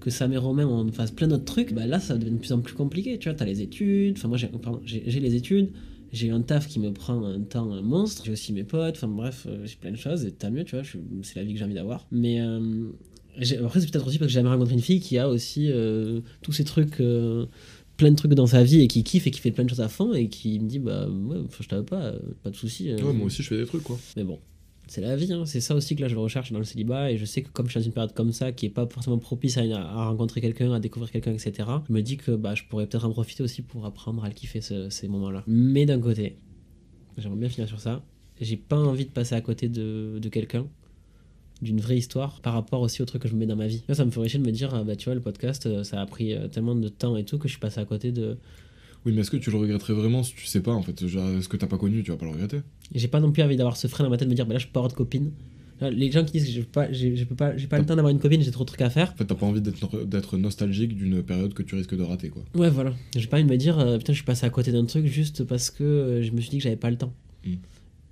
que 0.00 0.10
Sam 0.10 0.32
et 0.34 0.36
Romain 0.36 0.66
on 0.66 0.92
fasse 0.92 1.10
plein 1.10 1.28
d'autres 1.28 1.46
trucs. 1.46 1.72
Bah 1.72 1.86
là, 1.86 1.98
ça 1.98 2.16
devient 2.18 2.32
de 2.32 2.38
plus 2.38 2.52
en 2.52 2.60
plus 2.60 2.74
compliqué. 2.74 3.18
Tu 3.18 3.28
vois, 3.28 3.36
t'as 3.38 3.46
les 3.46 3.62
études. 3.62 4.16
Enfin, 4.18 4.28
moi 4.28 4.36
j'ai 4.36 4.50
j'ai 4.84 5.02
j'ai 5.06 5.20
les 5.20 5.34
études, 5.34 5.70
j'ai 6.12 6.28
un 6.30 6.42
taf 6.42 6.68
qui 6.68 6.78
me 6.78 6.92
prend 6.92 7.24
un 7.24 7.40
temps 7.40 7.72
un 7.72 7.80
monstre, 7.80 8.22
j'ai 8.26 8.32
aussi 8.32 8.52
mes 8.52 8.64
potes, 8.64 8.96
enfin 8.96 9.08
bref, 9.08 9.46
euh, 9.48 9.64
j'ai 9.64 9.76
plein 9.76 9.92
de 9.92 9.96
choses, 9.96 10.26
et 10.26 10.32
tant 10.32 10.50
mieux, 10.50 10.64
tu 10.64 10.76
vois, 10.76 10.84
c'est 11.22 11.36
la 11.36 11.44
vie 11.44 11.54
que 11.54 11.58
j'ai 11.58 11.64
envie 11.64 11.74
d'avoir. 11.74 12.06
Mais 12.12 12.40
euh, 12.42 12.60
j'ai- 12.60 13.13
après, 13.64 13.80
c'est 13.80 13.90
peut-être 13.90 14.06
aussi 14.06 14.18
parce 14.18 14.28
que 14.28 14.32
j'ai 14.32 14.40
jamais 14.40 14.48
rencontré 14.48 14.74
une 14.74 14.80
fille 14.80 15.00
qui 15.00 15.18
a 15.18 15.28
aussi 15.28 15.70
euh, 15.70 16.20
tous 16.42 16.52
ces 16.52 16.64
trucs, 16.64 17.00
euh, 17.00 17.46
plein 17.96 18.10
de 18.10 18.16
trucs 18.16 18.32
dans 18.34 18.46
sa 18.46 18.62
vie 18.64 18.80
et 18.80 18.88
qui 18.88 19.02
kiffe 19.04 19.26
et 19.26 19.30
qui 19.30 19.40
fait 19.40 19.50
plein 19.52 19.64
de 19.64 19.70
choses 19.70 19.80
à 19.80 19.88
fond 19.88 20.14
et 20.14 20.28
qui 20.28 20.58
me 20.60 20.68
dit, 20.68 20.78
bah 20.78 21.08
ouais, 21.08 21.38
je 21.60 21.68
t'avais 21.68 21.84
pas, 21.84 22.02
euh, 22.02 22.18
pas 22.42 22.50
de 22.50 22.56
soucis. 22.56 22.92
Ouais, 22.94 23.12
moi 23.12 23.26
aussi, 23.26 23.42
je 23.42 23.48
fais 23.48 23.56
des 23.58 23.66
trucs, 23.66 23.82
quoi. 23.82 23.98
Mais 24.16 24.24
bon, 24.24 24.38
c'est 24.86 25.00
la 25.00 25.16
vie, 25.16 25.32
hein. 25.32 25.44
c'est 25.46 25.60
ça 25.60 25.74
aussi 25.74 25.96
que 25.96 26.02
là 26.02 26.08
je 26.08 26.16
recherche 26.16 26.52
dans 26.52 26.58
le 26.58 26.64
célibat 26.64 27.10
et 27.10 27.16
je 27.16 27.24
sais 27.24 27.40
que 27.42 27.48
comme 27.50 27.66
je 27.66 27.70
suis 27.72 27.80
dans 27.80 27.86
une 27.86 27.92
période 27.92 28.12
comme 28.12 28.32
ça 28.32 28.52
qui 28.52 28.66
est 28.66 28.70
pas 28.70 28.86
forcément 28.86 29.16
propice 29.18 29.56
à, 29.56 29.62
à 29.62 30.06
rencontrer 30.08 30.40
quelqu'un, 30.42 30.72
à 30.72 30.78
découvrir 30.80 31.10
quelqu'un, 31.10 31.32
etc., 31.32 31.68
je 31.88 31.92
me 31.92 32.02
dis 32.02 32.16
que 32.18 32.32
bah, 32.32 32.54
je 32.54 32.64
pourrais 32.68 32.86
peut-être 32.86 33.04
en 33.06 33.10
profiter 33.10 33.42
aussi 33.42 33.62
pour 33.62 33.86
apprendre 33.86 34.22
à 34.24 34.28
le 34.28 34.34
kiffer 34.34 34.60
ce- 34.60 34.90
ces 34.90 35.08
moments-là. 35.08 35.42
Mais 35.46 35.86
d'un 35.86 36.00
côté, 36.00 36.36
j'aimerais 37.16 37.38
bien 37.38 37.48
finir 37.48 37.66
sur 37.68 37.80
ça, 37.80 38.04
j'ai 38.40 38.56
pas 38.56 38.76
envie 38.78 39.04
de 39.06 39.10
passer 39.10 39.34
à 39.34 39.40
côté 39.40 39.68
de, 39.68 40.18
de 40.20 40.28
quelqu'un 40.28 40.66
d'une 41.64 41.80
vraie 41.80 41.96
histoire 41.96 42.40
par 42.40 42.52
rapport 42.54 42.80
aussi 42.82 43.02
au 43.02 43.04
truc 43.04 43.22
que 43.22 43.28
je 43.28 43.34
me 43.34 43.40
mets 43.40 43.46
dans 43.46 43.56
ma 43.56 43.66
vie. 43.66 43.82
Là, 43.88 43.94
ça 43.96 44.04
me 44.04 44.10
ferait 44.12 44.28
chier 44.28 44.38
de 44.38 44.46
me 44.46 44.52
dire, 44.52 44.72
ah, 44.74 44.84
bah 44.84 44.94
tu 44.94 45.06
vois, 45.06 45.14
le 45.14 45.20
podcast, 45.20 45.66
euh, 45.66 45.82
ça 45.82 46.00
a 46.00 46.06
pris 46.06 46.32
euh, 46.34 46.46
tellement 46.46 46.74
de 46.76 46.88
temps 46.88 47.16
et 47.16 47.24
tout 47.24 47.38
que 47.38 47.48
je 47.48 47.54
suis 47.54 47.60
passé 47.60 47.80
à 47.80 47.84
côté 47.84 48.12
de... 48.12 48.36
Oui, 49.04 49.12
mais 49.12 49.20
est-ce 49.20 49.30
que 49.30 49.36
tu 49.36 49.50
le 49.50 49.56
regretterais 49.58 49.92
vraiment 49.92 50.22
si 50.22 50.34
tu 50.34 50.46
sais 50.46 50.60
pas, 50.60 50.72
en 50.72 50.82
fait? 50.82 51.06
Genre, 51.06 51.28
Est-ce 51.36 51.48
que 51.48 51.56
t'as 51.58 51.66
pas 51.66 51.76
connu, 51.76 52.02
tu 52.02 52.10
vas 52.10 52.16
pas 52.16 52.24
le 52.26 52.32
regretter? 52.32 52.58
Et 52.94 52.98
J'ai 52.98 53.08
pas 53.08 53.20
non 53.20 53.32
plus 53.32 53.42
envie 53.42 53.56
d'avoir 53.56 53.76
ce 53.76 53.86
frein 53.86 54.04
dans 54.04 54.10
ma 54.10 54.16
tête 54.16 54.28
de 54.28 54.30
me 54.30 54.36
dire, 54.36 54.46
bah 54.46 54.54
là 54.54 54.58
je 54.58 54.66
peux 54.66 54.72
pas 54.72 54.80
avoir 54.80 54.90
de 54.92 54.96
copine. 54.96 55.32
Les 55.80 56.10
gens 56.10 56.24
qui 56.24 56.32
disent 56.32 56.46
que 56.46 56.52
je 56.52 56.60
pas, 56.62 56.90
j'ai- 56.92 57.24
pas, 57.26 57.56
j'ai 57.56 57.66
pas 57.66 57.78
le 57.78 57.84
temps 57.84 57.96
d'avoir 57.96 58.10
une 58.10 58.20
copine, 58.20 58.40
j'ai 58.40 58.50
trop 58.50 58.64
de 58.64 58.68
trucs 58.68 58.80
à 58.80 58.88
faire. 58.90 59.10
En 59.12 59.16
fait, 59.16 59.24
t'as 59.26 59.34
pas 59.34 59.44
envie 59.44 59.60
d'être 59.60 60.04
d'être 60.06 60.38
nostalgique 60.38 60.94
d'une 60.96 61.22
période 61.22 61.52
que 61.52 61.62
tu 61.62 61.74
risques 61.74 61.96
de 61.96 62.02
rater, 62.02 62.30
quoi. 62.30 62.42
Ouais, 62.54 62.70
voilà. 62.70 62.94
J'ai 63.16 63.26
pas 63.26 63.36
envie 63.36 63.44
de 63.44 63.50
me 63.50 63.56
dire, 63.58 63.78
euh, 63.78 63.98
putain, 63.98 64.12
je 64.12 64.18
suis 64.18 64.24
passé 64.24 64.46
à 64.46 64.50
côté 64.50 64.72
d'un 64.72 64.84
truc 64.86 65.04
juste 65.06 65.44
parce 65.44 65.70
que 65.70 65.82
euh, 65.84 66.22
je 66.22 66.30
me 66.30 66.40
suis 66.40 66.48
dit 66.50 66.58
que 66.58 66.62
j'avais 66.62 66.76
pas 66.76 66.90
le 66.90 66.96
temps. 66.96 67.12
Mm. 67.44 67.54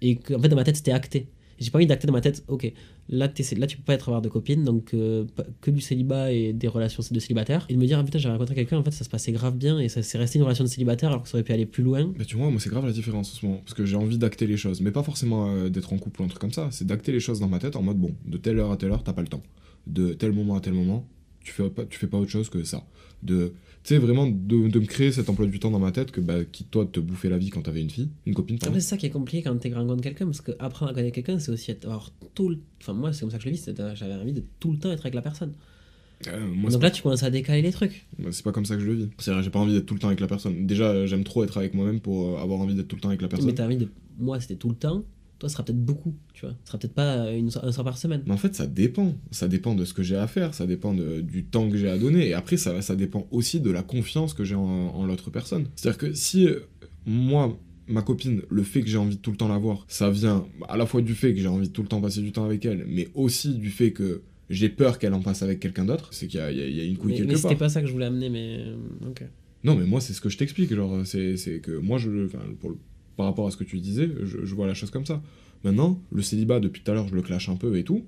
Et 0.03 0.17
que, 0.17 0.35
en 0.35 0.41
fait, 0.41 0.49
dans 0.49 0.57
ma 0.57 0.65
tête, 0.65 0.77
c'était 0.77 0.93
acté. 0.93 1.29
J'ai 1.59 1.71
pas 1.71 1.79
envie 1.79 1.87
d'acter 1.87 2.07
dans 2.07 2.13
ma 2.13 2.21
tête, 2.21 2.45
ok, 2.49 2.73
là, 3.09 3.29
tu 3.29 3.45
peux 3.45 3.83
pas 3.85 3.95
être 3.95 4.09
avoir 4.09 4.23
de 4.23 4.29
copine, 4.29 4.65
donc 4.65 4.95
euh, 4.95 5.25
que 5.61 5.71
du 5.71 5.81
célibat 5.81 6.33
et 6.33 6.53
des 6.53 6.69
relations 6.69 7.03
de 7.11 7.21
célibataire. 7.21 7.67
Et 7.69 7.75
de 7.75 7.79
me 7.79 7.87
dire, 7.87 7.99
ah, 7.99 8.05
putain, 8.05 8.19
j'ai 8.19 8.29
rencontré 8.29 8.55
quelqu'un, 8.55 8.79
en 8.79 8.85
fait, 8.85 8.91
ça 8.91 9.05
se 9.05 9.11
passait 9.11 9.33
grave 9.33 9.57
bien 9.57 9.79
et 9.79 9.89
ça 9.89 10.03
s'est 10.03 10.19
resté 10.19 10.39
une 10.39 10.45
relation 10.45 10.65
de 10.65 10.69
célibataire 10.69 11.11
alors 11.11 11.23
que 11.23 11.29
ça 11.29 11.37
aurait 11.37 11.45
pu 11.45 11.53
aller 11.53 11.67
plus 11.67 11.83
loin. 11.83 12.13
Mais 12.17 12.25
tu 12.25 12.37
vois, 12.37 12.51
moi, 12.51 12.61
c'est 12.61 12.71
grave 12.71 12.87
la 12.87 12.93
différence 12.93 13.33
en 13.33 13.37
ce 13.37 13.47
moment. 13.47 13.61
Parce 13.65 13.75
que 13.75 13.85
j'ai 13.85 13.97
envie 13.97 14.19
d'acter 14.19 14.47
les 14.47 14.57
choses. 14.57 14.81
Mais 14.81 14.91
pas 14.91 15.03
forcément 15.03 15.51
euh, 15.51 15.69
d'être 15.69 15.93
en 15.93 15.99
couple 15.99 16.23
ou 16.23 16.25
un 16.25 16.29
truc 16.29 16.41
comme 16.41 16.53
ça. 16.53 16.69
C'est 16.71 16.87
d'acter 16.87 17.13
les 17.13 17.21
choses 17.21 17.41
dans 17.41 17.49
ma 17.49 17.59
tête 17.59 17.77
en 17.77 17.83
mode, 17.83 17.99
bon, 17.99 18.15
de 18.27 18.39
telle 18.39 18.59
heure 18.59 18.73
à 18.73 18.77
telle 18.77 18.93
heure, 18.93 19.05
t'as 19.05 19.13
pas 19.13 19.23
le 19.23 19.29
temps. 19.29 19.43
De 19.87 20.13
tel 20.13 20.33
moment 20.33 20.57
à 20.57 20.61
tel 20.61 20.75
moment, 20.75 21.07
tu 21.43 21.53
fais 21.53 21.69
pas, 21.69 21.85
tu 21.85 21.99
fais 21.99 22.07
pas 22.07 22.19
autre 22.19 22.31
chose 22.31 22.49
que 22.49 22.63
ça. 22.65 22.85
De, 23.23 23.53
tu 23.85 23.95
sais, 23.95 23.99
vraiment 23.99 24.27
de, 24.29 24.69
de 24.69 24.79
me 24.79 24.87
créer 24.87 25.11
cet 25.11 25.29
emploi 25.29 25.47
du 25.47 25.59
temps 25.59 25.71
dans 25.71 25.81
ma 25.81 25.91
tête 25.91 26.13
que, 26.13 26.21
bah, 26.21 26.45
qui, 26.45 26.65
toi, 26.65 26.87
te 26.91 27.01
bouffait 27.01 27.29
la 27.29 27.39
vie 27.39 27.51
quand 27.51 27.63
t'avais 27.63 27.81
une 27.81 27.91
fille, 27.91 28.11
une 28.27 28.35
copine. 28.35 28.59
Après, 28.63 28.81
c'est 28.81 28.89
ça 28.91 28.97
qui 28.97 29.07
est 29.07 29.11
compliqué 29.11 29.43
quand 29.43 29.57
tu 29.59 29.75
rencontres 29.75 30.03
quelqu'un, 30.03 30.27
parce 30.27 30.41
que 30.41 30.53
apprendre 30.61 30.93
à 30.93 30.95
connaître 30.95 31.15
quelqu'un, 31.15 31.39
c'est 31.39 31.51
aussi 31.51 31.73
être, 31.73 31.87
avoir 31.87 32.13
tout 32.35 32.49
le. 32.49 32.59
Enfin, 32.81 32.93
moi, 32.93 33.13
c'est 33.13 33.21
comme 33.21 33.31
ça 33.31 33.39
que 33.39 33.43
je 33.43 33.49
le 33.49 33.55
vis, 33.55 33.63
c'est 33.63 33.77
j'avais 33.97 34.15
envie 34.15 34.33
de 34.33 34.45
tout 34.61 34.73
le 34.73 34.79
temps 34.79 34.93
être 34.93 35.01
avec 35.01 35.15
la 35.15 35.23
personne. 35.23 35.53
Euh, 36.29 36.47
moi, 36.47 36.71
c'est 36.71 36.77
Donc 36.77 36.83
là, 36.85 36.91
tu 36.91 37.03
commences 37.03 37.23
à 37.25 37.31
décaler 37.31 37.63
les 37.63 37.73
trucs. 37.73 38.07
Moi, 38.19 38.31
C'est 38.33 38.45
pas 38.45 38.53
comme 38.53 38.65
ça 38.65 38.77
que 38.77 38.81
je 38.81 38.87
le 38.87 38.95
vis. 38.95 39.09
C'est-à-dire, 39.19 39.43
j'ai 39.43 39.51
pas 39.51 39.59
envie 39.59 39.73
d'être 39.73 39.87
tout 39.87 39.95
le 39.95 40.01
temps 40.01 40.09
avec 40.09 40.21
la 40.21 40.29
personne. 40.29 40.67
Déjà, 40.67 41.07
j'aime 41.07 41.25
trop 41.25 41.43
être 41.43 41.59
avec 41.59 41.75
moi-même 41.75 42.01
pour 42.01 42.37
euh, 42.37 42.43
avoir 42.43 42.61
envie 42.61 42.75
d'être 42.75 42.89
tout 42.89 42.97
le 42.97 43.01
temps 43.01 43.09
avec 43.09 43.23
la 43.23 43.29
personne. 43.29 43.49
Mais 43.49 43.55
t'as 43.55 43.67
envie 43.67 43.77
de. 43.77 43.89
Moi, 44.19 44.41
c'était 44.41 44.57
tout 44.57 44.69
le 44.69 44.77
temps. 44.77 45.05
Toi, 45.43 45.49
ce 45.49 45.55
sera 45.55 45.65
peut-être 45.65 45.85
beaucoup, 45.85 46.15
tu 46.35 46.47
vois. 46.47 46.55
Ce 46.63 46.69
sera 46.69 46.79
peut-être 46.79 46.95
pas 46.95 47.33
une, 47.33 47.49
un 47.61 47.73
soir 47.73 47.85
par 47.85 47.99
semaine. 47.99 48.23
Mais 48.27 48.33
en 48.33 48.37
fait, 48.37 48.55
ça 48.55 48.69
dépend. 48.69 49.17
Ça 49.33 49.49
dépend 49.49 49.75
de 49.75 49.85
ce 49.85 49.93
que 49.93 50.05
j'ai 50.05 50.15
à 50.15 50.29
faire, 50.29 50.55
ça 50.55 50.67
dépend 50.69 50.95
de- 50.95 51.21
du 51.21 51.43
temps 51.45 51.69
que 51.69 51.77
j'ai 51.77 51.89
à 51.91 51.99
donner. 51.99 52.29
Et 52.29 52.33
après, 52.35 52.57
ça, 52.57 52.81
ça 52.81 52.95
dépend 52.95 53.27
aussi 53.33 53.59
de 53.59 53.73
la 53.73 53.83
confiance 53.83 54.35
que 54.35 54.45
j'ai 54.45 54.55
en, 54.55 54.61
en 54.63 55.05
l'autre 55.05 55.31
personne. 55.31 55.67
C'est-à-dire 55.75 55.99
que 55.99 56.15
si 56.15 56.47
euh, 56.47 56.61
moi, 57.07 57.59
ma 57.89 58.03
copine, 58.03 58.43
le 58.49 58.63
fait 58.63 58.83
que 58.83 58.89
j'ai 58.89 58.99
envie 58.99 59.17
de 59.17 59.21
tout 59.21 59.33
le 59.33 59.37
temps 59.37 59.49
la 59.49 59.59
voir, 59.59 59.85
ça 59.89 60.11
vient 60.11 60.47
à 60.69 60.77
la 60.77 60.87
fois 60.87 61.03
du 61.03 61.15
fait 61.15 61.35
que 61.35 61.41
j'ai 61.41 61.49
envie 61.49 61.67
de 61.69 61.73
tout 61.73 61.83
le 61.83 61.89
temps 61.89 62.01
passer 62.01 62.21
du 62.21 62.31
temps 62.31 62.45
avec 62.45 62.65
elle, 62.65 62.85
mais 62.87 63.09
aussi 63.15 63.55
du 63.57 63.71
fait 63.71 63.91
que 63.93 64.23
j'ai 64.49 64.69
peur 64.69 65.01
qu'elle 65.01 65.15
en 65.15 65.23
passe 65.23 65.43
avec 65.43 65.59
quelqu'un 65.59 65.85
d'autre, 65.87 66.09
c'est 66.13 66.29
qu'il 66.29 66.39
y, 66.39 66.43
a- 66.43 66.53
y 66.53 66.57
y 66.57 66.87
une 66.89 66.97
couille 66.99 67.13
Mais, 67.15 67.19
mais 67.21 67.27
quelque 67.27 67.37
c'était 67.37 67.49
part. 67.49 67.59
pas 67.59 67.69
ça 67.69 67.81
que 67.81 67.89
je 67.89 67.93
voulais 67.93 68.07
amener, 68.07 68.31
mais. 68.31 68.59
euh, 68.61 68.77
Ok. 69.11 69.25
Non, 69.65 69.75
mais 69.77 69.87
moi, 69.87 70.01
c'est 70.01 70.13
ce 70.13 70.21
que 70.21 70.29
je 70.29 70.37
t'explique. 70.39 70.75
Genre, 70.75 71.03
c'est 71.07 71.61
que 71.63 71.77
moi, 71.79 71.97
je, 71.99 72.27
pour 72.61 72.71
le- 72.71 72.79
par 73.17 73.27
rapport 73.27 73.47
à 73.47 73.51
ce 73.51 73.57
que 73.57 73.65
tu 73.65 73.79
disais, 73.79 74.11
je, 74.23 74.55
vois 74.55 74.67
la 74.67 74.75
chose 74.75 74.91
comme 74.91 75.07
ça. 75.07 75.23
Maintenant, 75.65 76.01
le 76.11 76.23
célibat, 76.23 76.61
depuis 76.61 76.83
tout 76.83 76.91
à 76.91 76.95
l'heure, 76.95 77.09
je 77.09 77.15
le 77.15 77.23
clash 77.23 77.49
un 77.49 77.57
peu 77.57 77.77
et 77.77 77.85
tout. 77.85 78.05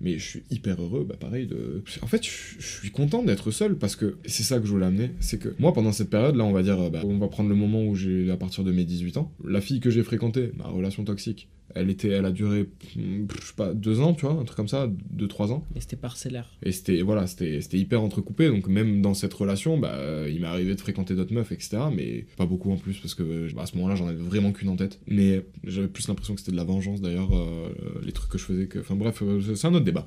Mais 0.00 0.16
je 0.16 0.24
suis 0.24 0.42
hyper 0.50 0.80
heureux, 0.80 1.04
bah 1.08 1.16
pareil, 1.18 1.48
de... 1.48 1.82
En 2.02 2.06
fait, 2.06 2.24
je, 2.24 2.60
suis 2.60 2.90
content 2.92 3.24
d'être 3.24 3.50
seul 3.50 3.76
parce 3.76 3.96
que 3.96 4.16
c'est 4.26 4.44
ça 4.44 4.60
que 4.60 4.64
je 4.64 4.70
voulais 4.70 4.86
amener. 4.86 5.10
C'est 5.18 5.38
que 5.38 5.56
moi, 5.58 5.72
pendant 5.72 5.90
cette 5.90 6.08
période, 6.08 6.36
là, 6.36 6.44
on 6.44 6.52
va 6.52 6.62
dire, 6.62 6.80
euh, 6.80 6.88
bah, 6.88 7.00
on 7.04 7.18
va 7.18 7.26
prendre 7.26 7.48
le 7.48 7.56
moment 7.56 7.84
où 7.84 7.96
j'ai, 7.96 8.30
à 8.30 8.36
partir 8.36 8.62
de 8.62 8.70
mes 8.70 8.84
18 8.84 9.16
ans, 9.16 9.32
la 9.44 9.60
fille 9.60 9.80
que 9.80 9.90
j'ai 9.90 10.04
fréquentée, 10.04 10.52
ma 10.56 10.68
relation 10.68 11.04
toxique, 11.04 11.48
elle 11.74 11.90
était, 11.90 12.08
elle 12.08 12.24
a 12.24 12.30
duré, 12.30 12.68
je 12.96 13.46
sais 13.46 13.54
pas, 13.56 13.74
deux 13.74 14.00
ans, 14.00 14.14
tu 14.14 14.26
vois, 14.26 14.34
un 14.34 14.44
truc 14.44 14.56
comme 14.56 14.68
ça, 14.68 14.88
deux, 15.10 15.28
trois 15.28 15.52
ans. 15.52 15.64
Et 15.76 15.80
c'était 15.80 15.96
parcellaire. 15.96 16.48
Et 16.62 16.72
c'était 16.72 17.02
voilà, 17.02 17.26
c'était 17.26 17.60
c'était 17.60 17.78
hyper 17.78 18.02
entrecoupé, 18.02 18.48
donc 18.48 18.66
même 18.68 19.02
dans 19.02 19.14
cette 19.14 19.34
relation, 19.34 19.78
bah, 19.78 19.92
euh, 19.94 20.30
il 20.32 20.40
m'est 20.40 20.46
arrivé 20.46 20.74
de 20.74 20.80
fréquenter 20.80 21.14
d'autres 21.14 21.34
meufs, 21.34 21.52
etc. 21.52 21.78
Mais 21.94 22.26
pas 22.36 22.46
beaucoup 22.46 22.72
en 22.72 22.76
plus, 22.76 22.98
parce 22.98 23.14
que 23.14 23.52
bah, 23.54 23.62
à 23.62 23.66
ce 23.66 23.76
moment-là, 23.76 23.94
j'en 23.94 24.08
avais 24.08 24.22
vraiment 24.22 24.52
qu'une 24.52 24.70
en 24.70 24.76
tête. 24.76 25.00
Mais 25.06 25.44
j'avais 25.64 25.88
plus 25.88 26.08
l'impression 26.08 26.34
que 26.34 26.40
c'était 26.40 26.52
de 26.52 26.56
la 26.56 26.64
vengeance 26.64 27.00
d'ailleurs, 27.00 27.36
euh, 27.36 27.68
les 28.04 28.12
trucs 28.12 28.30
que 28.30 28.38
je 28.38 28.44
faisais. 28.44 28.66
Que... 28.66 28.78
Enfin 28.78 28.94
bref, 28.94 29.22
euh, 29.22 29.54
c'est 29.54 29.66
un 29.66 29.74
autre 29.74 29.84
débat. 29.84 30.06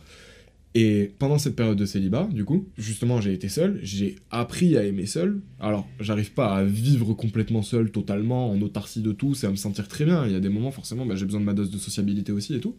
Et 0.74 1.12
pendant 1.20 1.38
cette 1.38 1.56
période 1.56 1.78
de 1.78 1.86
célibat, 1.86 2.30
du 2.32 2.46
coup, 2.46 2.70
justement, 2.78 3.20
j'ai 3.20 3.34
été 3.34 3.50
seul, 3.50 3.80
j'ai 3.84 4.16
appris 4.30 4.78
à 4.78 4.86
aimer 4.86 5.06
seul. 5.06 5.42
Alors, 5.60 5.86
j'arrive 6.00 6.32
pas 6.32 6.56
à 6.56 6.64
vivre 6.64 7.14
complètement 7.14 7.62
seul, 7.62 7.92
totalement, 7.92 8.50
en 8.50 8.62
autarcie 8.62 9.02
de 9.02 9.12
tout, 9.12 9.36
c'est 9.36 9.48
à 9.48 9.52
me 9.52 9.58
sentir 9.58 9.90
très 9.90 10.06
bien. 10.06 10.26
Il 10.26 10.32
y 10.32 10.36
a 10.36 10.40
des 10.40 10.50
moments, 10.50 10.72
forcément, 10.72 11.06
bah, 11.06 11.16
j'ai 11.16 11.26
besoin 11.26 11.42
de 11.42 11.46
ma 11.46 11.54
dose 11.54 11.72
de 11.72 11.78
sociabilité 11.78 12.32
aussi 12.32 12.56
et 12.56 12.62
tout. 12.62 12.76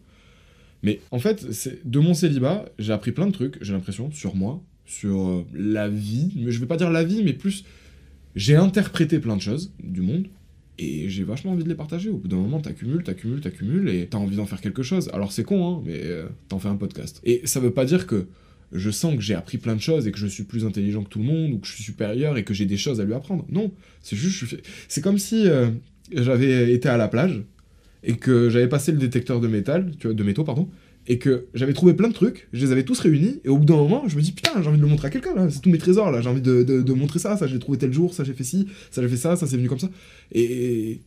Mais 0.81 1.01
en 1.11 1.19
fait, 1.19 1.47
de 1.85 1.99
mon 1.99 2.15
célibat, 2.15 2.65
j'ai 2.79 2.93
appris 2.93 3.11
plein 3.11 3.27
de 3.27 3.31
trucs, 3.31 3.57
j'ai 3.61 3.73
l'impression, 3.73 4.11
sur 4.11 4.35
moi, 4.35 4.61
sur 4.85 5.29
euh, 5.29 5.45
la 5.53 5.87
vie. 5.87 6.33
Mais 6.35 6.51
je 6.51 6.59
vais 6.59 6.65
pas 6.65 6.77
dire 6.77 6.89
la 6.89 7.03
vie, 7.03 7.23
mais 7.23 7.33
plus. 7.33 7.63
J'ai 8.35 8.55
interprété 8.55 9.19
plein 9.19 9.37
de 9.37 9.41
choses 9.41 9.71
du 9.81 10.01
monde. 10.01 10.27
Et 10.79 11.07
j'ai 11.09 11.23
vachement 11.23 11.51
envie 11.51 11.63
de 11.63 11.69
les 11.69 11.75
partager. 11.75 12.09
Au 12.09 12.17
bout 12.17 12.27
d'un 12.27 12.37
moment, 12.37 12.59
t'accumules, 12.59 13.03
t'accumules, 13.03 13.41
t'accumules, 13.41 13.89
et 13.89 14.07
t'as 14.07 14.17
envie 14.17 14.37
d'en 14.37 14.45
faire 14.45 14.61
quelque 14.61 14.83
chose. 14.83 15.09
Alors 15.13 15.31
c'est 15.31 15.43
con, 15.43 15.67
hein, 15.67 15.83
mais 15.85 16.01
euh, 16.03 16.27
t'en 16.49 16.59
fais 16.59 16.69
un 16.69 16.75
podcast. 16.75 17.21
Et 17.23 17.41
ça 17.45 17.59
veut 17.59 17.71
pas 17.71 17.85
dire 17.85 18.07
que 18.07 18.27
je 18.71 18.89
sens 18.89 19.15
que 19.15 19.21
j'ai 19.21 19.35
appris 19.35 19.59
plein 19.59 19.75
de 19.75 19.81
choses 19.81 20.07
et 20.07 20.11
que 20.11 20.17
je 20.17 20.25
suis 20.25 20.43
plus 20.43 20.65
intelligent 20.65 21.03
que 21.03 21.09
tout 21.09 21.19
le 21.19 21.25
monde, 21.25 21.53
ou 21.53 21.59
que 21.59 21.67
je 21.67 21.73
suis 21.73 21.83
supérieur 21.83 22.37
et 22.37 22.43
que 22.43 22.53
j'ai 22.53 22.65
des 22.65 22.77
choses 22.77 22.99
à 22.99 23.03
lui 23.03 23.13
apprendre. 23.13 23.45
Non, 23.49 23.71
c'est 24.01 24.15
juste, 24.15 24.57
c'est 24.87 25.01
comme 25.01 25.19
si 25.19 25.47
euh, 25.47 25.69
j'avais 26.11 26.73
été 26.73 26.89
à 26.89 26.97
la 26.97 27.07
plage 27.07 27.43
et 28.03 28.15
que 28.15 28.49
j'avais 28.49 28.67
passé 28.67 28.91
le 28.91 28.97
détecteur 28.97 29.39
de 29.39 29.47
métal, 29.47 29.91
tu 29.99 30.07
vois, 30.07 30.15
de 30.15 30.23
métaux, 30.23 30.43
pardon, 30.43 30.69
et 31.07 31.19
que 31.19 31.47
j'avais 31.53 31.73
trouvé 31.73 31.93
plein 31.93 32.07
de 32.07 32.13
trucs, 32.13 32.47
je 32.53 32.65
les 32.65 32.71
avais 32.71 32.83
tous 32.83 32.99
réunis, 32.99 33.41
et 33.43 33.49
au 33.49 33.57
bout 33.57 33.65
d'un 33.65 33.75
moment, 33.75 34.07
je 34.07 34.15
me 34.15 34.21
dis 34.21 34.31
putain, 34.31 34.61
j'ai 34.61 34.67
envie 34.69 34.77
de 34.77 34.83
le 34.83 34.87
montrer 34.89 35.07
à 35.07 35.09
quelqu'un 35.09 35.35
là, 35.35 35.49
c'est 35.49 35.59
tous 35.61 35.69
mes 35.69 35.77
trésors 35.77 36.11
là, 36.11 36.21
j'ai 36.21 36.29
envie 36.29 36.41
de, 36.41 36.63
de- 36.63 36.81
de 36.81 36.93
montrer 36.93 37.19
ça, 37.19 37.35
ça 37.37 37.45
j'ai 37.47 37.59
trouvé 37.59 37.77
tel 37.77 37.91
jour, 37.91 38.13
ça 38.13 38.23
j'ai 38.23 38.33
fait 38.33 38.43
ci, 38.45 38.67
ça 38.91 39.01
j'ai 39.01 39.07
fait 39.09 39.17
ça, 39.17 39.35
ça 39.35 39.45
c'est 39.47 39.57
venu 39.57 39.67
comme 39.69 39.79
ça. 39.79 39.89
Et 40.31 41.01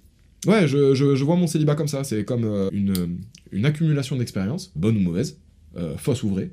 ouais, 0.47 0.69
je, 0.69 0.95
je- 0.95 1.15
je 1.17 1.25
vois 1.25 1.37
mon 1.37 1.47
célibat 1.47 1.75
comme 1.77 1.89
ça, 1.89 2.05
c'est 2.05 2.25
comme 2.25 2.45
euh, 2.45 2.69
une, 2.73 3.19
une 3.53 3.65
accumulation 3.65 4.17
d'expériences, 4.17 4.71
bonne 4.77 4.97
ou 4.99 5.01
mauvaise, 5.01 5.39
euh, 5.77 5.97
fausse 5.97 6.23
ou 6.23 6.29
vraie, 6.31 6.51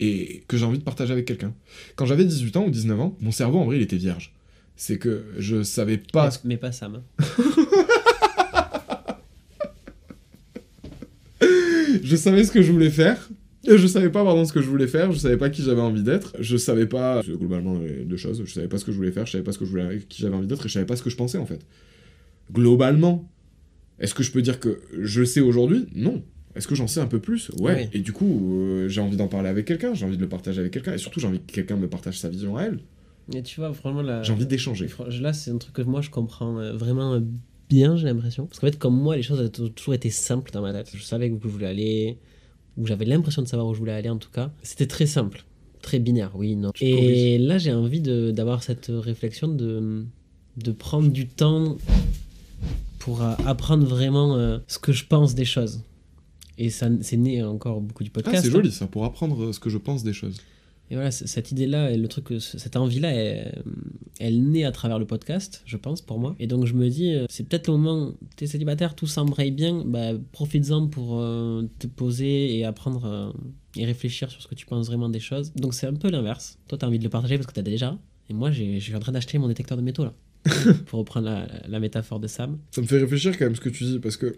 et 0.00 0.44
que 0.48 0.56
j'ai 0.56 0.64
envie 0.64 0.78
de 0.78 0.82
partager 0.84 1.12
avec 1.12 1.26
quelqu'un. 1.26 1.52
Quand 1.96 2.06
j'avais 2.06 2.24
18 2.24 2.56
ans 2.56 2.66
ou 2.66 2.70
19 2.70 2.98
ans, 3.00 3.16
mon 3.20 3.30
cerveau 3.30 3.58
en 3.58 3.64
vrai 3.66 3.76
il 3.76 3.82
était 3.82 3.96
vierge. 3.96 4.32
C'est 4.78 4.98
que 4.98 5.24
je 5.38 5.62
savais 5.62 5.96
pas 5.96 6.28
mais, 6.44 6.50
mais 6.50 6.56
pas 6.58 6.70
Sam. 6.72 7.02
je 12.06 12.16
savais 12.16 12.44
ce 12.44 12.52
que 12.52 12.62
je 12.62 12.72
voulais 12.72 12.90
faire. 12.90 13.28
Je 13.68 13.86
savais 13.88 14.10
pas 14.10 14.22
pardon 14.22 14.44
ce 14.44 14.52
que 14.52 14.62
je 14.62 14.68
voulais 14.68 14.86
faire, 14.86 15.10
je 15.10 15.18
savais 15.18 15.36
pas 15.36 15.50
qui 15.50 15.60
j'avais 15.60 15.80
envie 15.80 16.04
d'être, 16.04 16.36
je 16.38 16.56
savais 16.56 16.86
pas 16.86 17.20
globalement 17.26 17.76
deux 18.04 18.16
choses, 18.16 18.44
je 18.44 18.52
savais 18.52 18.68
pas 18.68 18.78
ce 18.78 18.84
que 18.84 18.92
je 18.92 18.96
voulais 18.96 19.10
faire, 19.10 19.26
je 19.26 19.32
savais 19.32 19.42
pas 19.42 19.50
ce 19.50 19.58
que 19.58 19.64
je 19.64 19.70
voulais 19.70 19.98
qui 20.08 20.22
j'avais 20.22 20.36
envie 20.36 20.46
d'être 20.46 20.66
et 20.66 20.68
je 20.68 20.74
savais 20.74 20.86
pas 20.86 20.94
ce 20.94 21.02
que 21.02 21.10
je 21.10 21.16
pensais 21.16 21.38
en 21.38 21.46
fait. 21.46 21.66
Globalement, 22.52 23.28
est-ce 23.98 24.14
que 24.14 24.22
je 24.22 24.30
peux 24.30 24.42
dire 24.42 24.60
que 24.60 24.78
je 25.00 25.20
le 25.20 25.26
sais 25.26 25.40
aujourd'hui? 25.40 25.86
Non. 25.96 26.22
Est-ce 26.54 26.68
que 26.68 26.76
j'en 26.76 26.86
sais 26.86 27.00
un 27.00 27.06
peu 27.06 27.18
plus? 27.18 27.50
Ouais. 27.60 27.88
Oui. 27.92 27.98
Et 27.98 28.02
du 28.02 28.12
coup, 28.12 28.62
euh, 28.62 28.88
j'ai 28.88 29.00
envie 29.00 29.16
d'en 29.16 29.26
parler 29.26 29.48
avec 29.48 29.66
quelqu'un, 29.66 29.94
j'ai 29.94 30.06
envie 30.06 30.16
de 30.16 30.22
le 30.22 30.28
partager 30.28 30.60
avec 30.60 30.72
quelqu'un 30.72 30.94
et 30.94 30.98
surtout 30.98 31.18
j'ai 31.18 31.26
envie 31.26 31.40
que 31.40 31.52
quelqu'un 31.52 31.76
me 31.76 31.88
partage 31.88 32.18
sa 32.20 32.28
vision 32.28 32.56
à 32.56 32.62
elle. 32.62 32.78
Et 33.34 33.42
tu 33.42 33.60
vois, 33.60 33.72
franchement, 33.74 34.02
là. 34.02 34.22
J'ai 34.22 34.32
envie 34.32 34.46
d'échanger. 34.46 34.86
Là, 35.20 35.32
c'est 35.32 35.50
un 35.50 35.58
truc 35.58 35.74
que 35.74 35.82
moi, 35.82 36.00
je 36.00 36.10
comprends 36.10 36.58
euh, 36.58 36.72
vraiment 36.76 37.14
euh, 37.14 37.20
bien, 37.68 37.96
j'ai 37.96 38.06
l'impression. 38.06 38.46
Parce 38.46 38.58
qu'en 38.60 38.66
fait, 38.66 38.78
comme 38.78 38.96
moi, 39.00 39.16
les 39.16 39.22
choses 39.22 39.40
ont 39.40 39.48
tou- 39.48 39.68
toujours 39.68 39.94
été 39.94 40.10
simples 40.10 40.50
dans 40.52 40.62
ma 40.62 40.72
tête. 40.72 40.90
Je 40.94 41.02
savais 41.02 41.30
où 41.30 41.38
je 41.42 41.48
voulais 41.48 41.66
aller, 41.66 42.18
où 42.76 42.86
j'avais 42.86 43.04
l'impression 43.04 43.42
de 43.42 43.48
savoir 43.48 43.68
où 43.68 43.74
je 43.74 43.78
voulais 43.78 43.92
aller, 43.92 44.08
en 44.10 44.18
tout 44.18 44.30
cas. 44.30 44.50
C'était 44.62 44.86
très 44.86 45.06
simple. 45.06 45.44
Très 45.82 45.98
binaire, 45.98 46.32
oui, 46.34 46.56
non. 46.56 46.72
Et 46.80 47.38
là, 47.38 47.58
j'ai 47.58 47.72
envie 47.72 48.00
d'avoir 48.00 48.62
cette 48.62 48.90
réflexion 48.92 49.48
de, 49.48 50.04
de 50.56 50.72
prendre 50.72 51.10
du 51.10 51.26
temps 51.28 51.76
pour 52.98 53.22
euh, 53.22 53.34
apprendre 53.46 53.86
vraiment 53.86 54.36
euh, 54.36 54.58
ce 54.66 54.78
que 54.78 54.92
je 54.92 55.04
pense 55.06 55.34
des 55.34 55.44
choses. 55.44 55.82
Et 56.58 56.70
ça, 56.70 56.88
c'est 57.02 57.16
né 57.18 57.42
encore 57.44 57.80
beaucoup 57.80 58.02
du 58.02 58.10
Ah, 58.14 58.14
podcast. 58.22 58.42
c'est 58.44 58.48
hein. 58.48 58.52
joli 58.52 58.72
ça, 58.72 58.86
pour 58.86 59.04
apprendre 59.04 59.52
ce 59.52 59.60
que 59.60 59.70
je 59.70 59.78
pense 59.78 60.02
des 60.02 60.12
choses. 60.14 60.38
Et 60.90 60.94
voilà, 60.94 61.10
cette 61.10 61.50
idée-là, 61.50 61.90
et 61.90 61.96
le 61.96 62.06
truc, 62.06 62.26
cette 62.38 62.76
envie-là, 62.76 63.10
elle, 63.12 63.62
elle 64.20 64.42
naît 64.50 64.62
à 64.64 64.70
travers 64.70 64.98
le 65.00 65.04
podcast, 65.06 65.62
je 65.66 65.76
pense, 65.76 66.00
pour 66.00 66.18
moi. 66.20 66.36
Et 66.38 66.46
donc 66.46 66.64
je 66.66 66.74
me 66.74 66.88
dis, 66.88 67.12
euh, 67.12 67.26
c'est 67.28 67.48
peut-être 67.48 67.66
le 67.66 67.76
moment, 67.76 68.12
t'es 68.36 68.46
célibataire, 68.46 68.94
tout 68.94 69.08
s'embraye 69.08 69.50
bien, 69.50 69.82
bah, 69.84 70.12
profites-en 70.32 70.86
pour 70.86 71.18
euh, 71.20 71.62
te 71.80 71.88
poser 71.88 72.56
et 72.56 72.64
apprendre 72.64 73.04
euh, 73.04 73.32
et 73.76 73.84
réfléchir 73.84 74.30
sur 74.30 74.40
ce 74.40 74.46
que 74.46 74.54
tu 74.54 74.64
penses 74.64 74.86
vraiment 74.86 75.08
des 75.08 75.18
choses. 75.20 75.52
Donc 75.54 75.74
c'est 75.74 75.88
un 75.88 75.94
peu 75.94 76.08
l'inverse. 76.08 76.56
Toi, 76.68 76.78
t'as 76.78 76.86
envie 76.86 76.98
de 76.98 77.04
le 77.04 77.10
partager 77.10 77.36
parce 77.36 77.46
que 77.48 77.52
t'as 77.54 77.62
déjà. 77.62 77.98
Et 78.30 78.34
moi, 78.34 78.50
j'ai- 78.52 78.78
je 78.78 78.84
suis 78.84 78.94
en 78.94 79.00
train 79.00 79.12
d'acheter 79.12 79.38
mon 79.38 79.48
détecteur 79.48 79.76
de 79.76 79.82
métaux, 79.82 80.04
là. 80.04 80.14
pour 80.86 81.00
reprendre 81.00 81.26
la, 81.26 81.48
la 81.66 81.80
métaphore 81.80 82.20
de 82.20 82.28
Sam. 82.28 82.58
Ça 82.70 82.80
me 82.80 82.86
fait 82.86 82.98
réfléchir 83.00 83.36
quand 83.36 83.46
même 83.46 83.56
ce 83.56 83.60
que 83.60 83.68
tu 83.68 83.82
dis, 83.82 83.98
parce 83.98 84.16
que 84.16 84.36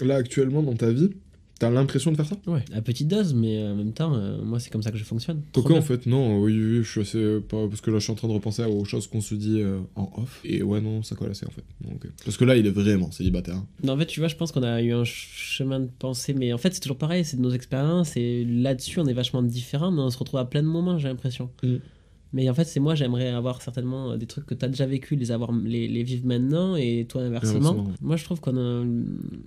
là, 0.00 0.16
actuellement, 0.16 0.62
dans 0.62 0.74
ta 0.74 0.90
vie, 0.90 1.10
t'as 1.58 1.70
l'impression 1.70 2.10
de 2.12 2.16
faire 2.16 2.26
ça 2.26 2.36
Ouais, 2.46 2.64
à 2.72 2.80
petite 2.82 3.08
dose, 3.08 3.34
mais 3.34 3.62
euh, 3.62 3.72
en 3.72 3.76
même 3.76 3.92
temps, 3.92 4.14
euh, 4.14 4.42
moi, 4.42 4.60
c'est 4.60 4.70
comme 4.70 4.82
ça 4.82 4.90
que 4.90 4.96
je 4.98 5.04
fonctionne. 5.04 5.42
Bien. 5.70 5.78
en 5.78 5.82
fait, 5.82 6.06
non, 6.06 6.40
oui, 6.40 6.52
oui, 6.52 6.82
je 6.82 6.88
suis 6.90 7.00
assez. 7.00 7.40
Pas, 7.40 7.66
parce 7.68 7.80
que 7.80 7.90
là, 7.90 7.98
je 7.98 8.04
suis 8.04 8.12
en 8.12 8.16
train 8.16 8.28
de 8.28 8.32
repenser 8.32 8.64
aux 8.64 8.84
choses 8.84 9.06
qu'on 9.06 9.20
se 9.20 9.34
dit 9.34 9.60
euh, 9.60 9.80
en 9.96 10.10
off. 10.16 10.40
Et 10.44 10.62
ouais, 10.62 10.80
non, 10.80 11.02
ça 11.02 11.14
colle 11.16 11.30
assez, 11.30 11.46
en 11.46 11.50
fait. 11.50 11.64
Donc. 11.80 12.06
Parce 12.24 12.36
que 12.36 12.44
là, 12.44 12.56
il 12.56 12.66
est 12.66 12.70
vraiment 12.70 13.10
célibataire. 13.10 13.56
hein. 13.56 13.66
Non, 13.82 13.94
en 13.94 13.98
fait, 13.98 14.06
tu 14.06 14.20
vois, 14.20 14.28
je 14.28 14.36
pense 14.36 14.52
qu'on 14.52 14.62
a 14.62 14.80
eu 14.82 14.92
un 14.92 15.04
ch- 15.04 15.28
chemin 15.34 15.80
de 15.80 15.88
pensée, 15.98 16.34
mais 16.34 16.52
en 16.52 16.58
fait, 16.58 16.72
c'est 16.74 16.80
toujours 16.80 16.98
pareil, 16.98 17.24
c'est 17.24 17.36
de 17.36 17.42
nos 17.42 17.50
expériences, 17.52 18.16
et 18.16 18.44
là-dessus, 18.44 19.00
on 19.00 19.06
est 19.06 19.12
vachement 19.12 19.42
différents, 19.42 19.90
mais 19.90 20.00
on 20.02 20.10
se 20.10 20.18
retrouve 20.18 20.40
à 20.40 20.44
plein 20.44 20.62
de 20.62 20.68
moments, 20.68 20.98
j'ai 20.98 21.08
l'impression. 21.08 21.50
Mm. 21.62 21.76
Mais 22.32 22.48
en 22.50 22.54
fait, 22.54 22.64
c'est 22.64 22.80
moi, 22.80 22.94
j'aimerais 22.94 23.28
avoir 23.28 23.62
certainement 23.62 24.16
des 24.16 24.26
trucs 24.26 24.44
que 24.44 24.54
tu 24.54 24.64
as 24.64 24.68
déjà 24.68 24.84
vécu, 24.84 25.16
les 25.16 25.32
avoir, 25.32 25.50
les, 25.52 25.88
les 25.88 26.02
vivre 26.02 26.26
maintenant, 26.26 26.76
et 26.76 27.06
toi, 27.08 27.22
inversement. 27.22 27.72
Ouais. 27.72 27.92
Moi, 28.02 28.16
je 28.16 28.24
trouve 28.24 28.40
qu'on 28.40 28.56
a. 28.56 28.84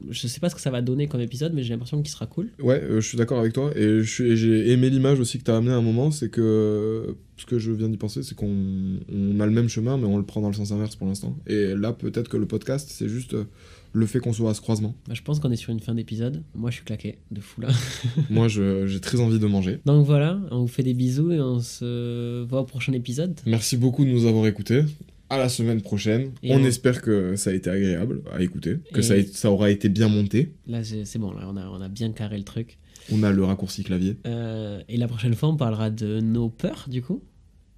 Je 0.09 0.27
sais 0.27 0.39
pas 0.39 0.49
ce 0.49 0.55
que 0.55 0.61
ça 0.61 0.71
va 0.71 0.81
donner 0.81 1.07
comme 1.07 1.21
épisode, 1.21 1.53
mais 1.53 1.61
j'ai 1.61 1.73
l'impression 1.73 2.01
qu'il 2.01 2.11
sera 2.11 2.25
cool. 2.25 2.49
Ouais, 2.59 2.81
euh, 2.81 2.99
je 2.99 3.07
suis 3.07 3.17
d'accord 3.17 3.39
avec 3.39 3.53
toi. 3.53 3.71
Et 3.75 4.01
j'ai 4.03 4.71
aimé 4.71 4.89
l'image 4.89 5.19
aussi 5.19 5.37
que 5.37 5.43
t'as 5.43 5.57
amené 5.57 5.71
à 5.71 5.77
un 5.77 5.81
moment. 5.81 6.11
C'est 6.11 6.29
que. 6.29 7.15
Ce 7.37 7.45
que 7.47 7.57
je 7.57 7.71
viens 7.71 7.89
d'y 7.89 7.97
penser, 7.97 8.21
c'est 8.21 8.35
qu'on 8.35 8.99
on 9.11 9.39
a 9.39 9.45
le 9.47 9.51
même 9.51 9.67
chemin, 9.67 9.97
mais 9.97 10.05
on 10.05 10.17
le 10.17 10.23
prend 10.23 10.41
dans 10.41 10.49
le 10.49 10.53
sens 10.53 10.71
inverse 10.71 10.95
pour 10.95 11.07
l'instant. 11.07 11.35
Et 11.47 11.73
là, 11.73 11.91
peut-être 11.91 12.29
que 12.29 12.37
le 12.37 12.45
podcast, 12.45 12.87
c'est 12.91 13.09
juste 13.09 13.33
euh, 13.33 13.45
le 13.93 14.05
fait 14.05 14.19
qu'on 14.19 14.33
soit 14.33 14.51
à 14.51 14.53
ce 14.53 14.61
croisement. 14.61 14.95
Bah, 15.07 15.13
je 15.13 15.21
pense 15.21 15.39
qu'on 15.39 15.51
est 15.51 15.55
sur 15.57 15.71
une 15.71 15.79
fin 15.79 15.93
d'épisode. 15.95 16.43
Moi, 16.55 16.69
je 16.69 16.75
suis 16.77 16.85
claqué 16.85 17.17
de 17.31 17.41
fou 17.41 17.61
là. 17.61 17.69
Moi, 18.29 18.47
j'ai 18.47 18.99
très 19.01 19.19
envie 19.19 19.39
de 19.39 19.45
manger. 19.47 19.79
Donc 19.85 20.05
voilà, 20.05 20.39
on 20.51 20.59
vous 20.61 20.67
fait 20.67 20.83
des 20.83 20.93
bisous 20.93 21.31
et 21.31 21.41
on 21.41 21.59
se 21.59 22.43
voit 22.43 22.61
au 22.61 22.65
prochain 22.65 22.93
épisode. 22.93 23.39
Merci 23.45 23.77
beaucoup 23.77 24.05
de 24.05 24.09
nous 24.09 24.25
avoir 24.25 24.47
écoutés. 24.47 24.83
À 25.29 25.37
la 25.37 25.47
semaine 25.47 25.81
prochaine. 25.81 26.31
Et 26.43 26.53
on 26.53 26.59
espère 26.63 27.01
que 27.01 27.37
ça 27.37 27.51
a 27.51 27.53
été 27.53 27.69
agréable 27.69 28.21
à 28.33 28.41
écouter, 28.41 28.79
que 28.93 28.99
Et- 28.99 29.03
ça, 29.03 29.13
a- 29.13 29.23
ça 29.23 29.49
aura 29.51 29.71
été 29.71 29.87
bien 29.87 30.09
monté. 30.09 30.53
Là, 30.67 30.83
c'est 30.83 31.19
bon, 31.19 31.31
là, 31.31 31.47
on 31.49 31.55
a, 31.55 31.67
on 31.69 31.79
a 31.81 31.87
bien 31.87 32.11
carré 32.11 32.37
le 32.37 32.43
truc. 32.43 32.77
On 33.13 33.23
a 33.23 33.31
le 33.31 33.43
raccourci 33.43 33.83
clavier. 33.83 34.17
Euh, 34.25 34.81
et 34.89 34.97
la 34.97 35.07
prochaine 35.07 35.33
fois, 35.33 35.47
on 35.49 35.55
parlera 35.55 35.89
de 35.89 36.19
nos 36.19 36.49
peurs, 36.49 36.85
du 36.89 37.01
coup. 37.01 37.23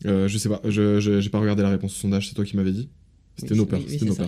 Euh, 0.05 0.27
je 0.27 0.37
sais 0.39 0.49
pas, 0.49 0.61
je, 0.67 0.99
je- 0.99 1.21
j'ai 1.21 1.29
pas 1.29 1.39
regardé 1.39 1.61
la 1.63 1.69
réponse 1.69 1.95
au 1.95 1.99
sondage, 2.01 2.27
c'est 2.27 2.33
toi 2.35 2.43
qui 2.43 2.57
m'avais 2.57 2.71
dit. 2.71 2.89
C'était 3.37 3.55
nos 3.55 3.65
peurs. 3.65 3.79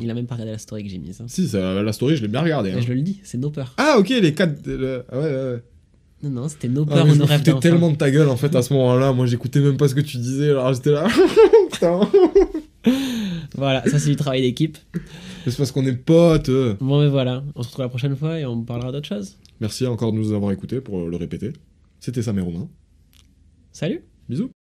Il 0.02 0.10
a 0.10 0.14
même 0.14 0.26
pas 0.26 0.36
regardé 0.36 0.52
la 0.54 0.58
story 0.58 0.84
que 0.84 0.90
j'ai 0.90 0.98
mise. 0.98 1.22
hein. 1.22 1.26
Si, 1.28 1.48
ça, 1.48 1.82
la 1.84 1.94
story, 1.94 2.16
je 2.18 2.22
l'ai 2.24 2.28
bien 2.28 2.42
regardée. 2.42 2.72
Hein. 2.72 2.80
Je 2.86 2.92
le 2.92 3.02
dis, 3.02 3.20
c'est 3.24 3.38
nos 3.38 3.52
peurs. 3.52 3.74
Ah, 3.78 3.98
ok, 4.00 4.10
les 4.10 4.34
4. 4.34 4.54
Ah 4.68 5.18
ouais, 5.20 5.24
ouais, 5.24 5.30
ouais. 5.30 5.64
Non, 6.24 6.30
non, 6.30 6.48
c'était 6.50 6.70
nos 6.70 6.84
Ah, 6.84 6.94
peurs 6.96 7.06
rêves 7.06 7.22
foutais 7.40 7.52
d'enfant. 7.52 7.60
tellement 7.60 7.92
de 7.92 7.98
ta 7.98 8.10
gueule 8.10 8.30
en 8.30 8.36
fait 8.38 8.56
à 8.56 8.62
ce 8.64 8.74
moment-là. 8.74 9.14
Moi, 9.14 9.26
j'écoutais 9.28 9.60
même 9.60 9.78
pas 9.78 9.88
ce 9.88 9.94
que 9.96 10.02
tu 10.02 10.18
disais. 10.18 10.50
Alors 10.50 10.74
j'étais 10.74 10.92
là. 10.92 11.08
Voilà, 13.58 13.84
ça 13.90 14.00
c'est 14.00 14.10
du 14.10 14.16
travail 14.16 14.42
d'équipe. 14.42 14.78
C'est 15.46 15.56
parce 15.58 15.72
qu'on 15.72 15.86
est 15.86 15.94
potes. 15.94 16.50
euh. 16.50 16.76
Bon, 16.80 17.02
mais 17.02 17.08
voilà, 17.08 17.44
on 17.56 17.62
se 17.64 17.68
retrouve 17.70 17.84
la 17.86 17.90
prochaine 17.90 18.16
fois 18.16 18.40
et 18.40 18.46
on 18.46 18.64
parlera 18.64 18.92
d'autre 18.92 19.08
chose. 19.08 19.38
Merci 19.62 19.86
encore 19.88 20.12
de 20.12 20.18
nous 20.18 20.34
avoir 20.34 20.52
écoutés 20.52 20.82
pour 20.82 21.08
le 21.08 21.16
répéter. 21.16 21.54
C'était 22.00 22.22
Sam 22.22 22.38
et 22.40 22.42
Romain. 22.42 22.68
Salut 23.72 24.04
Bisous. 24.28 24.50